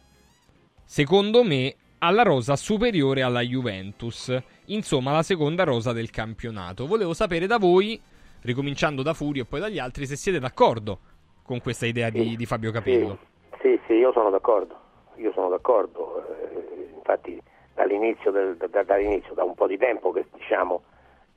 [0.84, 4.34] secondo me, ha la rosa superiore alla Juventus.
[4.66, 6.86] Insomma, la seconda rosa del campionato.
[6.86, 8.01] Volevo sapere da voi,
[8.43, 10.98] ricominciando da Furio e poi dagli altri, se siete d'accordo
[11.43, 13.18] con questa idea di, di Fabio Capello.
[13.60, 14.78] Sì, sì, io sono d'accordo,
[15.16, 16.24] io sono d'accordo.
[16.26, 17.40] Eh, infatti
[17.74, 20.82] dall'inizio, del- da, dall'inizio, da un po' di tempo che diciamo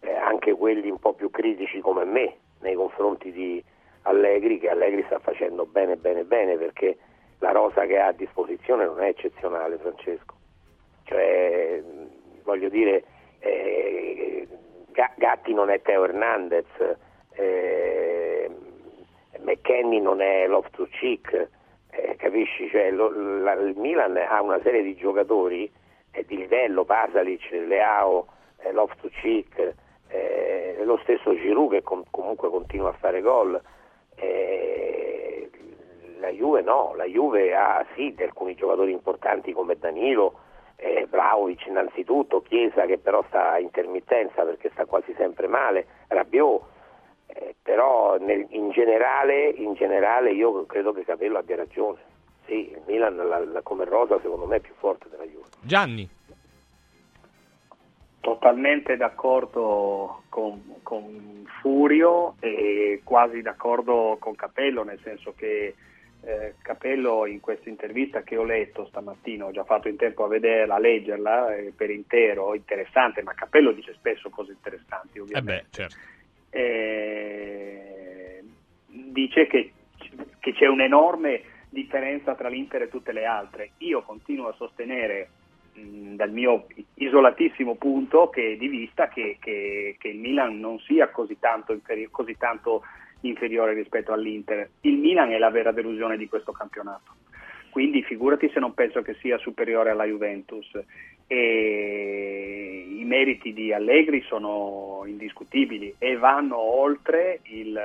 [0.01, 3.64] eh, anche quelli un po' più critici come me nei confronti di
[4.03, 6.97] Allegri, che Allegri sta facendo bene bene bene perché
[7.39, 10.35] la rosa che ha a disposizione non è eccezionale Francesco.
[11.03, 11.81] Cioè,
[12.43, 13.03] voglio dire,
[13.39, 14.47] eh,
[14.91, 16.65] Ga- Gatti non è Teo Hernandez,
[17.34, 18.49] eh,
[19.39, 21.49] McKenny non è Loftus Cheek,
[22.03, 22.69] eh, capisci?
[22.69, 23.09] Cioè, lo-
[23.41, 25.71] la- il Milan ha una serie di giocatori
[26.11, 28.27] eh, di livello, Pasalic, Leao,
[28.61, 29.73] eh, Loftus Cheek,
[30.07, 33.59] eh, lo stesso Giroud che com- comunque continua a fare gol.
[34.15, 35.49] Eh,
[36.19, 40.39] la Juve no, la Juve ha sì alcuni giocatori importanti come Danilo,
[40.76, 46.61] eh, Vlaovic innanzitutto, Chiesa che però sta a intermittenza perché sta quasi sempre male, Rabiot,
[47.34, 51.99] eh, però nel- in, generale, in generale io credo che Capello abbia ragione.
[52.45, 55.45] Sì, il Milan la- la- come rosa secondo me è più forte della Juve.
[55.61, 56.10] Gianni.
[58.22, 65.76] Totalmente d'accordo con, con Furio e quasi d'accordo con Capello, nel senso che
[66.22, 70.27] eh, Capello in questa intervista che ho letto stamattina, ho già fatto in tempo a
[70.27, 75.61] vederla, a leggerla eh, per intero, interessante, ma Capello dice spesso cose interessanti Eh ovviamente.
[75.61, 75.95] beh, certo.
[76.49, 78.43] Eh,
[78.88, 79.71] dice che,
[80.39, 83.71] che c'è un'enorme differenza tra l'Inter e tutte le altre.
[83.80, 85.30] Io continuo a sostenere
[85.73, 86.65] dal mio
[86.95, 92.09] isolatissimo punto che, di vista che, che- che il Milan non sia così tanto, inferi-
[92.11, 92.84] così tanto
[93.21, 94.69] inferiore rispetto all'Inter.
[94.81, 97.15] Il Milan è la vera delusione di questo campionato.
[97.69, 100.69] Quindi figurati se non penso che sia superiore alla Juventus.
[101.31, 107.80] E I meriti di Allegri sono indiscutibili e vanno oltre il,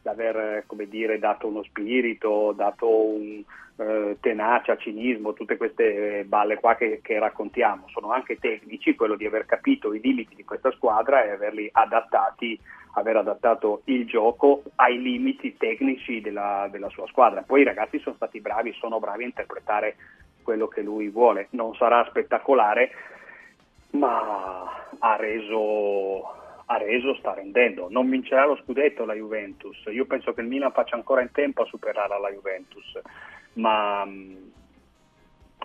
[0.00, 3.42] l'aver dire, dato uno spirito, dato un
[3.76, 7.84] eh, tenacia, cinismo, tutte queste balle qua che, che raccontiamo.
[7.88, 12.58] Sono anche tecnici, quello di aver capito i limiti di questa squadra e averli adattati
[12.94, 17.42] aver adattato il gioco ai limiti tecnici della, della sua squadra.
[17.42, 19.96] Poi i ragazzi sono stati bravi, sono bravi a interpretare
[20.42, 21.48] quello che lui vuole.
[21.50, 22.90] Non sarà spettacolare,
[23.92, 26.24] ma ha reso,
[26.66, 27.88] ha reso, sta rendendo.
[27.90, 29.82] Non vincerà lo scudetto la Juventus.
[29.86, 33.00] Io penso che il Milan faccia ancora in tempo a superare la Juventus,
[33.54, 34.04] ma,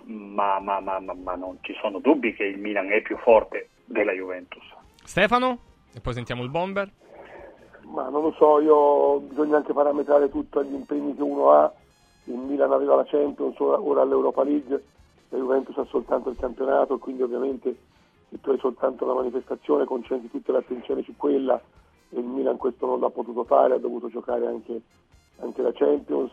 [0.04, 3.70] ma, ma, ma, ma- ma non ci sono dubbi che il Milan è più forte
[3.86, 4.64] della Juventus.
[5.04, 5.60] Stefano?
[5.94, 6.90] E poi sentiamo il bomber.
[7.84, 11.72] Ma non lo so, io bisogna anche parametrare tutto agli impegni che uno ha.
[12.26, 14.84] Il Milan aveva la Champions, ora, ora l'Europa League,
[15.30, 17.76] la Juventus ha soltanto il campionato, quindi ovviamente
[18.30, 21.62] se tu hai soltanto la manifestazione concentri tutta l'attenzione su quella
[22.10, 24.82] e il Milan questo non l'ha potuto fare, ha dovuto giocare anche,
[25.40, 26.32] anche la Champions.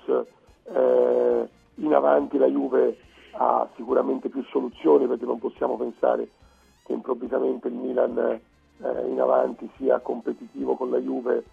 [0.65, 2.97] Eh, in avanti la Juve
[3.33, 6.29] ha sicuramente più soluzioni perché non possiamo pensare
[6.85, 8.41] che improvvisamente il Milan eh,
[9.09, 11.45] in avanti sia competitivo con la Juve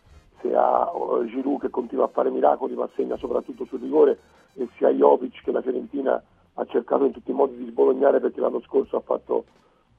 [0.56, 4.20] ha eh, Giroud che continua a fare miracoli ma segna soprattutto sul rigore
[4.54, 6.22] e se ha Jovic che la Fiorentina
[6.54, 9.46] ha cercato in tutti i modi di sbolognare perché l'anno scorso ha fatto,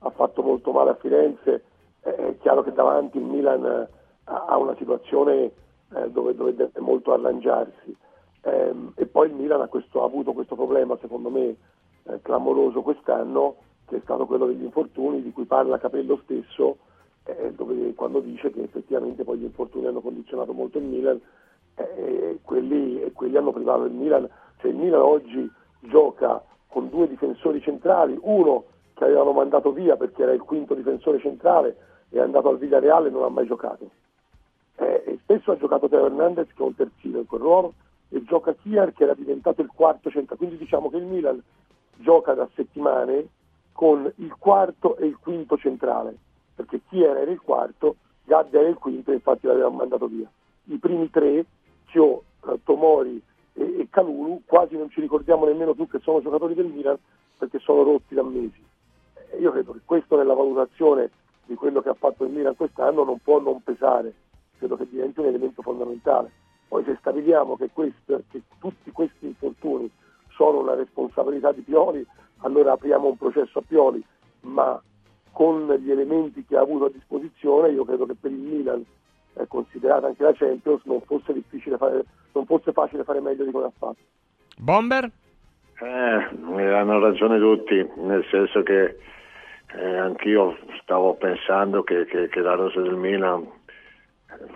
[0.00, 1.64] ha fatto molto male a Firenze
[2.00, 3.88] è chiaro che davanti il Milan eh,
[4.24, 5.52] ha ha una situazione
[5.92, 7.96] eh, dove, dove deve molto arrangiarsi.
[8.42, 11.56] Ehm, e poi il Milan ha, questo- ha avuto questo problema secondo me
[12.04, 13.56] eh, clamoroso quest'anno
[13.86, 16.78] che è stato quello degli infortuni di cui parla Capello stesso
[17.24, 21.20] eh, dove, quando dice che effettivamente poi gli infortuni hanno condizionato molto il Milan
[21.74, 24.28] eh, e quelli, e quelli hanno privato il Milan.
[24.58, 28.64] Cioè il Milan oggi gioca con due difensori centrali uno
[28.94, 31.76] che avevano mandato via perché era il quinto difensore centrale
[32.10, 33.88] è andato al Villarreal e non ha mai giocato.
[34.76, 37.74] Eh, e spesso ha giocato Teo Hernandez che è un terzino in quel ruolo
[38.08, 41.40] e gioca Kiar che era diventato il quarto centrale quindi diciamo che il Milan
[41.96, 43.28] gioca da settimane
[43.72, 46.16] con il quarto e il quinto centrale
[46.60, 50.30] perché Kier era il quarto Gabbia era il quinto infatti l'avevamo mandato via.
[50.64, 51.44] I primi tre
[51.86, 53.20] Chio, eh, Tomori
[53.54, 56.96] e, e Calulu quasi non ci ricordiamo nemmeno più che sono giocatori del Milan
[57.36, 58.62] perché sono rotti da mesi.
[59.32, 61.10] E io credo che questo nella valutazione
[61.46, 64.14] di quello che ha fatto il Milan quest'anno non può non pesare.
[64.58, 66.30] Credo che diventi un elemento fondamentale.
[66.68, 69.90] Poi se stabiliamo che, questo- che tutti questi infortuni
[70.28, 72.06] sono una responsabilità di Pioli,
[72.42, 74.04] allora apriamo un processo a Pioli,
[74.42, 74.80] ma
[75.32, 78.84] con gli elementi che ha avuto a disposizione io credo che per il Milan,
[79.34, 83.50] eh, considerata anche la Champions, non fosse difficile fare, non fosse facile fare meglio di
[83.50, 83.98] come ha fatto.
[84.58, 85.10] Bomber?
[85.82, 88.98] Eh, hanno ragione tutti, nel senso che
[89.74, 93.46] eh, anch'io stavo pensando che, che- che la rosa del Milan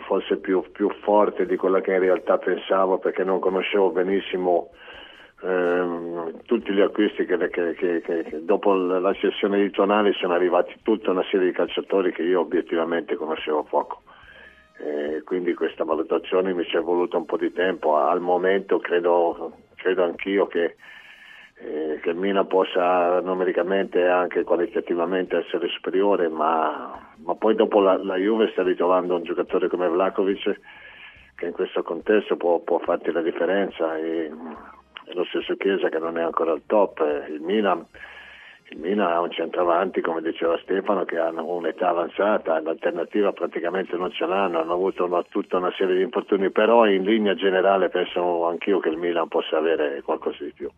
[0.07, 4.71] fosse più, più forte di quella che in realtà pensavo perché non conoscevo benissimo
[6.47, 11.11] tutti gli acquisti che, che- che- che- dopo la sessione di tonali sono arrivati tutta
[11.11, 14.03] una serie di calciatori che io obiettivamente conoscevo poco.
[14.79, 17.97] Eh, quindi questa valutazione mi ci è voluto un po' di tempo.
[17.97, 20.77] Al momento credo, credo anch'io che,
[21.59, 27.97] eh, che Milan possa numericamente e anche qualitativamente essere superiore, ma, ma poi dopo la,
[28.03, 30.59] la Juve sta ritrovando un giocatore come Vlakovic
[31.37, 34.31] che in questo contesto può, può farti la differenza e, e
[35.13, 37.01] lo stesso Chiesa che non è ancora al top.
[37.01, 37.85] Eh, Il Milan,
[38.71, 44.11] il Milan ha un centravanti, come diceva Stefano, che hanno un'età avanzata, l'alternativa praticamente non
[44.13, 48.47] ce l'hanno, hanno avuto una- tutta una serie di infortuni, però in linea generale penso
[48.47, 50.71] anch'io che il Milan possa avere qualcosa di più.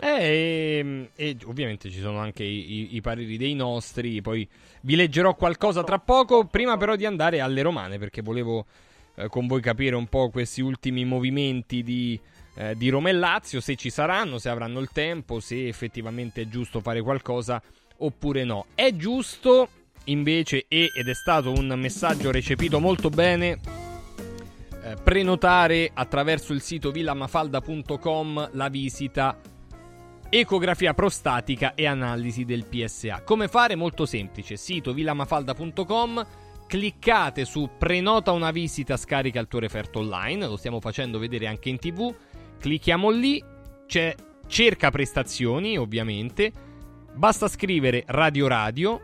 [0.00, 4.22] Eh, e, e ovviamente ci sono anche i, i- i pareri dei nostri.
[4.22, 4.48] Poi
[4.82, 6.46] vi leggerò qualcosa tra poco.
[6.46, 8.64] Prima, però, di andare alle romane, perché volevo
[9.16, 12.18] eh, con voi capire un po' questi ultimi movimenti di,
[12.58, 16.48] eh, di Roma e Lazio, se ci saranno, se avranno il tempo, se effettivamente è
[16.48, 17.62] giusto fare qualcosa
[17.98, 18.66] oppure no.
[18.74, 19.68] È giusto,
[20.04, 23.60] invece, ed è stato un messaggio recepito molto bene
[24.82, 29.38] eh, prenotare attraverso il sito villamafalda.com la visita
[30.28, 33.22] ecografia prostatica e analisi del PSA.
[33.22, 33.76] Come fare?
[33.76, 34.56] Molto semplice.
[34.56, 36.26] Sito villamafalda.com
[36.66, 41.70] cliccate su prenota una visita, scarica il tuo referto online, lo stiamo facendo vedere anche
[41.70, 42.14] in TV.
[42.58, 43.42] Clicchiamo lì,
[43.86, 44.14] c'è
[44.46, 46.52] cerca prestazioni, ovviamente.
[47.14, 49.00] Basta scrivere Radio Radio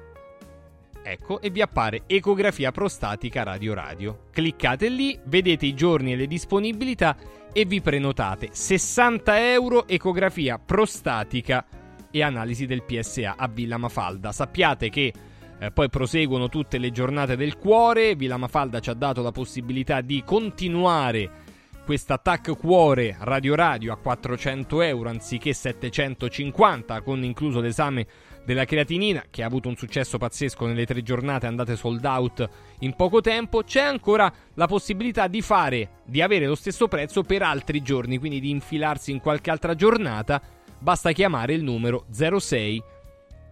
[1.06, 4.20] Ecco, e vi appare ecografia prostatica radio radio.
[4.31, 7.14] Cliccate lì, vedete i giorni e le disponibilità
[7.52, 11.66] e vi prenotate 60 euro ecografia prostatica
[12.10, 14.32] e analisi del PSA a Villa Mafalda.
[14.32, 15.12] Sappiate che
[15.59, 18.14] eh, poi proseguono tutte le giornate del cuore.
[18.14, 21.43] Villa Mafalda ci ha dato la possibilità di continuare
[21.85, 28.06] questa TAC cuore radio radio a 400 euro anziché 750 con incluso l'esame
[28.44, 32.48] della creatinina che ha avuto un successo pazzesco nelle tre giornate andate sold out
[32.81, 37.43] in poco tempo c'è ancora la possibilità di fare di avere lo stesso prezzo per
[37.43, 40.40] altri giorni quindi di infilarsi in qualche altra giornata.
[40.78, 42.82] Basta chiamare il numero 06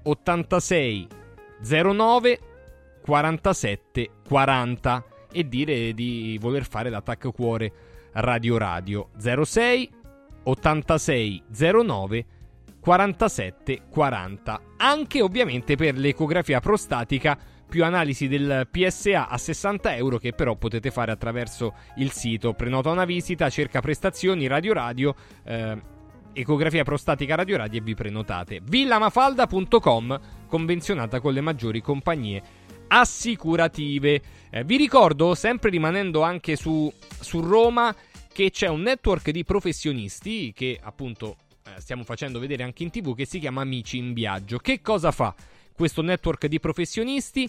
[0.04, 1.08] 86
[1.62, 2.40] 09
[3.02, 7.72] 47 40 e dire di voler fare l'attacco cuore
[8.12, 9.08] radio radio.
[9.18, 9.90] 06
[10.44, 11.42] 86
[11.84, 12.26] 09
[12.80, 20.32] 47 40 anche ovviamente per l'ecografia prostatica più analisi del PSA a 60 euro che
[20.32, 22.52] però potete fare attraverso il sito.
[22.52, 25.14] Prenota una visita cerca prestazioni radio radio
[25.44, 25.80] eh,
[26.34, 28.60] ecografia prostatica radio radio e vi prenotate.
[28.62, 32.42] Villamafalda.com convenzionata con le maggiori compagnie
[32.92, 34.20] assicurative
[34.54, 37.96] Eh, vi ricordo sempre rimanendo anche su, su Roma
[38.30, 43.14] che c'è un network di professionisti che appunto eh, stiamo facendo vedere anche in tv
[43.16, 44.58] che si chiama Amici in Viaggio.
[44.58, 45.34] Che cosa fa
[45.72, 47.48] questo network di professionisti?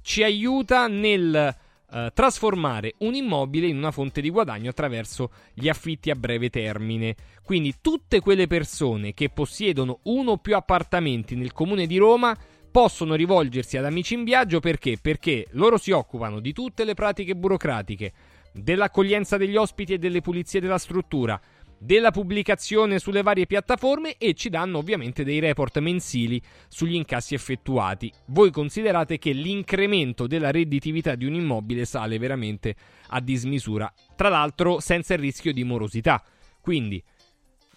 [0.00, 1.54] Ci aiuta nel
[1.90, 7.14] eh, trasformare un immobile in una fonte di guadagno attraverso gli affitti a breve termine.
[7.42, 12.34] Quindi tutte quelle persone che possiedono uno o più appartamenti nel comune di Roma
[12.70, 14.98] possono rivolgersi ad Amici in Viaggio perché?
[15.00, 18.12] Perché loro si occupano di tutte le pratiche burocratiche,
[18.52, 21.40] dell'accoglienza degli ospiti e delle pulizie della struttura,
[21.78, 28.12] della pubblicazione sulle varie piattaforme e ci danno ovviamente dei report mensili sugli incassi effettuati.
[28.26, 32.74] Voi considerate che l'incremento della redditività di un immobile sale veramente
[33.08, 36.22] a dismisura, tra l'altro senza il rischio di morosità.
[36.60, 37.02] Quindi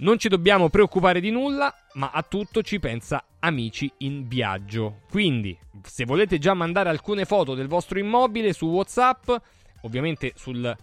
[0.02, 5.02] non ci dobbiamo preoccupare di nulla, ma a tutto ci pensa Amici in Viaggio.
[5.10, 9.32] Quindi, se volete già mandare alcune foto del vostro immobile su WhatsApp,
[9.82, 10.76] ovviamente sul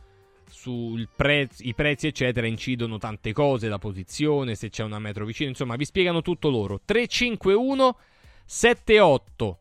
[0.50, 5.76] sui prezzi, prezzi, eccetera, incidono tante cose, la posizione, se c'è una metro vicino, insomma,
[5.76, 6.80] vi spiegano tutto loro.
[6.82, 7.96] 351
[8.46, 9.58] 78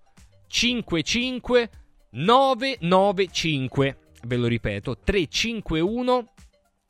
[0.47, 1.69] 55
[2.11, 3.97] 995.
[4.23, 6.33] Ve lo ripeto, 351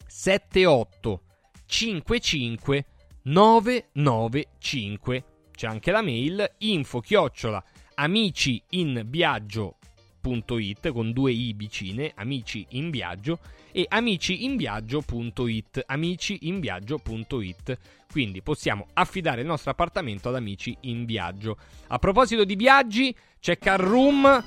[0.05, 1.21] 78
[1.67, 2.85] 55
[3.23, 5.23] 995.
[5.51, 7.61] C'è anche la mail info chiocciola
[7.95, 13.39] amiciinviaggio.it con due i vicine, amici in viaggio
[13.71, 17.77] e amiciinviaggio.it, amiciinviaggio.it.
[18.09, 21.57] Quindi possiamo affidare il nostro appartamento ad Amici in Viaggio.
[21.87, 24.43] A proposito di viaggi, c'è Car Room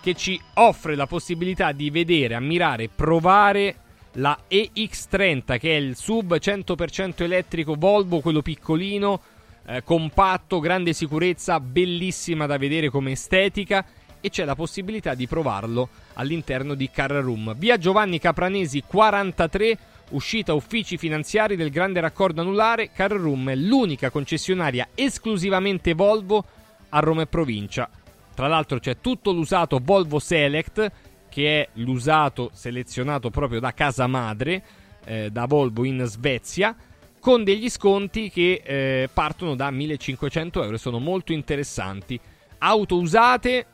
[0.00, 3.76] che ci offre la possibilità di vedere, ammirare, provare
[4.14, 9.20] la EX30 che è il sub 100% elettrico Volvo, quello piccolino,
[9.66, 13.84] eh, compatto, grande sicurezza, bellissima da vedere come estetica
[14.20, 17.54] e c'è la possibilità di provarlo all'interno di Car Room.
[17.56, 19.78] Via Giovanni Capranesi 43
[20.10, 26.44] uscita uffici finanziari del grande raccordo anulare, Car Room è l'unica concessionaria esclusivamente Volvo
[26.90, 27.88] a Roma e provincia.
[28.34, 30.90] Tra l'altro c'è tutto l'usato Volvo Select,
[31.32, 34.62] che è l'usato selezionato proprio da casa madre,
[35.06, 36.76] eh, da Volvo in Svezia,
[37.18, 42.20] con degli sconti che eh, partono da 1500 euro e sono molto interessanti.
[42.58, 43.64] Auto usate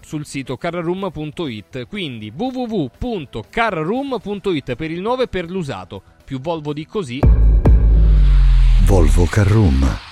[0.00, 6.02] sul sito carroom.it, quindi www.carroom.it per il nuovo e per l'usato.
[6.24, 7.20] Più Volvo di così.
[8.84, 10.11] Volvo Carroom.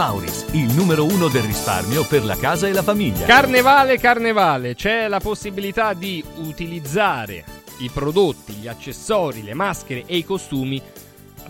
[0.00, 3.26] Mauris, il numero uno del risparmio per la casa e la famiglia.
[3.26, 7.44] Carnevale, carnevale, c'è la possibilità di utilizzare
[7.80, 10.80] i prodotti, gli accessori, le maschere e i costumi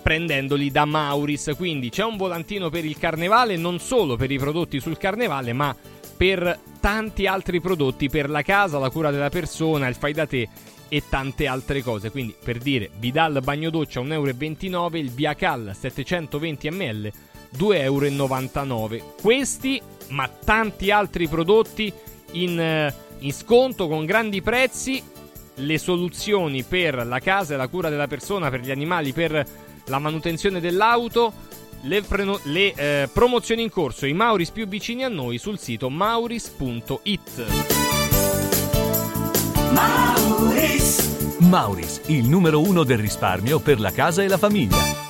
[0.02, 1.52] prendendoli da Mauris.
[1.56, 5.72] Quindi c'è un volantino per il carnevale, non solo per i prodotti sul carnevale, ma
[6.16, 10.48] per tanti altri prodotti per la casa, la cura della persona, il fai da te
[10.89, 12.10] e tante altre cose.
[12.10, 17.12] Quindi per dire Vidal bagno doccia 1,29 euro, il Biacal 720 ml
[17.56, 19.14] 2,99 euro.
[19.20, 21.93] Questi, ma tanti altri prodotti
[22.32, 25.02] in, eh, in sconto con grandi prezzi.
[25.55, 29.47] Le soluzioni per la casa e la cura della persona, per gli animali, per
[29.86, 31.32] la manutenzione dell'auto,
[31.82, 35.90] le, preno- le eh, promozioni in corso, i Mauris più vicini a noi sul sito
[35.90, 37.47] mauris.it.
[39.72, 41.36] Mauris.
[41.39, 45.09] Mauris, il numero uno del risparmio per la casa e la famiglia.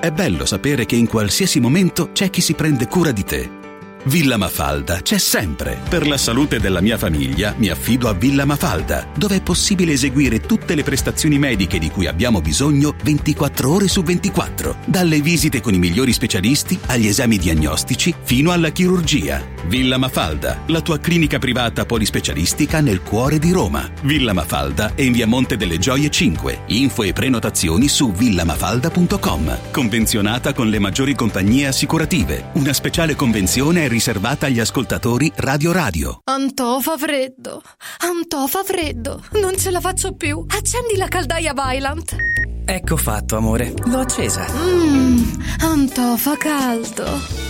[0.00, 3.50] È bello sapere che in qualsiasi momento c'è chi si prende cura di te.
[4.04, 5.78] Villa Mafalda c'è sempre.
[5.90, 10.40] Per la salute della mia famiglia mi affido a Villa Mafalda, dove è possibile eseguire
[10.40, 15.74] tutte le prestazioni mediche di cui abbiamo bisogno 24 ore su 24, dalle visite con
[15.74, 19.44] i migliori specialisti agli esami diagnostici fino alla chirurgia.
[19.66, 23.88] Villa Mafalda, la tua clinica privata polispecialistica nel cuore di Roma.
[24.02, 26.62] Villa Mafalda è in via Monte delle Gioie 5.
[26.66, 29.70] Info e prenotazioni su villamafalda.com.
[29.70, 32.50] Convenzionata con le maggiori compagnie assicurative.
[32.54, 36.20] Una speciale convenzione è riservata agli ascoltatori Radio Radio.
[36.24, 37.62] Antò fa freddo.
[37.98, 39.22] Antò fa freddo.
[39.40, 40.44] Non ce la faccio più.
[40.48, 42.16] Accendi la caldaia Vylant.
[42.64, 43.74] Ecco fatto, amore.
[43.84, 44.46] L'ho accesa.
[44.48, 47.49] Mmm, Antò fa caldo.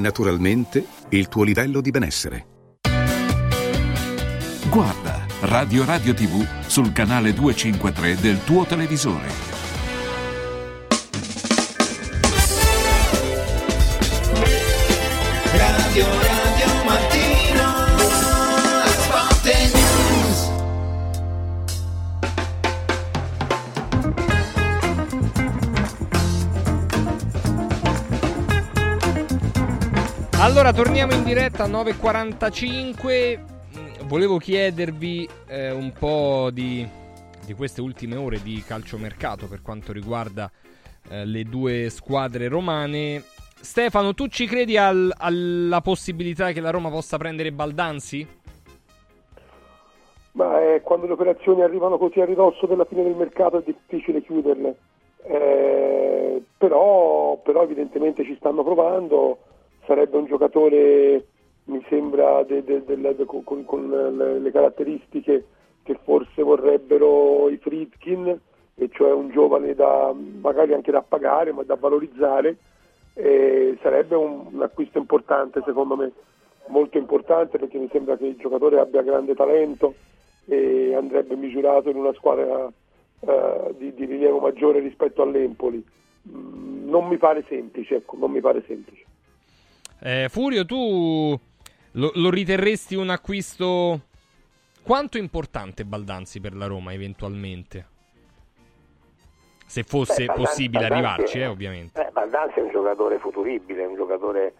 [0.00, 2.46] naturalmente il tuo livello di benessere.
[4.68, 9.28] Guarda Radio Radio TV sul canale 253 del tuo televisore.
[15.52, 16.29] Radio Radio
[30.42, 33.38] Allora, torniamo in diretta a 9.45.
[33.38, 36.88] Mm, Volevo chiedervi eh, un po' di,
[37.44, 40.50] di queste ultime ore di calciomercato per quanto riguarda
[41.10, 43.22] eh, le due squadre romane.
[43.60, 48.26] Stefano, tu ci credi al- alla possibilità che la Roma possa prendere Baldanzi?
[50.32, 54.22] Ma eh, quando le operazioni arrivano così a ridosso della fine del mercato è difficile
[54.22, 54.74] chiuderle.
[55.22, 59.40] Eh, però, però evidentemente ci stanno provando.
[59.86, 61.26] Sarebbe un giocatore,
[61.64, 65.46] mi sembra, de- de- de- con, con le, caratteristiche
[65.82, 68.38] che forse vorrebbero i Friedkin,
[68.74, 72.56] e cioè un giovane da magari anche da pagare, ma da valorizzare.
[73.12, 76.12] Eh, sarebbe un, un acquisto importante secondo me,
[76.68, 79.96] molto importante perché mi sembra che il giocatore abbia grande talento
[80.46, 82.72] e andrebbe misurato in una squadra
[83.20, 85.84] eh, di, di rilievo maggiore rispetto all'Empoli.
[86.28, 89.04] Mm, non mi pare semplice, ecco, non mi pare semplice.
[90.02, 91.38] Eh, Furio, tu
[91.92, 94.00] lo, lo riterresti un acquisto
[94.82, 97.86] quanto importante Baldanzi per la Roma eventualmente?
[99.66, 102.06] Se fosse Beh, Baldan- possibile Baldanzi arrivarci, eh, ovviamente.
[102.06, 104.54] Eh, Baldanzi è un giocatore futuribile, è un giocatore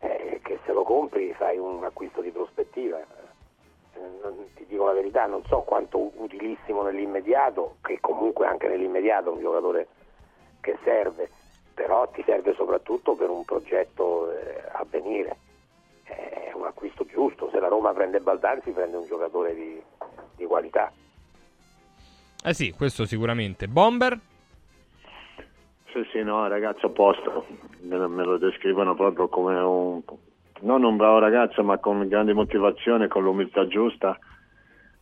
[0.00, 2.98] eh, che se lo compri fai un acquisto di prospettiva.
[2.98, 9.30] Eh, non- ti dico la verità, non so quanto utilissimo nell'immediato, che comunque anche nell'immediato
[9.30, 9.86] è un giocatore
[10.60, 11.30] che serve,
[11.80, 15.34] però ti serve soprattutto per un progetto eh, a venire.
[16.04, 19.80] È un acquisto giusto, se la Roma prende Baldanzi prende un giocatore di,
[20.36, 20.92] di qualità.
[22.44, 23.66] Eh sì, questo sicuramente.
[23.66, 24.18] Bomber?
[25.90, 27.46] Sì, sì, no, ragazzo a posto.
[27.80, 30.02] Me lo, me lo descrivono proprio come un
[30.60, 34.18] non un bravo ragazzo, ma con grande motivazione, con l'umiltà giusta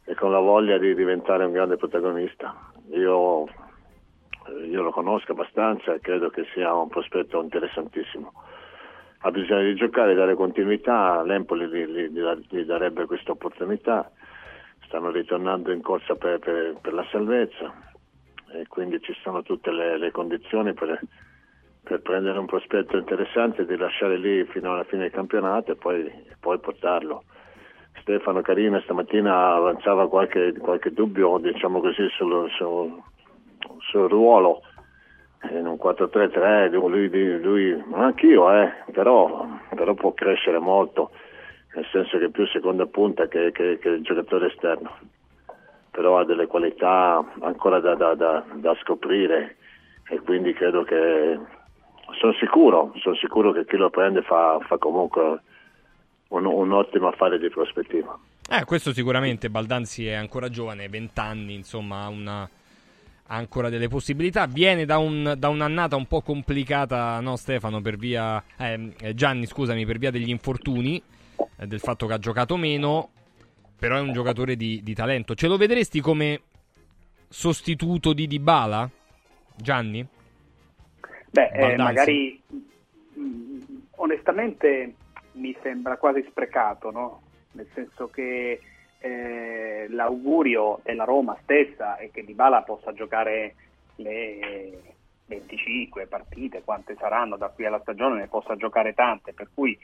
[0.05, 2.55] e con la voglia di diventare un grande protagonista.
[2.93, 3.49] Io,
[4.67, 8.33] io lo conosco abbastanza e credo che sia un prospetto interessantissimo.
[9.21, 14.11] Ha bisogno di giocare, dare continuità, l'Empoli gli, gli- gli- darebbe questa opportunità.
[14.87, 17.73] Stanno ritornando in corsa per, per- per la salvezza
[18.53, 20.99] e quindi ci sono tutte le, le condizioni per,
[21.83, 26.07] per prendere un prospetto interessante di lasciare lì fino alla fine del campionato e poi,
[26.07, 27.25] e poi portarlo.
[28.01, 33.03] Stefano Carina stamattina avanzava qualche, qualche dubbio, diciamo così, sul, sul-
[33.91, 34.63] sul ruolo
[35.51, 41.11] in un 4-3-3, lui, lui, lui- anch'io, eh, però, però può crescere molto,
[41.75, 45.17] nel senso che più seconda punta che, che, che il giocatore esterno
[45.91, 49.57] però ha delle qualità ancora da, da- da- da scoprire
[50.09, 51.37] e quindi credo che
[52.21, 55.41] sono sicuro, sono sicuro che chi lo prende fa, fa comunque
[56.29, 58.17] un, un ottimo affare di prospettiva.
[58.49, 59.51] Eh, questo sicuramente.
[59.51, 62.49] Baldanzi è ancora giovane, 20 anni, insomma, ha, una-
[63.31, 64.47] ha ancora delle possibilità.
[64.47, 68.43] Viene da, un- da un'annata un po' complicata, no, Stefano, per via.
[68.57, 71.01] ehm, eh, Gianni, scusami, per via degli infortuni,
[71.57, 73.11] eh, del fatto che ha giocato meno.
[73.79, 75.35] Però è un giocatore di, di talento.
[75.35, 76.41] Ce lo vedresti come
[77.29, 78.91] sostituto di Dybala?
[79.55, 80.05] Gianni?
[81.31, 82.43] Beh, eh, magari
[83.15, 83.59] mh,
[83.97, 84.95] onestamente
[85.33, 87.23] mi sembra quasi sprecato, no?
[87.53, 88.61] Nel senso che
[89.01, 93.55] eh, l'augurio della Roma stessa è che Dybala possa giocare
[93.97, 94.97] le
[95.27, 99.79] 25 partite, quante saranno da qui alla stagione, ne possa giocare tante, per cui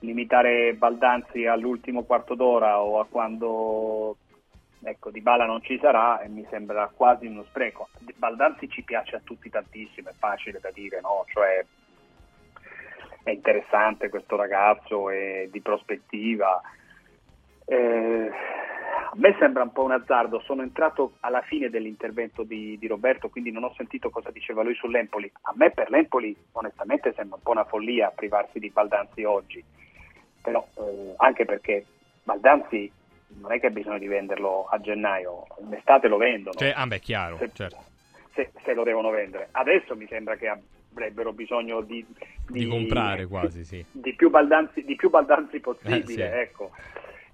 [0.00, 4.16] limitare Baldanzi all'ultimo quarto d'ora o a quando
[4.82, 7.88] ecco, Dybala non ci sarà e mi sembra quasi uno spreco.
[8.16, 11.24] Baldanzi ci piace a tutti tantissimo, è facile da dire, no?
[11.28, 11.64] Cioè,
[13.22, 16.60] è interessante questo ragazzo, è di prospettiva.
[17.66, 18.30] Eh,
[19.14, 23.50] me sembra un po' un azzardo, sono entrato alla fine dell'intervento di, di Roberto, quindi
[23.50, 25.30] non ho sentito cosa diceva lui sull'Empoli.
[25.42, 29.62] A me per l'Empoli onestamente sembra un po' una follia privarsi di Baldanzi oggi,
[30.40, 31.84] però eh, anche perché
[32.22, 32.90] Baldanzi
[33.40, 36.56] non è che ha bisogno di venderlo a gennaio, in estate lo vendono.
[36.56, 37.76] Cioè, ah beh, chiaro, Se- certo.
[38.34, 39.48] se, se lo devono vendere.
[39.50, 42.04] Adesso mi sembra che avrebbero bisogno di,
[42.48, 43.84] Di comprare quasi, sì.
[43.90, 46.00] di più baldanzi, di più baldanzi possibile.
[46.00, 46.20] Eh, sì.
[46.22, 46.70] ecco.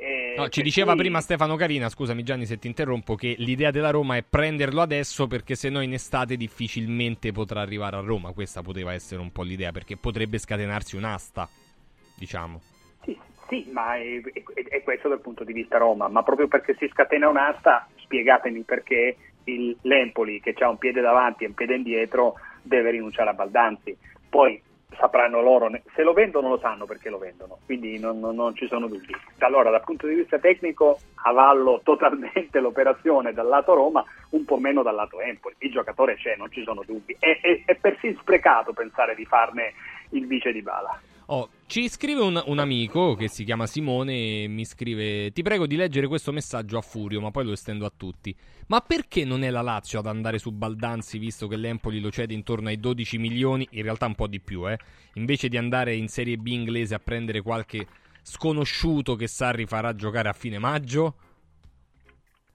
[0.02, 3.70] E No, ci diceva cui- prima Stefano Carina, scusami Gianni se ti interrompo, che l'idea
[3.70, 8.32] della Roma è prenderlo adesso perché se no in estate difficilmente potrà arrivare a Roma.
[8.32, 11.48] Questa poteva essere un po' l'idea perché potrebbe scatenarsi un'asta,
[12.16, 12.60] diciamo.
[13.48, 14.20] Sì, ma è,
[14.54, 18.62] è- è questo dal punto di vista Roma, ma proprio perché si scatena un'asta, spiegatemi
[18.62, 23.34] perché il, l'Empoli, che ha un piede davanti e un piede indietro, deve rinunciare a
[23.34, 23.94] Baldanzi.
[24.28, 24.58] Poi
[24.98, 28.66] sapranno loro, se lo vendono lo sanno perché lo vendono, quindi non, non- non ci
[28.66, 29.14] sono dubbi.
[29.38, 34.82] Allora, dal punto di vista tecnico, avallo totalmente l'operazione dal lato Roma, un po' meno
[34.82, 35.54] dal lato Empoli.
[35.58, 37.16] Il giocatore c'è, non ci sono dubbi.
[37.18, 39.72] È, è- è persino sprecato pensare di farne
[40.10, 41.00] il vice di Bala.
[41.32, 45.66] Oh, ci scrive un, un amico che si chiama Simone e mi scrive: Ti prego
[45.66, 48.36] di leggere questo messaggio a Furio, ma poi lo estendo a tutti.
[48.66, 52.34] Ma perché non è la Lazio ad andare su Baldanzi, visto che l'Empoli lo cede
[52.34, 54.76] intorno ai 12 milioni, in realtà un po' di più, eh?
[55.14, 57.86] Invece di andare in Serie B inglese a prendere qualche
[58.20, 61.16] sconosciuto che Sarri farà giocare a fine maggio?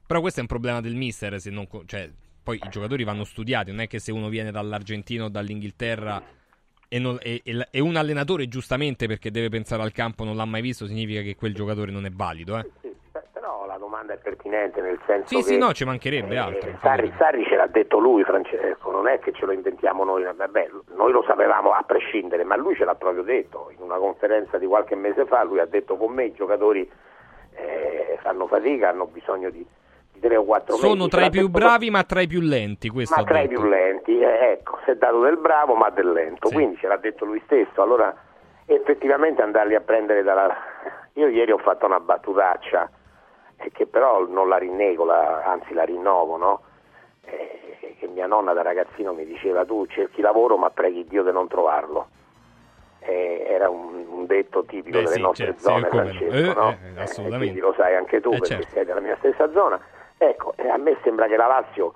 [0.05, 2.11] Però questo è un problema del mister, se non cioè,
[2.43, 6.36] poi i giocatori vanno studiati, non è che se uno viene dall'Argentina o dall'Inghilterra
[6.89, 10.61] e, non- e- e un allenatore giustamente perché deve pensare al campo non l'ha mai
[10.61, 12.65] visto, significa che quel giocatore non è valido, eh?
[13.34, 16.77] Però la domanda è pertinente nel senso Sì, che sì, no, ci mancherebbe altro.
[16.81, 20.69] Sarri, Sarri ce l'ha detto lui, Francesco, non è che ce lo inventiamo noi, vabbè,
[20.95, 24.65] noi lo sapevamo a prescindere, ma lui ce l'ha proprio detto in una conferenza di
[24.65, 26.89] qualche mese fa, lui ha detto con me i giocatori
[27.55, 29.65] eh, fanno fatica, hanno bisogno di,
[30.18, 30.88] di tre o quattro mesi.
[30.88, 33.61] Sono tra i più bravi ma tra i più lenti, questo ma tra i detto.
[33.61, 36.98] più lenti, eh, ecco, si è dato del bravo ma del lento, quindi ce l'ha
[36.98, 38.14] detto lui stesso, allora
[38.65, 40.56] effettivamente andarli a prendere dalla...
[41.14, 42.89] Io ieri ho fatto una battutaccia,
[43.57, 46.61] eh, che però non la rinnego, la- anzi la rinnovo, no?
[47.26, 51.31] Eh, che mia nonna da ragazzino mi diceva tu cerchi lavoro ma preghi Dio di
[51.31, 52.10] non trovarlo.
[52.99, 56.10] Eh, era un, un detto tipico Beh, delle sì, nostre certo, sì, zone, come no.
[56.10, 56.69] Francesco, Eh, no?
[56.69, 57.38] eh, assolutamente.
[57.38, 58.68] quindi lo sai anche tu perché certo.
[58.73, 59.80] sei della mia stessa zona.
[60.18, 61.94] Ecco, eh, a me sembra che la Lazio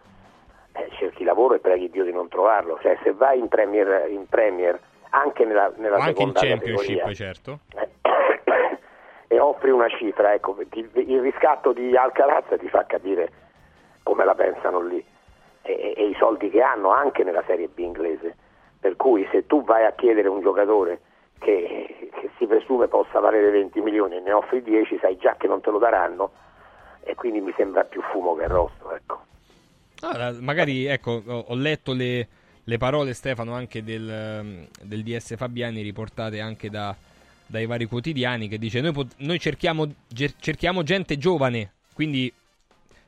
[0.73, 2.77] eh, cerchi lavoro e preghi Dio di non trovarlo.
[2.81, 4.80] Cioè, se vai in Premier, in Premier
[5.10, 7.60] anche nella, nella O anche in seconda Championship, categoria, certo.
[9.27, 13.31] e offri una cifra, ecco, ti- il riscatto di Alcaraz ti fa capire
[14.03, 15.03] come la pensano lì
[15.61, 18.35] e, e i soldi che hanno anche nella Serie B inglese.
[18.80, 21.02] Per cui se tu vai a chiedere un giocatore
[21.39, 25.48] che, che si presume possa valere 20 milioni e ne offri 10, sai già che
[25.48, 26.31] non te lo daranno
[27.03, 28.93] e quindi mi sembra più fumo che rosso.
[28.95, 29.25] Ecco.
[30.01, 32.27] Ah, magari, ecco, ho, letto le,
[32.63, 36.95] le parole, Stefano, anche del, del DS Fabiani, riportate anche da-
[37.45, 42.31] dai vari quotidiani, che dice noi, pot- noi cerchiamo, ger- cerchiamo gente giovane, quindi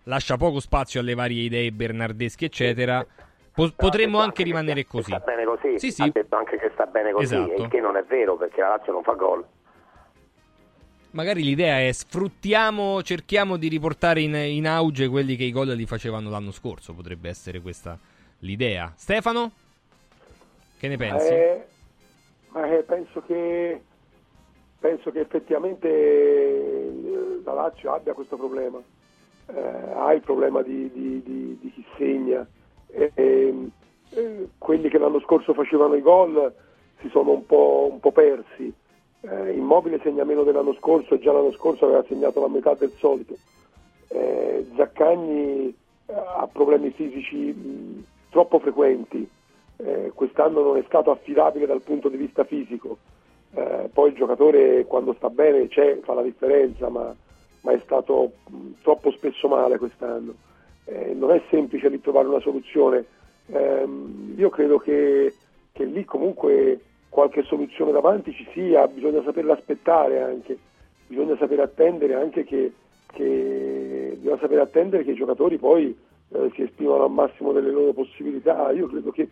[0.04, 3.06] lascia poco spazio alle varie idee bernardesche, eccetera.
[3.54, 5.12] Po- potremmo anche rimanere così.
[5.12, 6.02] Sta bene così, Sì, sì.
[6.02, 7.62] ha detto anche che sta bene così, Esatto.
[7.64, 9.44] il che non è vero perché la Lazio non fa gol.
[11.14, 15.86] Magari l'idea è sfruttiamo, cerchiamo di riportare in, in auge quelli che i gol li
[15.86, 16.94] facevano l'anno scorso.
[16.94, 18.00] Potrebbe essere questa
[18.40, 18.92] l'idea.
[18.96, 19.52] Stefano?
[20.80, 21.28] Che ne pensi?
[21.32, 21.66] Eh,
[22.56, 23.80] eh, penso, che,
[24.80, 28.82] penso che effettivamente eh, la Lazio abbia questo problema.
[29.46, 32.44] Eh, ha il problema di, di- di- di chi segna.
[32.88, 33.70] E, e,
[34.10, 36.52] eh, quelli che l'anno scorso facevano i gol
[37.02, 38.74] si sono un po', un po' persi.
[39.26, 42.92] Eh, Immobile segna meno dell'anno scorso e già l'anno scorso aveva segnato la metà del
[42.98, 43.36] solito.
[44.10, 45.68] Eh, Zaccagni
[46.06, 49.28] eh, ha problemi fisici mh, troppo frequenti,
[49.78, 52.98] eh, quest'anno non è stato affidabile dal punto di vista fisico,
[53.56, 57.14] Eh, poi il giocatore quando sta bene c'è, fa la differenza, ma,
[57.62, 60.34] ma è stato mh, troppo spesso male quest'anno.
[60.86, 63.06] Eh, non è semplice ritrovare una soluzione.
[63.52, 65.36] Ehm, io credo che,
[65.72, 66.80] che lì comunque
[67.14, 70.58] qualche soluzione davanti ci sia, bisogna saperla aspettare anche,
[71.06, 72.74] bisogna sapere attendere anche che,
[73.12, 74.18] che-
[74.60, 75.96] attendere che i giocatori poi
[76.30, 78.72] eh, si esprimano al massimo delle loro possibilità.
[78.72, 79.30] Io credo che, eh,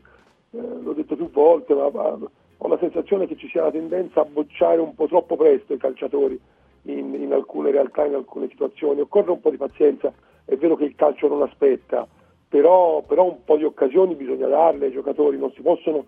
[0.52, 2.20] l'ho detto più volte, ma, ma
[2.58, 5.78] ho la sensazione che ci sia la tendenza a bocciare un po' troppo presto i
[5.78, 6.40] calciatori
[6.84, 9.02] in, in alcune realtà, in alcune situazioni.
[9.02, 10.14] Occorre un po' di pazienza,
[10.46, 12.08] è vero che il calcio non aspetta,
[12.48, 16.06] però, però un po' di occasioni bisogna darle ai giocatori, non si possono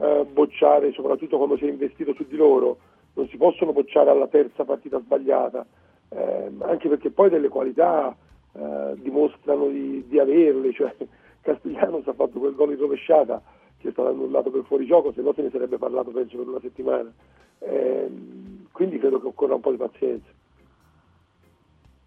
[0.00, 2.78] eh, bocciare, soprattutto quando si è investito su di loro,
[3.14, 5.64] non si possono bocciare alla terza partita sbagliata,
[6.08, 8.14] eh, anche perché poi delle qualità
[8.52, 10.94] eh, dimostrano di, di averle, cioè
[11.40, 13.42] Castiglianos ha fatto quel gol in rovesciata
[13.78, 16.60] che è stato annullato per fuorigioco, se no se ne sarebbe parlato penso per una
[16.60, 17.12] settimana.
[17.58, 20.30] Ehm, quindi credo che occorra un po' di pazienza.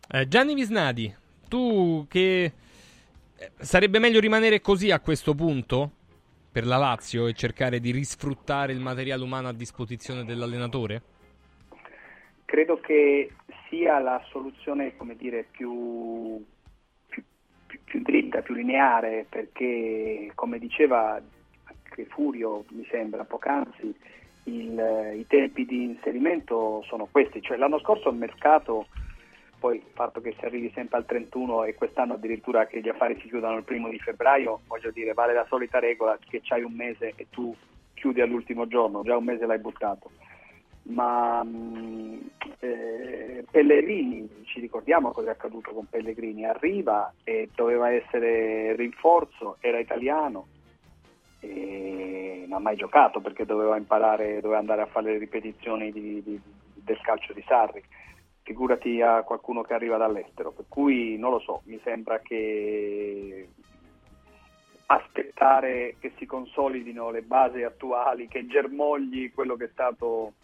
[0.10, 1.14] Eh, Gianni Visnadi,
[1.48, 5.92] tu che eh, sarebbe meglio rimanere così a questo punto
[6.58, 11.02] per la Lazio e cercare di risfruttare il materiale umano a disposizione dell'allenatore?
[12.46, 13.32] Credo che
[13.70, 16.44] sia la soluzione, dire, più,
[17.10, 17.24] più,
[17.68, 21.22] più, più dritta, più lineare, perché come diceva
[21.64, 23.96] anche Furio, mi sembra, poc'anzi,
[24.46, 28.88] il- i tempi di inserimento sono questi, cioè l'anno scorso il mercato,
[29.60, 33.20] poi il fatto che si arrivi sempre al 31 e quest'anno addirittura che gli affari
[33.22, 36.74] si chiudano il primo di febbraio, voglio dire, vale la solita regola che c'hai un
[36.74, 37.56] mese e tu
[37.94, 40.12] chiudi all'ultimo giorno, già un mese l'hai buttato.
[40.84, 42.30] Ma mh,
[42.60, 49.80] eh, Pellegrini, ci ricordiamo cosa è accaduto con Pellegrini, arriva e doveva essere rinforzo, era
[49.80, 50.48] italiano,
[52.48, 56.42] non ha mai giocato perché doveva imparare, doveva andare a fare le ripetizioni di- di-
[56.74, 57.84] del calcio di Sarri.
[58.48, 63.46] Figurati a qualcuno che arriva dall'estero, per cui non lo so, mi sembra che
[64.86, 70.36] aspettare che si consolidino le basi attuali, che germogli quello che è stato,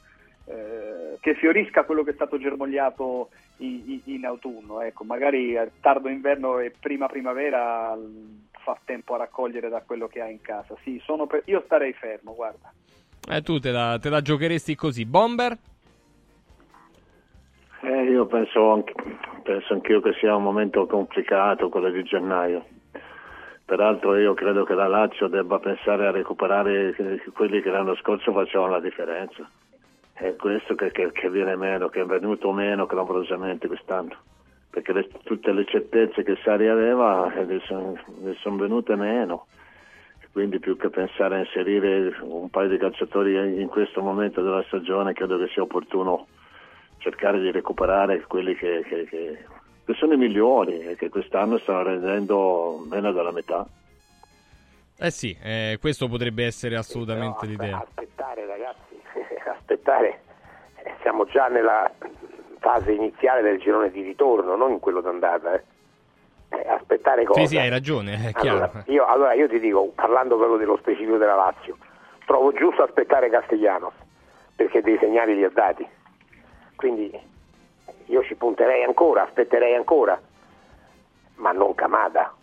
[0.47, 4.81] eh, che fiorisca quello che è stato germogliato in, in- autunno.
[4.81, 10.19] Ecco, magari tardo inverno e prima primavera mh, fa tempo a raccogliere da quello che
[10.19, 10.75] ha in casa.
[10.83, 12.69] Sì, per- io starei fermo, guarda.
[13.29, 15.05] Eh, tu te la, te la giocheresti così.
[15.05, 15.57] Bomber?
[17.85, 18.93] Eh, io penso, anche,
[19.43, 22.65] penso anch'io che sia un momento complicato quello di gennaio.
[23.65, 26.95] Peraltro io credo che la Lazio debba pensare a recuperare
[27.33, 29.49] quelli che l'anno scorso facevano la differenza.
[30.13, 34.15] È questo che, che- che viene meno, che è venuto meno clamorosamente quest'anno.
[34.69, 39.47] Perché le- tutte le certezze che Sari aveva eh, ne sono, ne sono venute meno.
[40.31, 45.13] Quindi più che pensare a inserire un paio di calciatori in questo momento della stagione,
[45.13, 46.27] credo che sia opportuno
[47.03, 49.45] cercare di recuperare quelli che, che- che-
[49.85, 53.67] che sono i migliori e che quest'anno stanno rendendo meno della metà.
[54.97, 57.77] Eh sì, eh, questo potrebbe essere assolutamente l'idea.
[57.85, 59.01] Aspettare ragazzi,
[59.53, 60.21] aspettare,
[60.85, 61.89] Eh, siamo già nella
[62.59, 65.53] fase iniziale del girone di ritorno, non in quello d'andata.
[65.55, 65.63] eh.
[66.49, 67.39] Eh, aspettare cosa?
[67.41, 68.57] Sì, sì, hai ragione, è chiaro.
[68.65, 71.75] Allora io, allora io ti dico, parlando proprio dello specifico della Lazio,
[72.25, 73.93] trovo giusto aspettare Castellanos,
[74.55, 75.85] perché dei segnali li ha dati.
[76.75, 77.11] Quindi
[78.05, 80.19] io ci punterei ancora, aspetterei ancora,
[81.35, 82.33] ma non Camada,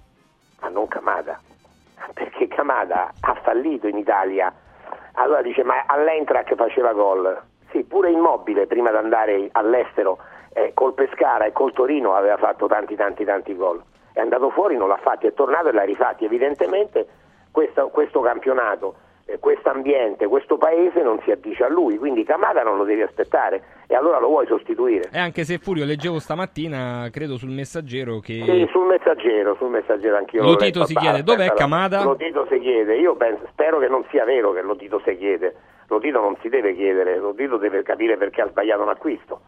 [0.61, 1.41] ma non Camada,
[2.15, 4.53] perché Camada ha fallito in Italia.
[5.15, 7.41] Allora dice, ma all'Eintracht faceva gol.
[7.71, 10.19] Sì, pure Immobile prima di andare all'estero
[10.53, 13.83] eh, col Pescara e col Torino aveva fatto tanti tanti tanti gol.
[14.13, 16.25] È andato fuori, non l'ha fatti, è tornato e l'ha rifatti.
[16.25, 17.07] Evidentemente
[17.51, 18.95] questo, questo campionato,
[19.39, 23.63] questo ambiente, questo paese non si addice a lui, quindi Camada non lo devi aspettare
[23.87, 25.09] e allora lo vuoi sostituire.
[25.13, 28.43] E anche se Furio leggevo stamattina, credo sul messaggero che...
[28.45, 30.43] Sì, sul messaggero, sul messaggero anch'io.
[30.43, 32.03] Lotito si chiede, dov'è allora, Camada?
[32.03, 35.55] Lotito si chiede, io penso, spero che non sia vero che Lotito si chiede.
[35.89, 39.41] Lotito non si deve chiedere, Lotito deve capire perché ha sbagliato un acquisto.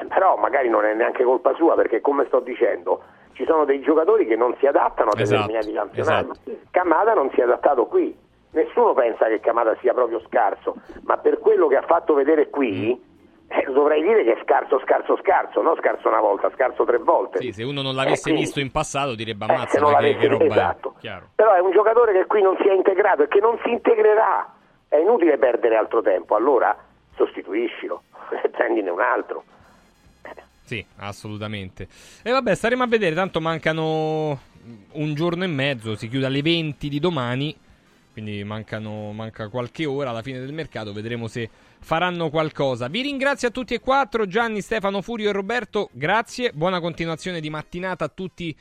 [0.00, 3.80] Eh, Però magari non è neanche colpa sua, perché come sto dicendo, ci sono dei
[3.80, 6.66] giocatori che non si adattano a Esatto, determinati campionati.
[6.70, 8.16] Camada non si è adattato qui.
[8.52, 12.90] Nessuno pensa che Camada sia proprio scarso, ma per quello che ha fatto vedere qui,
[13.48, 17.38] eh, dovrei dire che è scarso, scarso, scarso, non scarso una volta, scarso tre volte.
[17.40, 19.94] Sì, se uno non l'avesse Eh, quindi- visto in passato direbbe Eh, ammazza, se non
[19.96, 20.94] che, che roba esatto.
[21.00, 21.18] è.
[21.34, 24.52] Però è un giocatore che qui non si è integrato e che non si integrerà.
[24.88, 26.76] È inutile perdere altro tempo, allora
[27.16, 28.02] sostituiscilo,
[28.52, 29.44] prendine un altro.
[30.64, 31.88] Sì, assolutamente.
[32.22, 34.38] E vabbè, staremo a vedere, tanto mancano
[34.92, 37.54] un giorno e mezzo, si chiude alle 20 di domani,
[38.12, 41.48] quindi mancano, manca qualche ora alla fine del mercato, vedremo se
[41.80, 42.88] faranno qualcosa.
[42.88, 47.48] Vi ringrazio a tutti e quattro, Gianni, Stefano, Furio e Roberto, grazie, buona continuazione di
[47.48, 48.54] mattinata a tutti,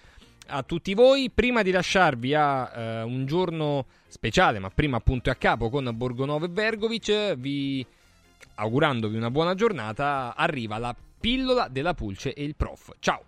[0.48, 1.30] a tutti voi.
[1.30, 6.45] Prima di lasciarvi a eh, un giorno speciale, ma prima appunto a capo con Borgonovo
[6.45, 7.86] e Vergovic, vi
[8.56, 12.93] augurandovi una buona giornata, arriva la pillola della pulce e il prof.
[12.99, 13.23] Ciao!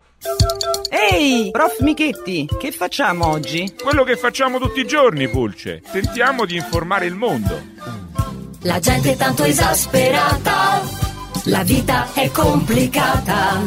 [0.89, 3.75] Ehi, prof Michetti, che facciamo oggi?
[3.81, 5.81] Quello che facciamo tutti i giorni, Pulce.
[5.91, 7.61] Tentiamo di informare il mondo.
[8.61, 10.81] La gente è tanto esasperata,
[11.45, 13.61] la vita è complicata.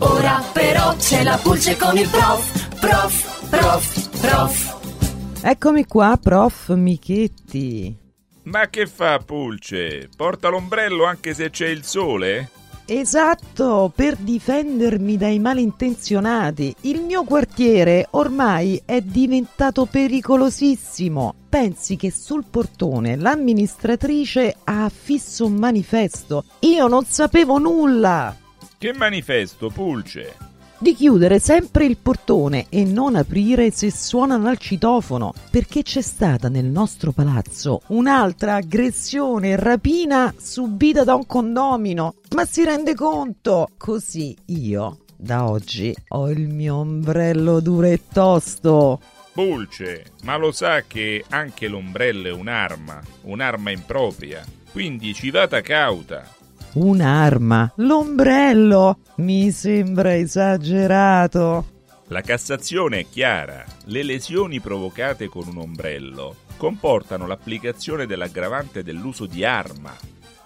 [0.00, 5.42] Ora però c'è la pulce con il prof, prof, prof, prof.
[5.42, 8.04] Eccomi qua, prof Michetti.
[8.44, 10.08] Ma che fa, Pulce?
[10.16, 12.50] Porta l'ombrello anche se c'è il sole?
[12.88, 16.72] Esatto, per difendermi dai malintenzionati.
[16.82, 21.34] Il mio quartiere ormai è diventato pericolosissimo.
[21.48, 26.44] Pensi che sul portone l'amministratrice ha affisso un manifesto.
[26.60, 28.36] Io non sapevo nulla.
[28.78, 30.45] Che manifesto, Pulce?
[30.78, 36.50] Di chiudere sempre il portone e non aprire se suonano al citofono, perché c'è stata
[36.50, 42.16] nel nostro palazzo un'altra aggressione rapina subita da un condomino.
[42.34, 43.70] Ma si rende conto?
[43.78, 49.00] Così io, da oggi, ho il mio ombrello duro e tosto.
[49.32, 54.44] Pulce, ma lo sa che anche l'ombrello è un'arma, un'arma impropria.
[54.72, 56.35] Quindi ci vada cauta.
[56.76, 61.64] Un'arma, l'ombrello, mi sembra esagerato.
[62.08, 63.64] La Cassazione è chiara.
[63.84, 69.96] Le lesioni provocate con un ombrello comportano l'applicazione dell'aggravante dell'uso di arma.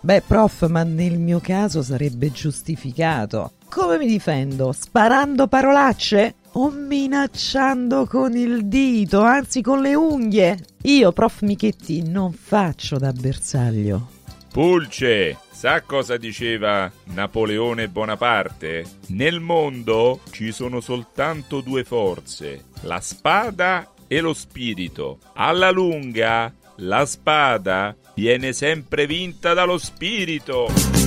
[0.02, 3.54] Beh, prof, ma nel mio caso sarebbe giustificato.
[3.68, 4.70] Come mi difendo?
[4.70, 6.36] Sparando parolacce?
[6.52, 10.56] O minacciando con il dito, anzi con le unghie?
[10.82, 14.18] Io, prof Michetti, non faccio da bersaglio.
[14.52, 18.82] Pulce, sa cosa diceva Napoleone Bonaparte?
[19.08, 25.18] Nel mondo ci sono soltanto due forze, la spada e lo spirito.
[25.34, 30.99] Alla lunga, la spada viene sempre vinta dallo spirito.